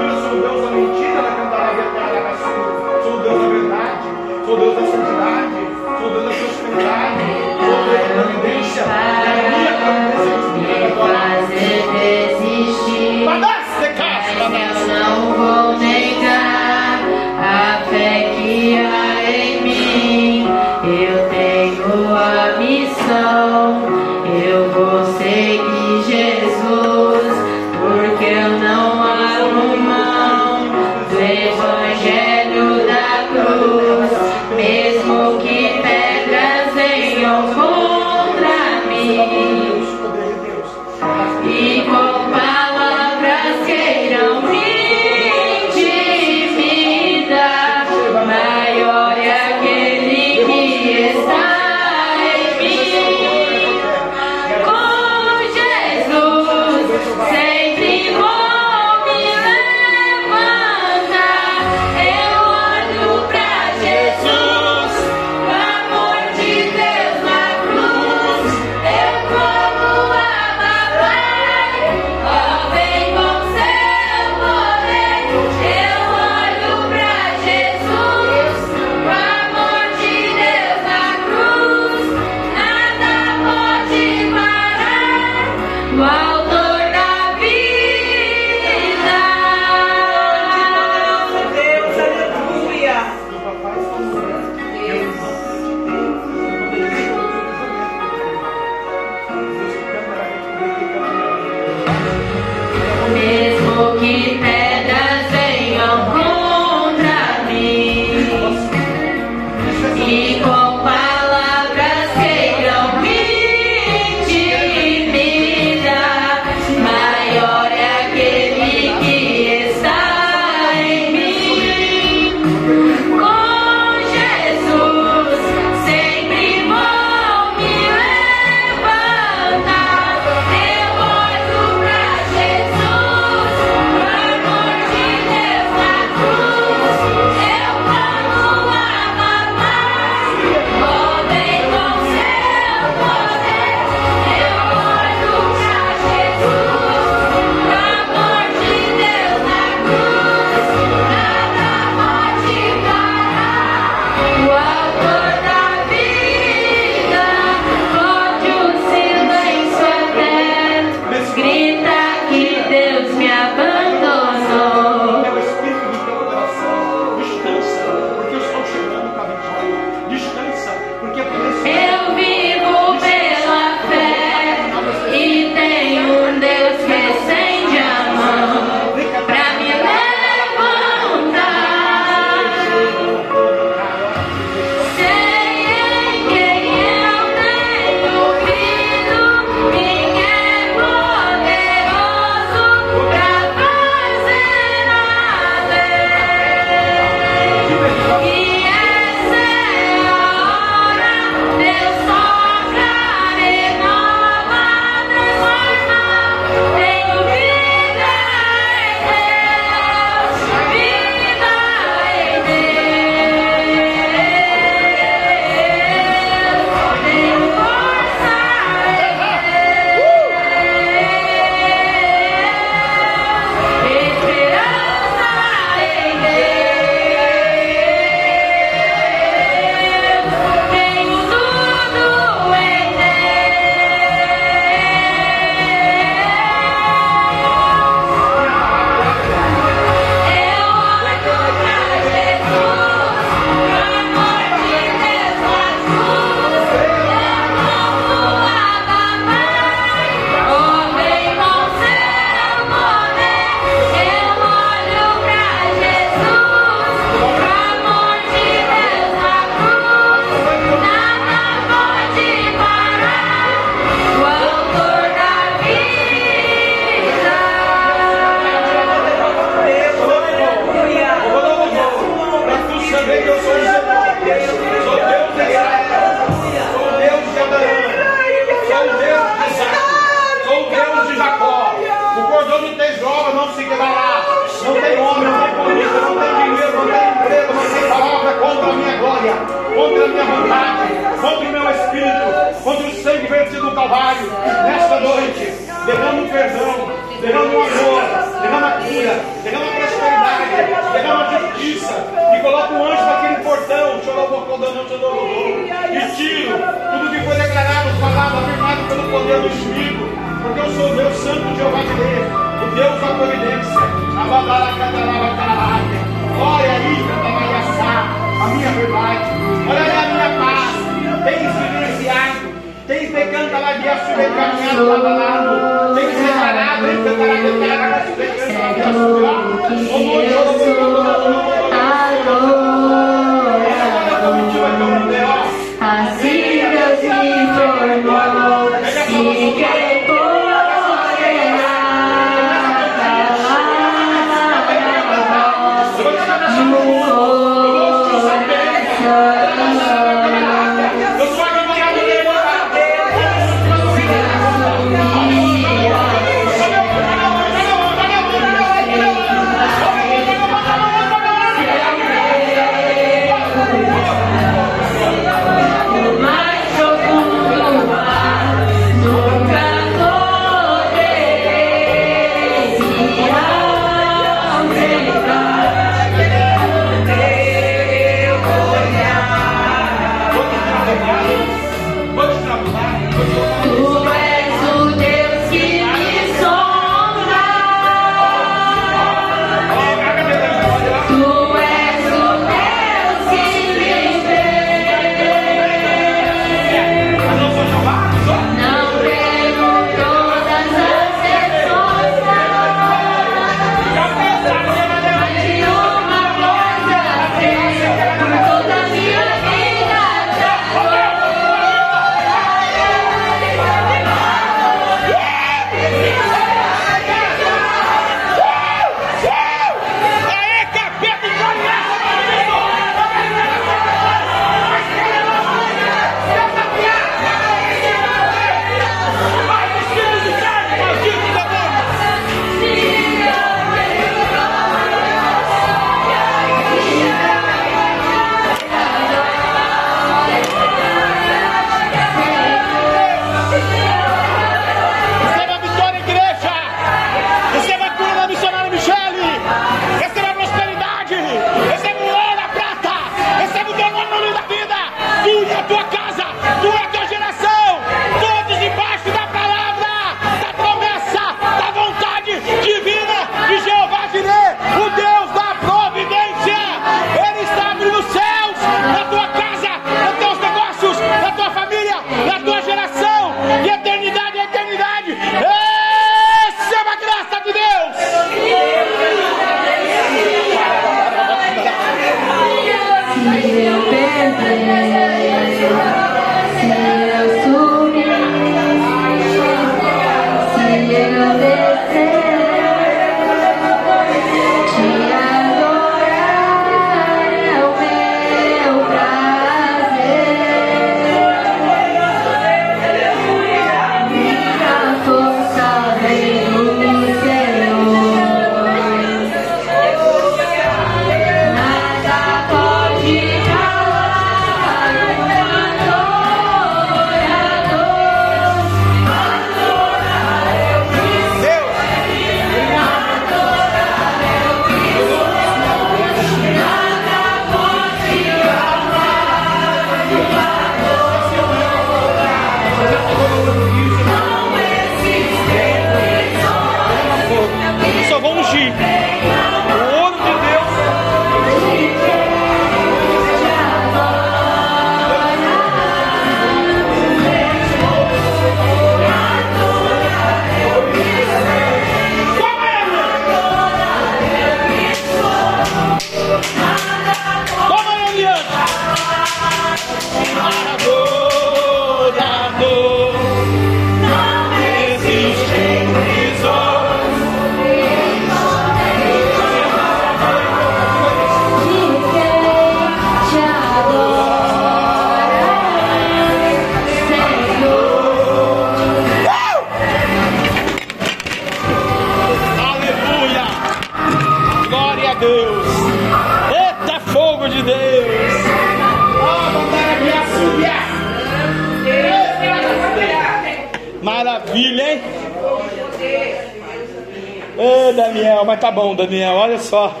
[599.10, 600.00] Daniel, olha só.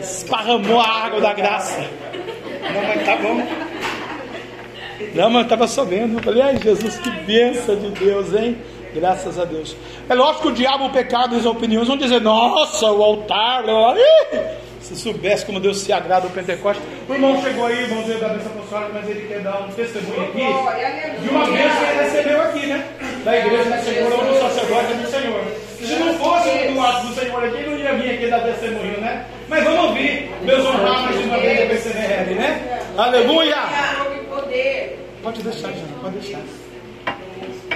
[0.00, 1.78] Esparramou a água da graça.
[1.78, 3.46] Não, mas tá bom.
[5.14, 6.18] Não, mas estava sabendo.
[6.18, 8.58] Eu falei, ai Jesus, que benção de Deus, hein?
[8.92, 9.76] Graças a Deus.
[10.08, 13.62] É lógico que o diabo, o pecado e as opiniões vão dizer, nossa, o altar,
[13.62, 13.94] blá,
[14.80, 16.82] se soubesse como Deus se agrada o Pentecoste.
[17.08, 20.22] O irmão chegou aí, vamos ver da bênção apostólica, mas ele quer dar um testemunho
[20.24, 22.86] aqui de uma bênção que ele recebeu aqui, né?
[23.24, 25.44] Da igreja do Senhor ou do sacerdote do Senhor.
[25.84, 29.26] Se não fosse do lado do Senhor aqui, não vir aqui dar testemunho, né?
[29.48, 32.80] Mas vamos ouvir, Deus honrar mais uma vez a PCVL, né?
[32.96, 33.56] Aleluia!
[35.22, 36.40] Pode deixar, Jana, pode deixar.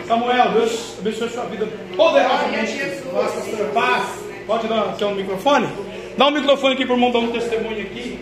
[0.07, 3.03] Samuel, Deus abençoe sua vida poderosamente.
[3.13, 4.05] Nossa, paz.
[4.47, 5.69] Pode dar aqui um microfone?
[6.17, 8.19] Dá um microfone aqui para o irmão dar um testemunho aqui.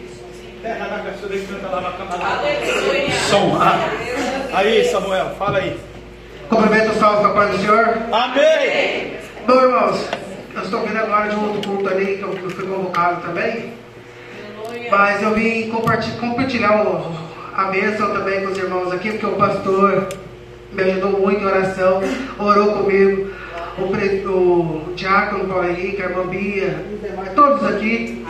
[3.30, 3.56] Som.
[4.52, 5.76] Aí, Samuel, fala aí.
[6.48, 7.98] Cumprimento o salve, papai do Senhor.
[8.10, 9.12] Amém.
[9.46, 10.08] Bom, irmãos,
[10.56, 13.72] eu estou vindo agora de um outro culto ali que eu eu fui convocado também.
[14.90, 17.12] Mas eu vim comparti- compartilhar o-
[17.54, 20.06] a bênção também com os irmãos aqui, porque o pastor
[20.72, 22.00] me ajudou muito em oração,
[22.38, 23.30] orou comigo.
[23.78, 26.74] O, pre- o diácono Paulo Henrique, a irmã Bia,
[27.34, 28.24] todos aqui.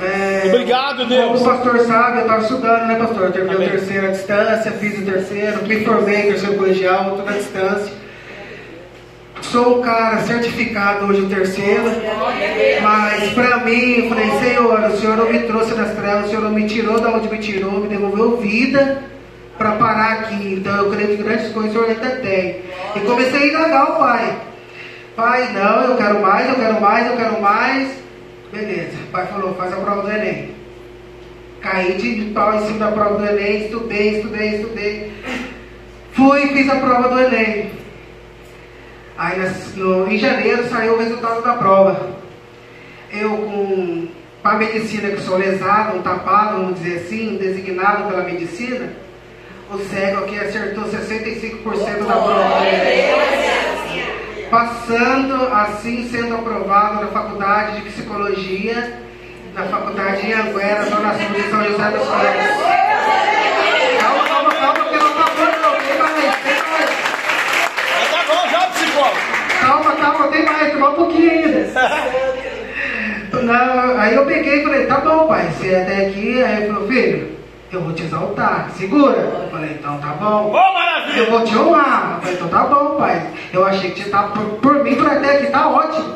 [0.00, 1.38] É, Obrigado, Deus.
[1.38, 3.22] Como o pastor sabe, eu estava estudando, né, pastor?
[3.26, 3.68] Eu terminei Amém.
[3.68, 7.92] o terceiro à distância, fiz o terceiro, me formei em terceiro colegial, tudo à distância.
[9.52, 11.84] Sou um cara certificado hoje o terceiro,
[12.82, 16.42] mas para mim, eu falei, Senhor, o Senhor não me trouxe das trevas, o Senhor
[16.44, 19.02] não me tirou da onde me tirou, me devolveu vida
[19.58, 20.54] para parar aqui.
[20.54, 22.62] Então eu creio que grandes coisas o Senhor ainda tem.
[22.96, 24.36] E comecei a indagar o Pai.
[25.14, 27.90] Pai, não, eu quero mais, eu quero mais, eu quero mais.
[28.50, 30.54] Beleza, o pai falou, faz a prova do Enem.
[31.60, 35.12] Caí de pau em cima da prova do Enem, estudei, estudei, estudei.
[36.12, 37.81] Fui e fiz a prova do Enem.
[39.16, 39.38] Aí
[39.76, 42.10] no- em janeiro saiu o resultado da prova.
[43.12, 44.08] Eu com
[44.42, 48.88] a medicina que sou lesado, um tapado, vamos dizer assim, designado pela medicina,
[49.70, 52.62] o cego aqui acertou 65% da prova.
[54.50, 59.00] passando assim sendo aprovado na faculdade de psicologia
[59.54, 62.72] na faculdade de Anguera, Zona Sul de São José dos Campos.
[64.00, 66.90] Calma, calma, calma, que não tá bom não, mais, tem mais.
[67.94, 68.62] Mas tá bom já.
[69.60, 71.66] Calma, calma, tem mais, mais um pouquinho ainda.
[73.42, 76.72] Não, aí eu peguei e falei, tá bom pai, você é até aqui, aí ele
[76.72, 77.28] falou, filho,
[77.72, 79.16] eu vou te exaltar, segura.
[79.16, 80.50] Eu falei, então tá bom.
[80.52, 81.30] Ô, Eu maravilha.
[81.30, 82.16] vou te honrar.
[82.16, 83.26] Eu falei, então tá bom, pai.
[83.52, 86.14] Eu achei que você tá por, por mim por até aqui, tá ótimo.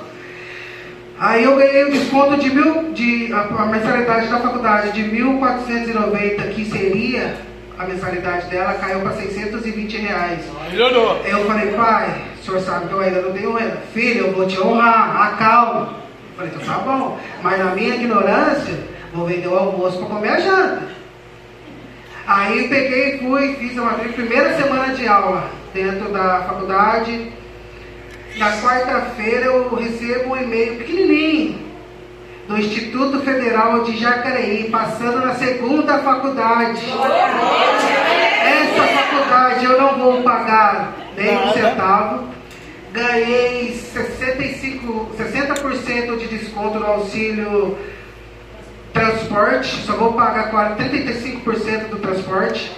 [1.19, 6.51] Aí eu ganhei um desconto de mil, de, a, a mensalidade da faculdade de 1.490,
[6.55, 7.35] que seria
[7.79, 10.41] a mensalidade dela, caiu para 620 reais.
[10.71, 11.21] Melhorou.
[11.25, 13.83] Eu falei, pai, o senhor sabe que eu ainda não tenho renda.
[13.93, 15.95] Filho, eu vou te honrar, acalma.
[16.31, 17.19] Eu falei, então tá bom.
[17.43, 18.75] Mas na minha ignorância,
[19.13, 20.97] vou vender o almoço para comer a janta.
[22.27, 27.31] Aí peguei e fui, fiz a matrícula, primeira semana de aula dentro da faculdade.
[28.37, 31.66] Na quarta-feira eu recebo um e-mail pequenininho
[32.49, 36.81] do Instituto Federal de Jacareí, passando na segunda faculdade.
[38.45, 42.29] Essa faculdade eu não vou pagar nem um centavo.
[42.93, 47.77] Ganhei 65, 60% de desconto no auxílio
[48.93, 49.85] transporte.
[49.85, 52.73] Só vou pagar 40, 35% do transporte.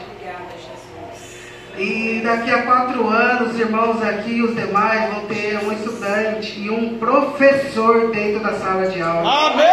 [1.79, 6.59] E daqui a quatro anos, os irmãos aqui e os demais vão ter um estudante
[6.59, 9.47] e um professor dentro da sala de aula.
[9.47, 9.67] Amém.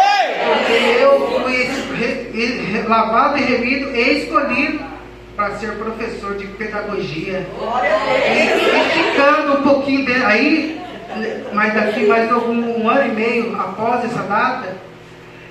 [0.46, 1.46] Porque eu fui
[2.86, 4.84] lavado e remido e escolhido
[5.34, 7.46] para ser professor de pedagogia.
[7.58, 10.80] E Esticando um pouquinho de, aí,
[11.52, 14.76] mas daqui mais algum um ano e meio após essa data,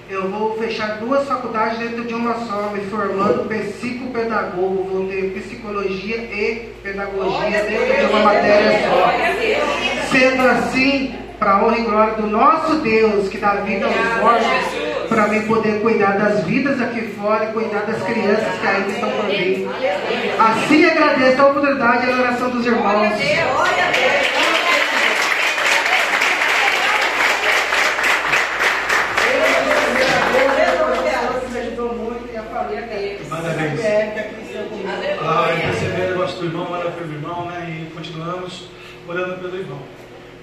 [0.09, 6.17] eu vou fechar duas faculdades dentro de uma só, me formando psicopedagogo, vou ter psicologia
[6.17, 10.11] e pedagogia dentro de uma matéria só.
[10.11, 15.27] Sendo assim, para honra e glória do nosso Deus, que dá vida aos mortos, para
[15.27, 19.25] mim poder cuidar das vidas aqui fora e cuidar das crianças que ainda estão por
[19.25, 19.67] vir.
[20.39, 23.11] Assim agradeço a oportunidade e a oração dos irmãos.
[31.55, 33.25] me ajudou muito e a família dele.
[33.29, 33.79] Parabéns.
[35.21, 37.65] Ah, e perceber o negócio do irmão, olha pelo irmão, né?
[37.69, 38.67] E continuamos
[39.07, 39.79] orando pelo irmão.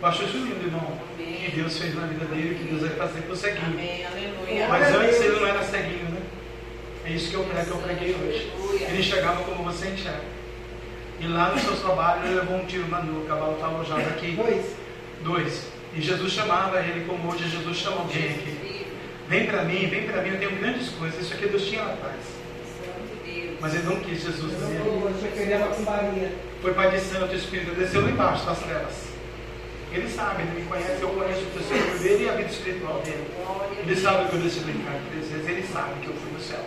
[0.03, 0.99] Eu acho isso lindo, irmão.
[1.17, 3.67] Que Deus fez na vida dele, que Deus vai fazer com o ceguinho.
[3.67, 4.69] Amém, aleluia.
[4.69, 6.21] Mas antes ele não era ceguinho, né?
[7.05, 8.53] É isso que eu que eu preguei hoje.
[8.85, 10.25] Ele enxergava como você enxerga.
[11.21, 14.01] E lá nos seus trabalhos ele levou um tiro na nuca, o cavalo estava alojado
[14.01, 14.33] aqui.
[14.33, 14.67] Dois.
[15.23, 15.67] Dois.
[15.95, 18.87] E Jesus chamava ele como hoje Jesus chama alguém aqui.
[19.29, 21.21] Vem para mim, vem para mim, eu tenho grandes coisas.
[21.21, 22.21] Isso aqui Deus tinha lá atrás.
[23.61, 24.53] Mas ele não quis Jesus
[25.77, 26.33] cumbaria.
[26.61, 29.12] Foi Pai de Santo, o Espírito desceu lá embaixo das trevas.
[29.93, 33.27] Ele sabe, ele me conhece, eu conheço o testemunho dele e a vida espiritual dele.
[33.79, 36.65] Ele sabe que eu desci brincar três vezes, ele sabe que eu fui no céu.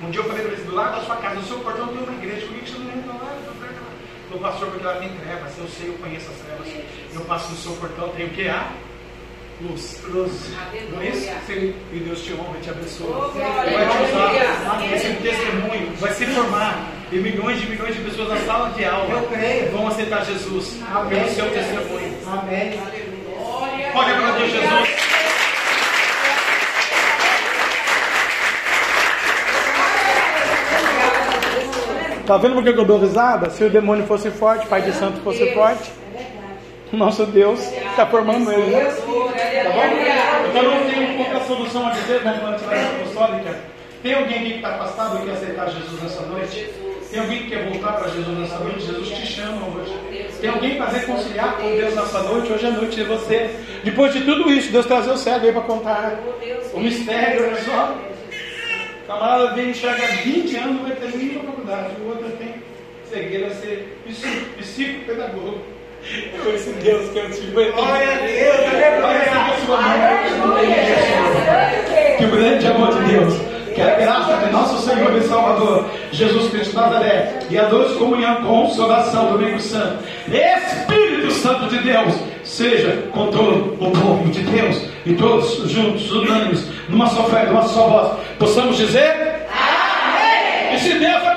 [0.00, 1.98] Um dia eu falei para ele, do lado da sua casa, no seu portão tem
[1.98, 3.36] uma igreja, por que você não entra lá?
[3.44, 6.68] Eu falei, pastor, porque ela tem trevas, eu sei, eu conheço as trevas.
[7.14, 8.48] Eu passo no seu portão, tem o que?
[8.48, 8.72] A
[9.60, 10.00] luz.
[10.08, 10.32] Luz.
[10.92, 11.30] Não é isso?
[11.46, 11.74] Sim.
[11.92, 13.32] E Deus te honra e te abençoa.
[13.34, 14.94] Ele vai te usar.
[14.94, 16.92] Esse testemunho vai se formar.
[17.10, 19.70] E milhões de milhões de pessoas na sala de aula Eu creio.
[19.72, 21.08] vão aceitar Jesus Amém.
[21.20, 22.14] pelo seu testemunho.
[22.26, 22.78] Amém.
[23.92, 24.88] Pode aplaudir Jesus.
[32.26, 33.48] Tá vendo por que eu dou risada?
[33.48, 35.90] Se o demônio fosse forte, Pai de Santo fosse forte,
[36.96, 38.70] nosso Deus está formando ele.
[38.70, 38.84] Né?
[38.84, 40.48] Tá bom?
[40.50, 43.56] Então não tem outra solução a dizer, vamos para a atividade apostólica.
[44.02, 46.70] Tem alguém aqui que está afastado e quer aceitar Jesus nessa noite?
[47.10, 48.80] Tem alguém que quer voltar para Jesus nessa noite?
[48.86, 49.94] Jesus te chama hoje.
[50.40, 52.52] Tem alguém para reconciliar com Deus nessa noite?
[52.52, 53.50] Hoje é noite de você.
[53.82, 56.18] Depois de tudo isso, Deus trazer o cego aí para contar
[56.74, 57.94] o mistério, olha só.
[59.06, 61.88] Camarada vem enxerga há 20 anos, vai ter nenhuma faculdade.
[62.04, 62.54] O outro tem
[63.10, 65.60] cegueira, ser psico- psicopedagogo.
[66.10, 67.70] Eu, esse Deus que eu tive.
[67.70, 69.28] Glória a Deus, aleluia.
[69.66, 70.58] sua mão.
[72.16, 73.34] Que o grande amor de Deus,
[73.74, 78.42] que a graça de nosso Senhor e Salvador, Jesus Cristo Nazaré, e a doce comunhão,
[78.42, 84.80] consolação do Domingo Santo, Espírito Santo de Deus, seja com todo o povo de Deus,
[85.04, 90.74] e todos juntos, unânimes, numa só fé, numa só voz, possamos dizer: Amém!
[90.74, 91.27] E se Deus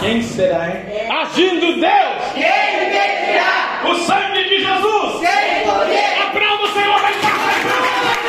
[0.00, 1.10] quem será, hein?
[1.10, 2.32] Agindo Deus!
[2.34, 3.82] Quem impedirá?
[3.84, 5.20] O sangue de Jesus!
[5.20, 6.22] Sem poder!
[6.22, 7.00] A prova do Senhor!
[7.00, 8.22] Vai, vai, vai, vai,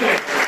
[0.00, 0.45] vai.